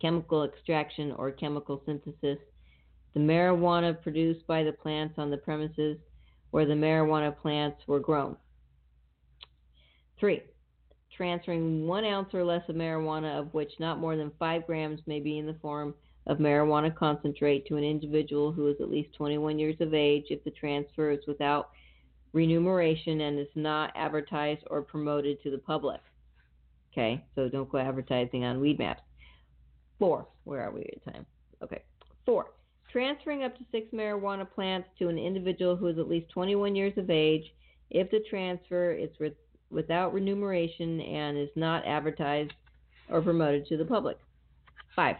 chemical 0.00 0.44
extraction 0.44 1.12
or 1.12 1.30
chemical 1.30 1.82
synthesis. 1.86 2.38
The 3.14 3.20
marijuana 3.20 4.00
produced 4.02 4.46
by 4.46 4.62
the 4.62 4.72
plants 4.72 5.14
on 5.16 5.30
the 5.30 5.38
premises 5.38 5.96
where 6.50 6.66
the 6.66 6.74
marijuana 6.74 7.36
plants 7.36 7.80
were 7.86 8.00
grown. 8.00 8.36
Three, 10.20 10.42
transferring 11.16 11.86
one 11.86 12.04
ounce 12.04 12.34
or 12.34 12.44
less 12.44 12.62
of 12.68 12.76
marijuana, 12.76 13.38
of 13.38 13.54
which 13.54 13.72
not 13.80 13.98
more 13.98 14.16
than 14.16 14.30
five 14.38 14.66
grams 14.66 15.00
may 15.06 15.20
be 15.20 15.38
in 15.38 15.46
the 15.46 15.56
form 15.62 15.94
of 16.26 16.38
marijuana 16.38 16.94
concentrate, 16.94 17.66
to 17.66 17.76
an 17.76 17.84
individual 17.84 18.52
who 18.52 18.68
is 18.68 18.76
at 18.80 18.90
least 18.90 19.14
21 19.14 19.58
years 19.58 19.76
of 19.80 19.94
age 19.94 20.26
if 20.28 20.42
the 20.44 20.50
transfer 20.50 21.10
is 21.10 21.20
without 21.26 21.70
remuneration 22.32 23.22
and 23.22 23.38
is 23.38 23.48
not 23.54 23.92
advertised 23.94 24.62
or 24.68 24.82
promoted 24.82 25.42
to 25.42 25.50
the 25.50 25.58
public. 25.58 26.00
Okay, 26.96 27.22
so 27.34 27.50
don't 27.50 27.70
go 27.70 27.76
advertising 27.76 28.44
on 28.44 28.58
Weedmaps. 28.58 29.00
Four, 29.98 30.26
where 30.44 30.62
are 30.62 30.70
we 30.70 30.80
at 30.80 31.12
time? 31.12 31.26
Okay, 31.62 31.82
four, 32.24 32.46
transferring 32.90 33.44
up 33.44 33.54
to 33.58 33.64
six 33.70 33.86
marijuana 33.92 34.50
plants 34.50 34.88
to 34.98 35.08
an 35.08 35.18
individual 35.18 35.76
who 35.76 35.88
is 35.88 35.98
at 35.98 36.08
least 36.08 36.30
21 36.30 36.74
years 36.74 36.94
of 36.96 37.10
age 37.10 37.44
if 37.90 38.10
the 38.10 38.20
transfer 38.30 38.92
is 38.92 39.10
with, 39.20 39.34
without 39.70 40.14
remuneration 40.14 41.02
and 41.02 41.36
is 41.36 41.50
not 41.54 41.86
advertised 41.86 42.52
or 43.10 43.20
promoted 43.20 43.66
to 43.66 43.76
the 43.76 43.84
public. 43.84 44.16
Five, 44.94 45.16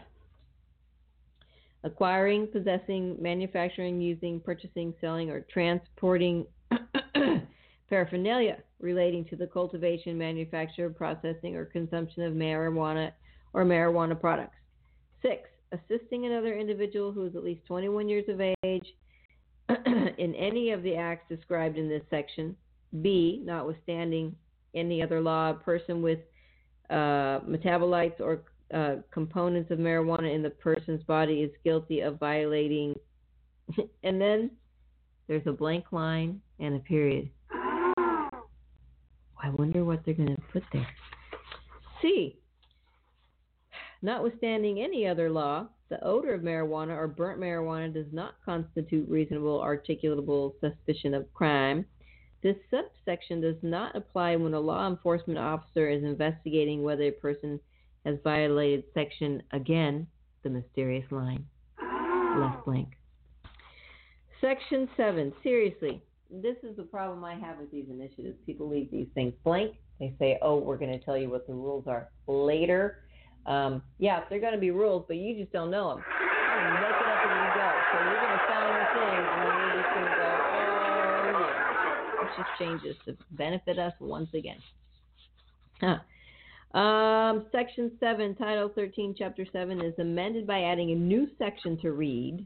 acquiring, 1.83 2.47
possessing, 2.47 3.17
manufacturing, 3.21 4.01
using, 4.01 4.39
purchasing, 4.39 4.95
selling, 4.99 5.29
or 5.29 5.45
transporting 5.51 6.47
paraphernalia 7.89 8.57
relating 8.79 9.25
to 9.25 9.35
the 9.35 9.47
cultivation, 9.47 10.17
manufacture, 10.17 10.89
processing, 10.89 11.55
or 11.55 11.65
consumption 11.65 12.23
of 12.23 12.33
marijuana 12.33 13.11
or 13.53 13.65
marijuana 13.65 14.19
products. 14.19 14.57
Six, 15.21 15.49
assisting 15.71 16.25
another 16.25 16.57
individual 16.57 17.11
who 17.11 17.25
is 17.25 17.35
at 17.35 17.43
least 17.43 17.65
21 17.65 18.07
years 18.07 18.25
of 18.27 18.39
age 18.41 18.85
in 20.17 20.35
any 20.35 20.71
of 20.71 20.83
the 20.83 20.95
acts 20.95 21.27
described 21.29 21.77
in 21.77 21.89
this 21.89 22.03
section. 22.09 22.55
B, 23.01 23.41
notwithstanding 23.43 24.35
any 24.73 25.01
other 25.01 25.19
law, 25.19 25.51
a 25.51 25.53
person 25.55 26.01
with 26.01 26.19
uh, 26.89 27.39
metabolites 27.41 28.19
or 28.19 28.43
uh, 28.73 28.97
components 29.11 29.71
of 29.71 29.79
marijuana 29.79 30.33
in 30.33 30.43
the 30.43 30.49
person's 30.49 31.03
body 31.03 31.41
is 31.41 31.51
guilty 31.63 32.01
of 32.01 32.19
violating. 32.19 32.95
and 34.03 34.21
then 34.21 34.51
there's 35.27 35.45
a 35.47 35.51
blank 35.51 35.91
line 35.91 36.41
and 36.59 36.75
a 36.75 36.79
period. 36.79 37.29
I 39.47 39.49
wonder 39.51 39.85
what 39.85 40.03
they're 40.03 40.13
going 40.13 40.35
to 40.35 40.41
put 40.51 40.63
there. 40.73 40.87
C. 42.01 42.37
Notwithstanding 44.01 44.81
any 44.81 45.07
other 45.07 45.29
law, 45.29 45.67
the 45.87 46.03
odor 46.03 46.33
of 46.33 46.41
marijuana 46.41 46.97
or 46.97 47.07
burnt 47.07 47.39
marijuana 47.39 47.93
does 47.93 48.11
not 48.11 48.35
constitute 48.43 49.07
reasonable 49.09 49.61
articulable 49.61 50.51
suspicion 50.59 51.13
of 51.13 51.33
crime. 51.33 51.85
This 52.43 52.57
subsection 52.69 53.39
does 53.39 53.55
not 53.61 53.95
apply 53.95 54.35
when 54.35 54.53
a 54.53 54.59
law 54.59 54.85
enforcement 54.85 55.39
officer 55.39 55.89
is 55.89 56.03
investigating 56.03 56.83
whether 56.83 57.03
a 57.03 57.11
person 57.11 57.57
has 58.05 58.17
violated 58.25 58.83
section 58.93 59.41
again, 59.53 60.07
the 60.43 60.49
mysterious 60.49 61.09
line. 61.09 61.45
Left 62.37 62.65
blank. 62.65 62.89
Section 64.41 64.89
7. 64.97 65.31
Seriously, 65.41 66.03
this 66.29 66.57
is 66.63 66.75
the 66.75 66.83
problem 66.83 67.23
I 67.23 67.35
have 67.35 67.57
with 67.57 67.71
these 67.71 67.85
initiatives. 67.89 68.37
People 68.45 68.67
leave 68.69 68.91
these 68.91 69.07
things 69.13 69.33
blank. 69.43 69.75
They 69.99 70.13
say, 70.19 70.37
oh, 70.41 70.57
we're 70.57 70.77
going 70.77 70.97
to 70.97 71.03
tell 71.03 71.17
you 71.17 71.29
what 71.29 71.47
the 71.47 71.53
rules 71.53 71.85
are 71.87 72.09
later. 72.27 73.03
Um, 73.45 73.81
yeah, 73.97 74.21
they're 74.29 74.39
going 74.39 74.53
to 74.53 74.59
be 74.59 74.71
rules, 74.71 75.05
but 75.07 75.17
you 75.17 75.37
just 75.37 75.51
don't 75.51 75.71
know 75.71 75.95
them. 75.95 76.79
Make 76.79 76.99
it 77.01 77.07
up 77.07 77.25
as 77.25 77.31
you 77.31 77.51
go. 77.53 77.85
So 77.91 77.99
you're 77.99 78.19
going 78.19 78.31
to 78.31 78.41
sound 78.47 78.77
the 78.77 78.85
thing, 78.85 79.29
and 79.31 79.43
then 79.43 79.57
you're 79.57 79.71
just 79.83 79.93
going 79.93 80.05
to 80.05 80.13
go, 80.13 80.43
oh, 80.49 81.35
yeah. 81.37 81.73
It 82.19 82.29
just 82.35 82.49
changes 82.59 82.95
to 83.05 83.15
benefit 83.31 83.79
us 83.79 83.93
once 83.99 84.29
again. 84.33 84.57
Huh. 85.81 85.99
Um, 86.77 87.45
section 87.51 87.91
7, 87.99 88.35
Title 88.35 88.71
13, 88.75 89.15
Chapter 89.17 89.45
7 89.51 89.81
is 89.81 89.93
amended 89.99 90.45
by 90.45 90.63
adding 90.63 90.91
a 90.91 90.95
new 90.95 91.27
section 91.37 91.79
to 91.81 91.91
read. 91.91 92.45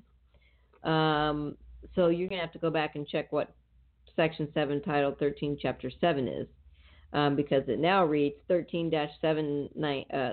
Um, 0.83 1.57
so 1.95 2.07
you're 2.09 2.29
going 2.29 2.39
to 2.39 2.45
have 2.45 2.53
to 2.53 2.59
go 2.59 2.69
back 2.69 2.95
and 2.95 3.07
check 3.07 3.31
what 3.31 3.53
Section 4.15 4.49
7, 4.53 4.81
Title 4.81 5.15
13, 5.19 5.57
Chapter 5.61 5.91
7 5.99 6.27
is, 6.27 6.47
um, 7.13 7.35
because 7.35 7.63
it 7.67 7.79
now 7.79 8.05
reads 8.05 8.35
13 8.47 8.91
7 9.21 9.69
uh, 10.13 10.31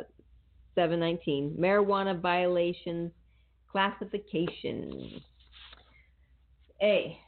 719 0.75 1.57
Marijuana 1.59 2.21
Violations 2.21 3.11
Classification. 3.71 5.21
A. 6.81 7.19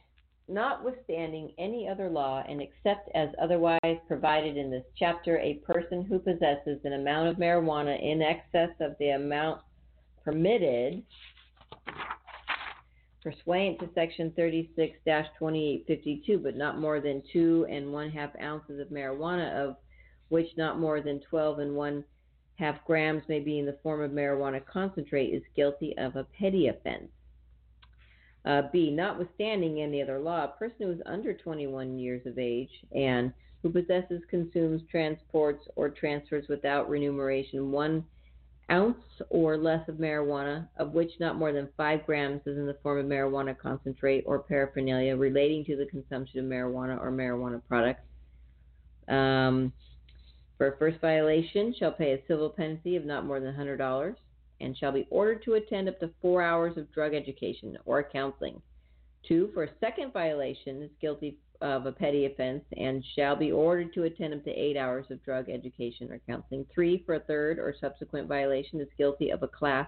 Notwithstanding 0.47 1.53
any 1.57 1.87
other 1.87 2.09
law 2.09 2.43
and 2.47 2.61
except 2.61 3.09
as 3.15 3.29
otherwise 3.41 3.79
provided 4.07 4.57
in 4.57 4.71
this 4.71 4.83
chapter, 4.97 5.37
a 5.37 5.55
person 5.65 6.03
who 6.03 6.19
possesses 6.19 6.79
an 6.83 6.93
amount 6.93 7.29
of 7.29 7.37
marijuana 7.37 8.01
in 8.01 8.21
excess 8.21 8.69
of 8.79 8.95
the 8.99 9.09
amount 9.09 9.61
permitted 10.23 11.03
pursuant 13.21 13.79
to 13.79 13.89
section 13.93 14.31
36-2852, 14.31 16.41
but 16.41 16.55
not 16.55 16.79
more 16.79 16.99
than 16.99 17.21
two 17.31 17.67
and 17.69 17.91
one 17.91 18.09
half 18.09 18.31
ounces 18.41 18.79
of 18.79 18.89
marijuana, 18.89 19.53
of 19.53 19.75
which 20.29 20.47
not 20.57 20.79
more 20.79 21.01
than 21.01 21.21
12 21.29 21.59
and 21.59 21.75
one 21.75 22.03
half 22.55 22.83
grams 22.85 23.23
may 23.27 23.39
be 23.39 23.59
in 23.59 23.65
the 23.65 23.77
form 23.83 24.01
of 24.01 24.11
marijuana 24.11 24.65
concentrate, 24.65 25.27
is 25.27 25.43
guilty 25.55 25.95
of 25.97 26.15
a 26.15 26.25
petty 26.39 26.67
offense. 26.67 27.09
Uh, 28.43 28.63
B. 28.71 28.89
Notwithstanding 28.89 29.81
any 29.81 30.01
other 30.01 30.19
law, 30.19 30.45
a 30.45 30.57
person 30.57 30.77
who 30.79 30.91
is 30.91 31.01
under 31.05 31.33
21 31.33 31.99
years 31.99 32.25
of 32.25 32.39
age 32.39 32.71
and 32.95 33.31
who 33.61 33.69
possesses, 33.69 34.21
consumes, 34.29 34.81
transports, 34.89 35.67
or 35.75 35.89
transfers 35.89 36.47
without 36.47 36.89
remuneration 36.89 37.71
one 37.71 38.03
ounce 38.71 38.97
or 39.29 39.57
less 39.57 39.87
of 39.87 39.95
marijuana, 39.95 40.67
of 40.77 40.93
which 40.93 41.11
not 41.19 41.35
more 41.35 41.51
than 41.51 41.67
five 41.75 42.05
grams 42.05 42.41
is 42.45 42.57
in 42.57 42.65
the 42.65 42.77
form 42.81 42.99
of 42.99 43.05
marijuana 43.05 43.57
concentrate 43.57 44.23
or 44.25 44.39
paraphernalia 44.39 45.15
relating 45.15 45.65
to 45.65 45.75
the 45.75 45.85
consumption 45.85 46.39
of 46.39 46.45
marijuana 46.45 46.99
or 46.99 47.11
marijuana 47.11 47.61
products. 47.67 48.01
Um, 49.07 49.73
for 50.57 50.67
a 50.73 50.77
first 50.77 51.01
violation, 51.01 51.73
shall 51.77 51.91
pay 51.91 52.13
a 52.13 52.27
civil 52.27 52.49
penalty 52.49 52.95
of 52.95 53.05
not 53.05 53.25
more 53.25 53.39
than 53.39 53.53
$100 53.53 54.15
and 54.61 54.77
shall 54.77 54.91
be 54.91 55.07
ordered 55.09 55.43
to 55.43 55.55
attend 55.55 55.89
up 55.89 55.99
to 55.99 56.11
four 56.21 56.41
hours 56.41 56.77
of 56.77 56.91
drug 56.93 57.13
education 57.13 57.77
or 57.85 58.03
counseling. 58.03 58.61
Two, 59.27 59.49
for 59.53 59.63
a 59.63 59.69
second 59.79 60.13
violation, 60.13 60.81
is 60.81 60.91
guilty 61.01 61.37
of 61.61 61.85
a 61.85 61.91
petty 61.91 62.25
offense 62.25 62.63
and 62.77 63.03
shall 63.15 63.35
be 63.35 63.51
ordered 63.51 63.93
to 63.93 64.03
attend 64.03 64.33
up 64.33 64.43
to 64.43 64.51
eight 64.51 64.77
hours 64.77 65.05
of 65.09 65.23
drug 65.23 65.49
education 65.49 66.11
or 66.11 66.19
counseling. 66.27 66.65
Three, 66.73 67.03
for 67.05 67.15
a 67.15 67.19
third 67.19 67.59
or 67.59 67.75
subsequent 67.79 68.27
violation, 68.27 68.79
is 68.81 68.87
guilty 68.97 69.29
of 69.29 69.43
a 69.43 69.47
class 69.47 69.87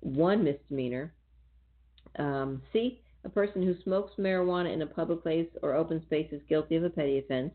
one 0.00 0.44
misdemeanor. 0.44 1.14
Um, 2.18 2.60
C, 2.72 3.00
a 3.24 3.28
person 3.28 3.62
who 3.62 3.74
smokes 3.82 4.12
marijuana 4.18 4.72
in 4.72 4.82
a 4.82 4.86
public 4.86 5.22
place 5.22 5.48
or 5.62 5.74
open 5.74 6.02
space 6.02 6.28
is 6.32 6.42
guilty 6.48 6.76
of 6.76 6.84
a 6.84 6.90
petty 6.90 7.18
offense. 7.18 7.52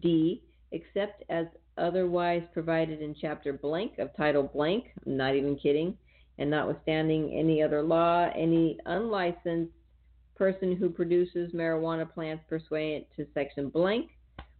D, 0.00 0.42
except 0.72 1.22
as 1.28 1.46
otherwise 1.76 2.42
provided 2.52 3.02
in 3.02 3.14
chapter 3.20 3.52
blank 3.52 3.98
of 3.98 4.16
title 4.16 4.44
blank, 4.44 4.86
I'm 5.06 5.16
not 5.16 5.36
even 5.36 5.56
kidding, 5.56 5.96
and 6.38 6.50
notwithstanding 6.50 7.32
any 7.32 7.62
other 7.62 7.82
law, 7.82 8.30
any 8.34 8.78
unlicensed 8.86 9.72
person 10.36 10.76
who 10.76 10.88
produces 10.88 11.52
marijuana 11.52 12.10
plants 12.12 12.44
pursuant 12.48 13.06
to 13.16 13.26
section 13.34 13.68
blank, 13.68 14.10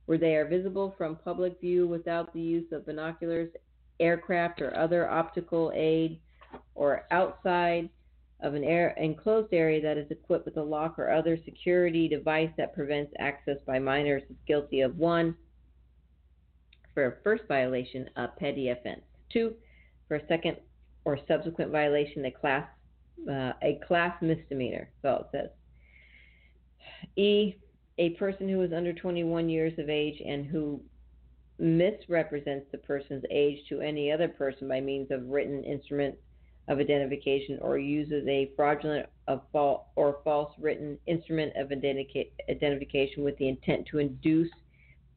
where 0.07 0.19
they 0.19 0.37
are 0.37 0.47
visible 0.47 0.95
from 0.97 1.17
public 1.17 1.61
view 1.61 1.87
without 1.87 2.33
the 2.33 2.41
use 2.41 2.71
of 2.73 2.87
binoculars, 2.87 3.51
aircraft, 4.01 4.61
or 4.61 4.77
other 4.77 5.09
optical 5.09 5.73
aid, 5.75 6.21
or 6.75 7.05
outside 7.11 7.89
of 8.41 8.55
an 8.55 8.65
air 8.65 8.95
enclosed 8.99 9.53
area 9.53 9.81
that 9.81 9.97
is 9.97 10.11
equipped 10.11 10.45
with 10.45 10.57
a 10.57 10.63
lock 10.63 10.99
or 10.99 11.11
other 11.11 11.39
security 11.45 12.09
device 12.09 12.51
that 12.57 12.75
prevents 12.75 13.13
access 13.19 13.57
by 13.67 13.79
minors 13.79 14.23
is 14.29 14.37
guilty 14.47 14.81
of 14.81 14.97
one 14.99 15.35
for 16.93 17.07
a 17.07 17.23
first 17.23 17.45
violation, 17.49 18.09
a 18.17 18.29
petty 18.29 18.69
offense. 18.69 19.01
Two, 19.33 19.55
for 20.07 20.17
a 20.17 20.27
second 20.29 20.57
or 21.05 21.19
subsequent 21.27 21.73
violation, 21.73 22.25
a 22.27 22.31
class 22.31 22.67
uh, 23.31 23.53
a 23.63 23.81
class 23.87 24.15
misdemeanor. 24.21 24.91
So 25.03 25.25
it 25.25 25.27
says. 25.33 25.51
E, 27.17 27.57
a 27.99 28.11
person 28.11 28.49
who 28.49 28.61
is 28.63 28.73
under 28.73 28.93
21 28.93 29.49
years 29.49 29.79
of 29.79 29.89
age 29.89 30.21
and 30.25 30.47
who 30.47 30.81
misrepresents 31.59 32.67
the 32.73 32.79
person's 32.79 33.25
age 33.31 33.59
to 33.69 33.81
any 33.81 34.11
other 34.11 34.29
person 34.29 34.69
by 34.69 34.81
means 34.81 35.11
of 35.11 35.29
written 35.29 35.63
instrument 35.63 36.17
of 36.67 36.79
identification 36.79 37.59
or 37.61 37.79
uses 37.79 38.27
a 38.27 38.51
fraudulent 38.57 39.07
or 39.29 40.19
false 40.25 40.53
written 40.59 40.99
instrument 41.07 41.53
of 41.57 41.71
identification 41.71 43.23
with 43.23 43.37
the 43.37 43.49
intent 43.49 43.87
to 43.87 43.99
induce 43.99 44.51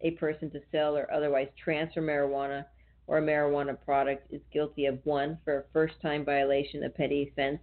a 0.02 0.12
person 0.12 0.52
to 0.52 0.60
sell 0.72 0.96
or 0.96 1.12
otherwise 1.12 1.48
transfer 1.62 2.02
marijuana 2.02 2.66
or 3.08 3.18
a 3.18 3.22
marijuana 3.22 3.80
product 3.86 4.32
is 4.32 4.42
guilty 4.52 4.86
of 4.86 5.00
one 5.06 5.38
for 5.44 5.60
a 5.60 5.64
first 5.74 5.96
time 6.02 6.26
violation, 6.26 6.84
a 6.84 6.90
petty 6.90 7.32
offense, 7.32 7.60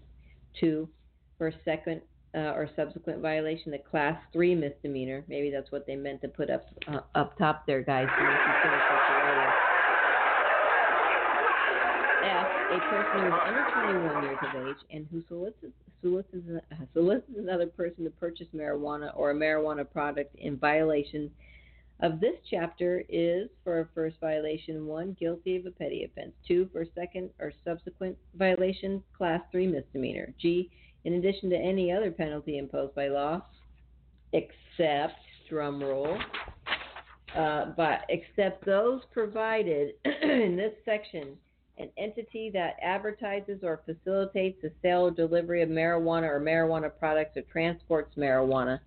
two 0.58 0.88
for 1.36 1.48
a 1.48 1.54
second 1.64 2.00
uh, 2.34 2.52
or 2.52 2.68
subsequent 2.76 3.20
violation, 3.20 3.74
a 3.74 3.78
class 3.78 4.20
three 4.32 4.54
misdemeanor. 4.54 5.24
Maybe 5.28 5.50
that's 5.50 5.70
what 5.70 5.86
they 5.86 5.96
meant 5.96 6.20
to 6.22 6.28
put 6.28 6.50
up 6.50 6.64
uh, 6.88 7.00
up 7.14 7.38
top 7.38 7.66
there, 7.66 7.82
guys. 7.82 8.10
F, 12.22 12.48
a 12.70 12.80
person 12.80 13.18
who 13.18 13.28
is 13.28 13.36
under 13.44 13.64
21 13.64 14.22
years 14.22 14.38
of 14.42 14.54
age 14.54 14.78
and 14.90 15.06
who 15.10 15.22
solicits, 15.28 15.74
solicits, 16.00 16.42
uh, 16.72 16.76
solicits 16.94 17.36
another 17.36 17.66
person 17.66 18.04
to 18.04 18.10
purchase 18.10 18.46
marijuana 18.54 19.10
or 19.14 19.30
a 19.30 19.34
marijuana 19.34 19.88
product 19.88 20.34
in 20.36 20.56
violation 20.56 21.30
of 22.00 22.20
this 22.20 22.34
chapter 22.50 23.04
is 23.08 23.48
for 23.62 23.80
a 23.80 23.88
first 23.94 24.16
violation 24.20 24.86
one, 24.86 25.16
guilty 25.18 25.56
of 25.56 25.66
a 25.66 25.70
petty 25.70 26.04
offense. 26.04 26.32
Two, 26.46 26.68
for 26.72 26.84
second 26.94 27.30
or 27.38 27.52
subsequent 27.64 28.16
violation, 28.36 29.02
class 29.16 29.40
three 29.52 29.66
misdemeanor. 29.66 30.34
G, 30.40 30.70
in 31.04 31.14
addition 31.14 31.50
to 31.50 31.56
any 31.56 31.92
other 31.92 32.10
penalty 32.10 32.58
imposed 32.58 32.94
by 32.94 33.08
law, 33.08 33.42
except, 34.32 35.14
drum 35.48 35.82
roll, 35.82 36.18
uh, 37.36 37.66
but 37.76 38.04
except 38.08 38.64
those 38.64 39.02
provided 39.12 39.94
in 40.22 40.56
this 40.56 40.72
section, 40.84 41.36
an 41.78 41.90
entity 41.98 42.50
that 42.52 42.76
advertises 42.82 43.60
or 43.62 43.80
facilitates 43.84 44.60
the 44.62 44.70
sale 44.80 45.02
or 45.02 45.10
delivery 45.10 45.60
of 45.62 45.68
marijuana 45.68 46.28
or 46.28 46.40
marijuana 46.40 46.90
products 46.98 47.36
or 47.36 47.42
transports 47.42 48.14
marijuana 48.16 48.78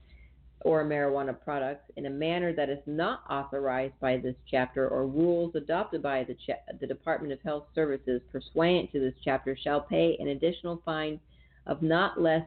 or 0.61 0.83
marijuana 0.83 1.39
products 1.43 1.91
in 1.97 2.07
a 2.07 2.09
manner 2.09 2.53
that 2.53 2.69
is 2.69 2.79
not 2.85 3.21
authorized 3.29 3.93
by 3.99 4.17
this 4.17 4.35
chapter 4.49 4.87
or 4.87 5.05
rules 5.05 5.53
adopted 5.55 6.01
by 6.01 6.23
the, 6.23 6.35
cha- 6.45 6.73
the 6.79 6.87
Department 6.87 7.31
of 7.31 7.39
Health 7.41 7.65
Services 7.75 8.21
pursuant 8.31 8.91
to 8.91 8.99
this 8.99 9.13
chapter 9.23 9.57
shall 9.61 9.81
pay 9.81 10.17
an 10.19 10.29
additional 10.29 10.81
fine 10.83 11.19
of 11.67 11.81
not 11.81 12.19
less 12.19 12.43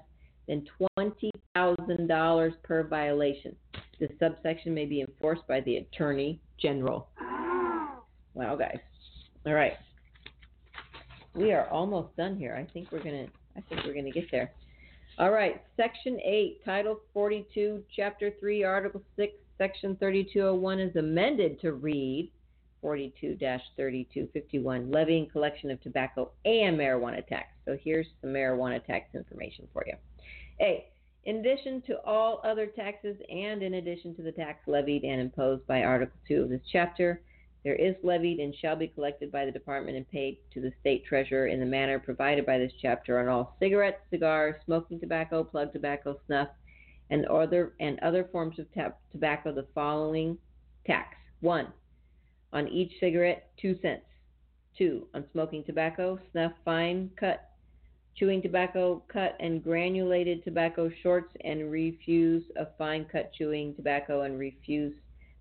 than 0.48 0.66
$20,000 0.98 2.52
per 2.62 2.82
violation. 2.82 3.54
This 4.00 4.10
subsection 4.18 4.74
may 4.74 4.86
be 4.86 5.02
enforced 5.02 5.46
by 5.46 5.60
the 5.60 5.76
Attorney 5.76 6.40
General. 6.60 7.08
Wow, 8.34 8.56
guys. 8.56 8.78
All 9.46 9.54
right. 9.54 9.74
We 11.34 11.52
are 11.52 11.68
almost 11.68 12.16
done 12.16 12.36
here. 12.36 12.56
I 12.56 12.70
think 12.72 12.90
we're 12.90 13.02
gonna. 13.02 13.26
I 13.56 13.60
think 13.68 13.82
we're 13.84 13.94
gonna 13.94 14.10
get 14.10 14.30
there. 14.32 14.52
All 15.18 15.30
right, 15.30 15.62
Section 15.76 16.18
8, 16.24 16.64
Title 16.64 17.00
42, 17.12 17.82
Chapter 17.94 18.32
3, 18.40 18.64
Article 18.64 19.02
6, 19.16 19.32
Section 19.58 19.96
3201 19.96 20.80
is 20.80 20.96
amended 20.96 21.60
to 21.60 21.72
read 21.72 22.30
42 22.81 23.37
3251, 23.39 24.91
levying 24.91 25.28
collection 25.28 25.70
of 25.70 25.81
tobacco 25.83 26.31
and 26.45 26.78
marijuana 26.78 27.26
tax. 27.26 27.49
So 27.64 27.76
here's 27.83 28.07
the 28.22 28.28
marijuana 28.28 28.85
tax 28.85 29.14
information 29.14 29.68
for 29.72 29.85
you. 29.87 29.95
A. 30.61 30.87
In 31.24 31.37
addition 31.37 31.83
to 31.83 32.03
all 32.05 32.41
other 32.45 32.66
taxes 32.66 33.16
and 33.31 33.62
in 33.62 33.74
addition 33.74 34.14
to 34.16 34.22
the 34.22 34.33
tax 34.33 34.66
levied 34.66 35.05
and 35.05 35.20
imposed 35.20 35.66
by 35.66 35.83
Article 35.83 36.16
2 36.26 36.43
of 36.43 36.49
this 36.49 36.62
chapter, 36.72 37.20
there 37.62 37.74
is 37.74 37.95
levied 38.03 38.39
and 38.39 38.55
shall 38.55 38.74
be 38.74 38.89
collected 38.89 39.31
by 39.31 39.45
the 39.45 39.53
department 39.53 39.97
and 39.97 40.11
paid 40.11 40.39
to 40.55 40.62
the 40.62 40.72
state 40.81 41.05
treasurer 41.05 41.49
in 41.49 41.61
the 41.61 41.66
manner 41.66 41.99
provided 41.99 42.47
by 42.47 42.57
this 42.57 42.72
chapter 42.81 43.18
on 43.18 43.28
all 43.28 43.57
cigarettes, 43.61 44.01
cigars, 44.09 44.55
smoking 44.64 44.99
tobacco, 44.99 45.45
plug 45.45 45.72
tobacco, 45.72 46.18
snuff, 46.26 46.49
and 47.11 47.26
other 47.26 47.74
and 47.81 47.99
other 48.01 48.28
forms 48.33 48.59
of 48.59 48.66
tobacco 49.12 49.53
the 49.53 49.66
following 49.74 50.39
tax. 50.87 51.16
One, 51.41 51.66
on 52.53 52.68
each 52.68 52.92
cigarette, 53.01 53.51
two 53.61 53.78
cents. 53.82 54.03
Two, 54.78 55.09
on 55.14 55.24
smoking 55.32 55.64
tobacco, 55.64 56.18
snuff, 56.32 56.53
fine 56.64 57.11
cut, 57.18 57.51
chewing 58.14 58.40
tobacco, 58.40 59.03
cut 59.12 59.36
and 59.40 59.62
granulated 59.62 60.44
tobacco 60.44 60.90
shorts, 61.03 61.34
and 61.44 61.70
refuse 61.70 62.44
of 62.57 62.68
fine 62.78 63.05
cut 63.11 63.32
chewing 63.36 63.74
tobacco 63.74 64.22
and 64.22 64.38
refuse 64.38 64.94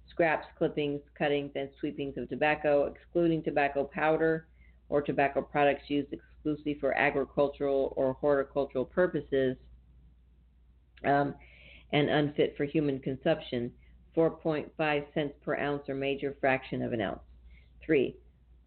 scraps, 0.10 0.48
clippings, 0.58 1.02
cuttings, 1.18 1.52
and 1.56 1.70
sweepings 1.80 2.18
of 2.18 2.28
tobacco, 2.28 2.86
excluding 2.86 3.44
tobacco 3.44 3.84
powder 3.84 4.48
or 4.90 5.02
tobacco 5.02 5.42
products 5.42 5.84
used 5.88 6.12
exclusively 6.12 6.76
for 6.80 6.98
agricultural 6.98 7.94
or 7.96 8.14
horticultural 8.14 8.86
purposes. 8.86 9.56
Um, 11.06 11.36
and 11.92 12.10
unfit 12.10 12.56
for 12.58 12.66
human 12.66 13.00
consumption, 13.00 13.72
4.5 14.16 15.14
cents 15.14 15.34
per 15.44 15.58
ounce 15.58 15.88
or 15.88 15.96
major 15.96 16.36
fraction 16.40 16.82
of 16.82 16.94
an 16.94 17.02
ounce. 17.02 17.20
3. 17.86 18.16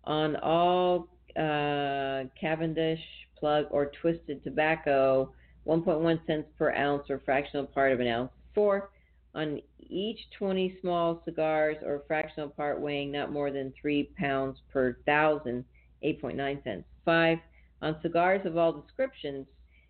On 0.05 0.37
all 0.37 1.09
uh, 1.37 2.25
Cavendish, 2.41 3.01
plug, 3.39 3.67
or 3.71 3.91
twisted 4.01 4.43
tobacco, 4.45 5.33
1.1 5.67 6.27
cents 6.27 6.49
per 6.59 6.75
ounce 6.75 7.09
or 7.11 7.21
fractional 7.25 7.67
part 7.67 7.93
of 7.93 8.01
an 8.01 8.07
ounce. 8.07 8.31
4. 8.55 8.91
On 9.35 9.61
each 9.79 10.19
20 10.39 10.79
small 10.81 11.23
cigars 11.25 11.77
or 11.85 12.03
fractional 12.07 12.49
part 12.49 12.81
weighing 12.81 13.13
not 13.13 13.33
more 13.33 13.51
than 13.51 13.73
3 13.81 14.05
pounds 14.17 14.59
per 14.73 14.97
thousand, 15.07 15.65
8.9 16.05 16.65
cents. 16.65 16.85
5. 17.05 17.39
On 17.83 17.97
cigars 18.03 18.45
of 18.47 18.57
all 18.57 18.73
descriptions, 18.73 19.47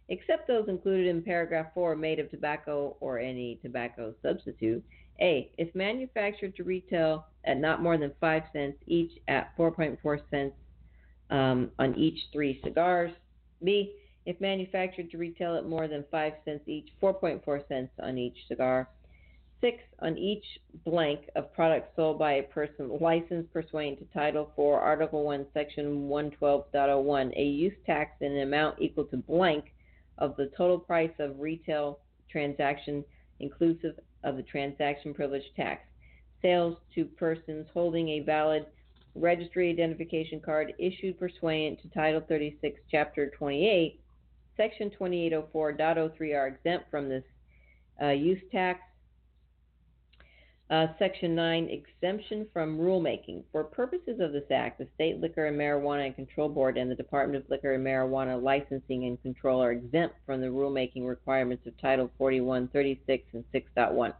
except 0.08 0.46
those 0.46 0.68
included 0.68 1.06
in 1.06 1.22
paragraph 1.22 1.66
4 1.74 1.96
made 1.96 2.18
of 2.18 2.30
tobacco 2.30 2.96
or 3.00 3.18
any 3.18 3.58
tobacco 3.62 4.14
substitute. 4.22 4.84
A. 5.20 5.50
If 5.58 5.74
manufactured 5.74 6.56
to 6.56 6.64
retail 6.64 7.26
at 7.44 7.58
not 7.58 7.82
more 7.82 7.98
than 7.98 8.12
5 8.20 8.42
cents 8.52 8.78
each 8.86 9.12
at 9.28 9.56
4.4 9.56 10.20
cents 10.30 10.54
um, 11.30 11.70
on 11.78 11.94
each 11.96 12.18
three 12.32 12.60
cigars. 12.62 13.12
B. 13.62 13.94
If 14.24 14.40
manufactured 14.40 15.10
to 15.10 15.18
retail 15.18 15.56
at 15.56 15.66
more 15.66 15.88
than 15.88 16.04
5 16.10 16.32
cents 16.44 16.68
each, 16.68 16.88
4.4 17.02 17.66
cents 17.68 17.92
on 18.00 18.18
each 18.18 18.36
cigar. 18.46 18.88
6. 19.60 19.78
On 20.00 20.18
each 20.18 20.44
blank 20.84 21.30
of 21.36 21.52
products 21.52 21.94
sold 21.94 22.18
by 22.18 22.32
a 22.34 22.42
person 22.42 22.98
licensed 23.00 23.52
pursuant 23.52 23.98
to 23.98 24.04
Title 24.12 24.50
4, 24.56 24.80
Article 24.80 25.24
1, 25.24 25.46
Section 25.54 26.08
112.01, 26.08 27.32
a 27.36 27.42
use 27.42 27.74
tax 27.86 28.10
in 28.20 28.32
an 28.32 28.42
amount 28.42 28.80
equal 28.80 29.04
to 29.04 29.16
blank 29.16 29.72
of 30.18 30.36
the 30.36 30.50
total 30.56 30.78
price 30.78 31.12
of 31.18 31.38
retail 31.38 32.00
transaction 32.28 33.04
inclusive 33.38 33.98
of 34.24 34.36
the 34.36 34.42
transaction 34.42 35.14
privilege 35.14 35.44
tax. 35.56 35.82
Sales 36.40 36.76
to 36.94 37.04
persons 37.04 37.66
holding 37.72 38.08
a 38.10 38.20
valid 38.20 38.66
registry 39.14 39.70
identification 39.70 40.40
card 40.40 40.72
issued 40.78 41.18
pursuant 41.18 41.80
to 41.82 41.88
Title 41.88 42.22
36, 42.28 42.80
Chapter 42.90 43.30
28, 43.30 44.00
Section 44.56 44.90
2804.03 45.00 46.36
are 46.36 46.46
exempt 46.48 46.90
from 46.90 47.08
this 47.08 47.24
uh, 48.02 48.08
use 48.08 48.40
tax. 48.50 48.80
Uh, 50.70 50.86
Section 50.98 51.34
9, 51.34 51.68
exemption 51.68 52.46
from 52.50 52.78
rulemaking. 52.78 53.42
For 53.52 53.62
purposes 53.62 54.20
of 54.20 54.32
this 54.32 54.50
Act, 54.50 54.78
the 54.78 54.88
State 54.94 55.20
Liquor 55.20 55.46
and 55.46 55.58
Marijuana 55.58 56.06
and 56.06 56.14
Control 56.16 56.48
Board 56.48 56.78
and 56.78 56.90
the 56.90 56.94
Department 56.94 57.44
of 57.44 57.50
Liquor 57.50 57.74
and 57.74 57.84
Marijuana 57.84 58.42
Licensing 58.42 59.04
and 59.04 59.20
Control 59.20 59.62
are 59.62 59.72
exempt 59.72 60.14
from 60.24 60.40
the 60.40 60.46
rulemaking 60.46 61.06
requirements 61.06 61.66
of 61.66 61.78
Title 61.78 62.10
41, 62.16 62.68
36, 62.68 63.24
and 63.34 63.44
6.1. 63.52 64.14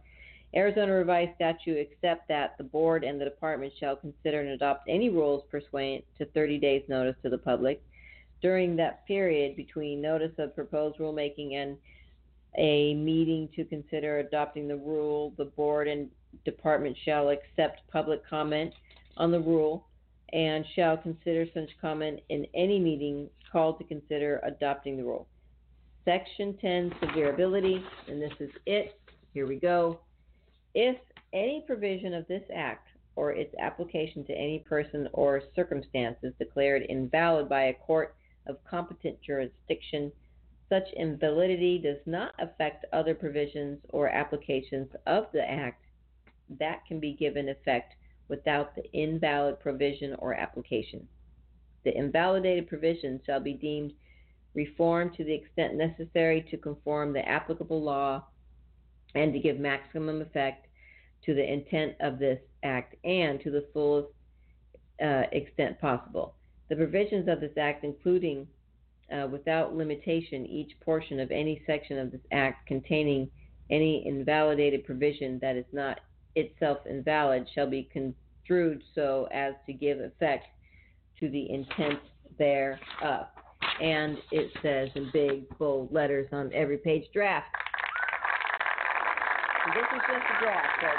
Arizona 0.54 0.92
revised 0.92 1.34
statute 1.36 1.78
except 1.78 2.28
that 2.28 2.58
the 2.58 2.64
board 2.64 3.04
and 3.04 3.18
the 3.18 3.24
department 3.24 3.72
shall 3.80 3.96
consider 3.96 4.40
and 4.40 4.50
adopt 4.50 4.86
any 4.88 5.08
rules 5.08 5.44
pursuant 5.50 6.04
to 6.18 6.26
30 6.26 6.58
days 6.58 6.82
notice 6.88 7.16
to 7.22 7.30
the 7.30 7.38
public. 7.38 7.82
During 8.42 8.76
that 8.76 9.06
period 9.06 9.56
between 9.56 10.02
notice 10.02 10.32
of 10.36 10.54
proposed 10.54 10.98
rulemaking 10.98 11.54
and 11.54 11.78
a 12.58 12.92
meeting 12.94 13.48
to 13.56 13.64
consider 13.64 14.18
adopting 14.18 14.68
the 14.68 14.76
rule, 14.76 15.32
the 15.38 15.46
board 15.46 15.88
and 15.88 16.10
department 16.44 16.96
shall 17.04 17.30
accept 17.30 17.80
public 17.90 18.26
comment 18.28 18.72
on 19.16 19.30
the 19.30 19.40
rule 19.40 19.86
and 20.32 20.64
shall 20.74 20.96
consider 20.96 21.46
such 21.52 21.68
comment 21.80 22.20
in 22.30 22.46
any 22.54 22.78
meeting 22.78 23.28
called 23.50 23.78
to 23.78 23.84
consider 23.84 24.40
adopting 24.44 24.96
the 24.96 25.04
rule. 25.04 25.26
Section 26.04 26.56
10, 26.60 26.90
severability, 27.02 27.82
and 28.08 28.20
this 28.20 28.32
is 28.40 28.50
it. 28.66 28.98
Here 29.34 29.46
we 29.46 29.56
go. 29.56 30.00
If 30.74 30.96
any 31.32 31.62
provision 31.66 32.14
of 32.14 32.26
this 32.28 32.42
act 32.54 32.88
or 33.14 33.32
its 33.32 33.54
application 33.60 34.24
to 34.24 34.32
any 34.32 34.60
person 34.60 35.08
or 35.12 35.42
circumstance 35.54 36.16
is 36.22 36.32
declared 36.38 36.82
invalid 36.88 37.48
by 37.48 37.64
a 37.64 37.74
court 37.74 38.16
of 38.46 38.56
competent 38.68 39.20
jurisdiction, 39.20 40.10
such 40.68 40.88
invalidity 40.96 41.78
does 41.78 41.98
not 42.06 42.34
affect 42.38 42.86
other 42.92 43.14
provisions 43.14 43.78
or 43.90 44.08
applications 44.08 44.88
of 45.06 45.26
the 45.32 45.48
act 45.48 45.84
that 46.58 46.84
can 46.86 47.00
be 47.00 47.12
given 47.12 47.48
effect 47.48 47.94
without 48.28 48.74
the 48.74 48.90
invalid 48.92 49.60
provision 49.60 50.14
or 50.18 50.34
application. 50.34 51.06
The 51.84 51.96
invalidated 51.96 52.68
provision 52.68 53.20
shall 53.26 53.40
be 53.40 53.54
deemed 53.54 53.92
reformed 54.54 55.14
to 55.14 55.24
the 55.24 55.34
extent 55.34 55.74
necessary 55.74 56.46
to 56.50 56.56
conform 56.56 57.12
the 57.12 57.26
applicable 57.26 57.82
law 57.82 58.24
and 59.14 59.32
to 59.32 59.38
give 59.38 59.58
maximum 59.58 60.20
effect 60.20 60.66
to 61.24 61.34
the 61.34 61.52
intent 61.52 61.94
of 62.00 62.18
this 62.18 62.40
act 62.62 62.94
and 63.04 63.40
to 63.40 63.50
the 63.50 63.66
fullest 63.72 64.08
uh, 65.02 65.24
extent 65.32 65.80
possible. 65.80 66.34
The 66.68 66.76
provisions 66.76 67.28
of 67.28 67.40
this 67.40 67.56
act, 67.58 67.84
including 67.84 68.46
uh, 69.12 69.26
without 69.30 69.74
limitation 69.74 70.46
each 70.46 70.72
portion 70.80 71.20
of 71.20 71.30
any 71.30 71.62
section 71.66 71.98
of 71.98 72.10
this 72.10 72.20
act 72.30 72.66
containing 72.66 73.30
any 73.70 74.06
invalidated 74.06 74.84
provision 74.84 75.38
that 75.40 75.56
is 75.56 75.66
not 75.72 76.00
itself 76.34 76.78
invalid, 76.88 77.48
shall 77.54 77.68
be 77.68 77.88
construed 77.92 78.82
so 78.94 79.28
as 79.32 79.54
to 79.66 79.72
give 79.72 80.00
effect 80.00 80.46
to 81.20 81.28
the 81.30 81.50
intent 81.50 82.00
thereof. 82.38 83.26
And 83.80 84.18
it 84.30 84.50
says 84.62 84.88
in 84.94 85.10
big, 85.12 85.48
bold 85.58 85.92
letters 85.92 86.28
on 86.32 86.52
every 86.52 86.78
page 86.78 87.04
draft. 87.12 87.46
This 89.74 89.84
is 89.94 90.02
just 90.08 90.26
a 90.26 90.44
draft, 90.44 90.68
but 90.80 90.96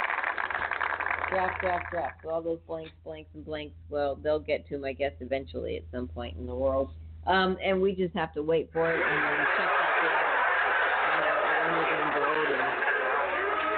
draft, 1.30 1.60
draft, 1.62 1.92
draft. 1.92 2.16
So 2.24 2.30
all 2.30 2.42
those 2.42 2.60
blanks, 2.66 2.92
blanks, 3.04 3.30
and 3.34 3.44
blanks, 3.44 3.76
well, 3.90 4.16
they'll 4.16 4.40
get 4.40 4.66
to 4.70 4.76
them, 4.76 4.86
I 4.86 4.94
guess, 4.94 5.12
eventually 5.20 5.76
at 5.76 5.84
some 5.92 6.08
point 6.08 6.38
in 6.38 6.46
the 6.46 6.56
world. 6.56 6.92
Um, 7.28 7.58
and 7.64 7.82
we 7.82 7.94
just 7.94 8.14
have 8.16 8.34
to 8.34 8.44
wait 8.44 8.70
for 8.72 8.90
it 8.92 9.02
and 9.02 9.24
then 9.24 9.46
check 9.58 9.68
that 9.68 10.04
out. 10.04 10.44
You 11.10 11.20
know, 11.24 11.36
when 11.64 11.72
they're 11.76 11.92
going 11.92 12.08
to 12.08 12.20
vote 12.20 12.48
and 12.52 12.62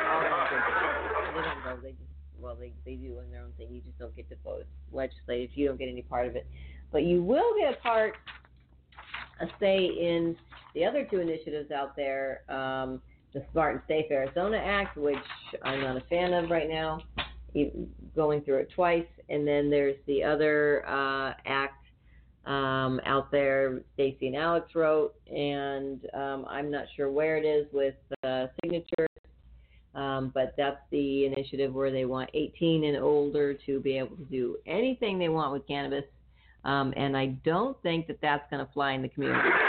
all 0.06 0.22
that 0.22 0.50
good 0.50 0.64
stuff. 0.70 0.94
They 1.34 1.42
don't 1.42 1.62
vote, 1.64 1.82
they 1.82 1.92
just, 1.92 2.14
well, 2.40 2.56
they, 2.56 2.74
they 2.86 2.96
do 2.96 3.20
in 3.20 3.32
their 3.32 3.42
own 3.42 3.52
thing. 3.58 3.68
You 3.72 3.82
just 3.82 3.98
don't 4.00 4.16
get 4.16 4.30
to 4.30 4.36
vote. 4.44 4.66
Legislative, 4.92 5.52
you 5.56 5.68
don't 5.68 5.78
get 5.78 5.90
any 5.90 6.02
part 6.02 6.28
of 6.28 6.36
it. 6.36 6.48
But 6.92 7.04
you 7.04 7.24
will 7.24 7.54
get 7.60 7.74
a 7.74 7.82
part, 7.82 8.16
a 9.42 9.48
say 9.60 9.86
in 9.86 10.36
the 10.74 10.86
other 10.86 11.06
two 11.10 11.20
initiatives 11.20 11.72
out 11.72 11.96
there. 11.96 12.42
Um, 12.50 13.02
the 13.34 13.44
Smart 13.52 13.74
and 13.74 13.82
Safe 13.88 14.06
Arizona 14.12 14.58
Act, 14.58 14.98
which 14.98 15.18
I'm 15.62 15.82
not 15.82 15.98
a 15.98 16.02
fan 16.10 16.34
of 16.34 16.50
right 16.50 16.70
now, 16.70 17.02
going 18.16 18.42
through 18.42 18.60
it 18.60 18.70
twice. 18.74 19.06
And 19.30 19.46
then 19.46 19.70
there's 19.70 19.98
the 20.08 20.24
other 20.24 20.88
uh, 20.88 21.34
act 21.46 21.86
um, 22.46 23.02
out 23.06 23.32
there 23.32 23.82
Stacy 23.96 24.28
and 24.28 24.36
Alex 24.36 24.74
wrote, 24.76 25.16
and 25.28 26.00
um, 26.14 26.46
I'm 26.48 26.70
not 26.70 26.86
sure 26.96 27.12
where 27.12 27.38
it 27.38 27.46
is 27.46 27.66
with 27.74 27.96
uh, 28.24 28.48
signatures, 28.62 29.10
um, 29.96 30.32
but 30.34 30.54
that's 30.58 30.82
the 30.92 31.26
initiative 31.26 31.74
where 31.74 31.92
they 31.92 32.06
want 32.06 32.30
18 32.34 32.84
and 32.84 32.98
older 32.98 33.54
to 33.66 33.80
be 33.80 33.98
able 33.98 34.16
to 34.18 34.26
do 34.26 34.58
anything 34.68 35.18
they 35.18 35.30
want 35.30 35.54
with 35.54 35.66
cannabis. 35.68 36.04
Um, 36.64 36.94
and 36.98 37.16
I 37.16 37.28
don't 37.46 37.82
think 37.84 38.08
that 38.08 38.18
that's 38.22 38.44
going 38.50 38.66
to 38.66 38.72
fly 38.74 38.94
in 38.94 39.02
the 39.02 39.10
community. 39.10 39.50
Not. 39.50 39.66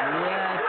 Yes. 0.00 0.60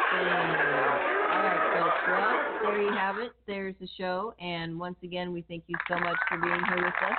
All 1.31 1.43
right, 1.43 1.63
folks. 1.73 2.01
Well, 2.07 2.73
there 2.73 2.81
you 2.81 2.91
have 2.93 3.17
it. 3.17 3.31
There's 3.47 3.75
the 3.79 3.87
show. 3.97 4.33
And 4.39 4.79
once 4.79 4.97
again, 5.03 5.31
we 5.31 5.41
thank 5.47 5.63
you 5.67 5.75
so 5.87 5.95
much 5.95 6.17
for 6.27 6.37
being 6.37 6.61
here 6.67 6.83
with 6.83 6.93
us 6.93 7.17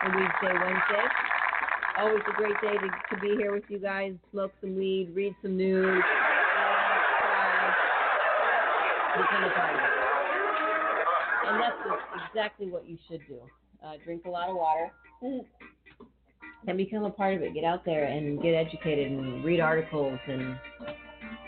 for 0.00 0.10
Weedsday 0.10 0.54
Wednesday. 0.54 1.04
Always 1.98 2.22
a 2.28 2.32
great 2.32 2.56
day 2.62 2.78
to, 2.78 3.14
to 3.14 3.20
be 3.20 3.36
here 3.36 3.52
with 3.52 3.64
you 3.68 3.78
guys. 3.78 4.14
Smoke 4.32 4.52
some 4.60 4.74
weed, 4.76 5.10
read 5.14 5.34
some 5.42 5.56
news, 5.56 6.02
a. 9.16 10.00
And 11.48 11.60
that's 11.60 11.76
exactly 12.28 12.70
what 12.70 12.88
you 12.88 12.96
should 13.08 13.20
do. 13.28 13.40
Uh, 13.84 13.94
drink 14.04 14.24
a 14.26 14.30
lot 14.30 14.48
of 14.48 14.56
water 14.56 14.90
and 16.66 16.76
become 16.76 17.04
a 17.04 17.10
part 17.10 17.34
of 17.34 17.42
it. 17.42 17.54
Get 17.54 17.64
out 17.64 17.84
there 17.84 18.04
and 18.04 18.40
get 18.42 18.54
educated 18.54 19.10
and 19.10 19.44
read 19.44 19.60
articles 19.60 20.18
and 20.28 20.58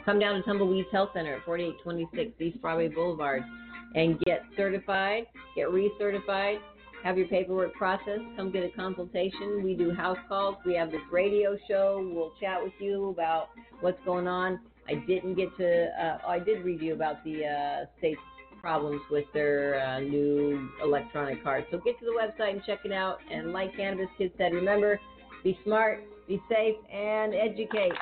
come 0.04 0.18
down 0.18 0.36
to 0.36 0.42
Tumbleweeds 0.42 0.88
Health 0.90 1.10
Center 1.14 1.36
at 1.36 1.44
4826 1.44 2.40
East 2.40 2.62
Broadway 2.62 2.88
Boulevard 2.88 3.42
and 3.94 4.18
get 4.20 4.42
certified, 4.56 5.26
get 5.54 5.68
recertified, 5.68 6.58
have 7.04 7.18
your 7.18 7.26
paperwork 7.26 7.74
processed, 7.74 8.22
come 8.36 8.50
get 8.50 8.64
a 8.64 8.70
consultation. 8.70 9.62
We 9.62 9.74
do 9.74 9.92
house 9.92 10.18
calls. 10.28 10.56
We 10.64 10.74
have 10.74 10.90
this 10.90 11.00
radio 11.10 11.58
show. 11.68 12.08
We'll 12.14 12.32
chat 12.40 12.62
with 12.62 12.72
you 12.78 13.10
about 13.10 13.48
what's 13.80 14.02
going 14.04 14.28
on. 14.28 14.60
I 14.88 14.94
didn't 14.94 15.34
get 15.34 15.56
to, 15.58 15.88
uh, 16.02 16.18
I 16.26 16.38
did 16.38 16.64
read 16.64 16.82
you 16.82 16.94
about 16.94 17.22
the 17.24 17.46
uh, 17.46 17.84
state's 17.98 18.20
problems 18.60 19.00
with 19.10 19.24
their 19.34 19.80
uh, 19.80 20.00
new 20.00 20.70
electronic 20.82 21.42
cards. 21.42 21.66
So 21.70 21.78
get 21.78 21.98
to 21.98 22.04
the 22.04 22.12
website 22.12 22.52
and 22.54 22.62
check 22.64 22.80
it 22.84 22.92
out. 22.92 23.18
And 23.30 23.52
like 23.52 23.76
Cannabis 23.76 24.08
Kid 24.18 24.32
said, 24.38 24.52
remember, 24.52 25.00
be 25.42 25.58
smart, 25.64 26.04
be 26.28 26.40
safe, 26.48 26.76
and 26.92 27.34
educate. 27.34 27.92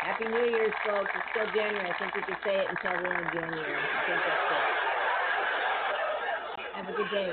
Happy 0.00 0.24
New 0.24 0.50
Year's, 0.50 0.72
folks. 0.84 1.10
It's 1.14 1.24
still 1.30 1.46
January. 1.54 1.88
I 1.88 1.98
think 1.98 2.14
we 2.16 2.22
can 2.22 2.36
say 2.44 2.56
it 2.58 2.66
until 2.68 2.92
the 3.02 3.08
end 3.08 3.26
of 3.26 3.32
January. 3.32 3.76
I 3.76 4.00
think 4.06 4.20
that's 4.26 4.50
it. 4.52 4.64
Have 6.74 6.88
a 6.88 6.92
good 6.96 7.10
day. 7.10 7.32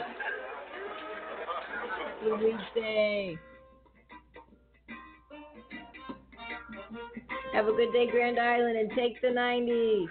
Weedsday. 2.26 3.40
Have 7.60 7.68
a 7.68 7.74
good 7.74 7.92
day, 7.92 8.08
Grand 8.10 8.40
Island, 8.40 8.78
and 8.78 8.90
take 8.92 9.20
the 9.22 9.32
90. 9.32 10.08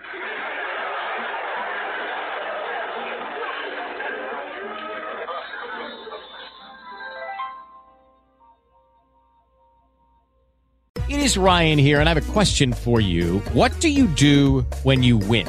It 11.08 11.20
is 11.20 11.38
Ryan 11.38 11.78
here, 11.78 12.00
and 12.00 12.06
I 12.06 12.12
have 12.12 12.28
a 12.28 12.32
question 12.32 12.74
for 12.74 13.00
you. 13.00 13.38
What 13.54 13.72
do 13.80 13.88
you 13.88 14.08
do 14.08 14.66
when 14.82 15.02
you 15.02 15.16
win? 15.16 15.48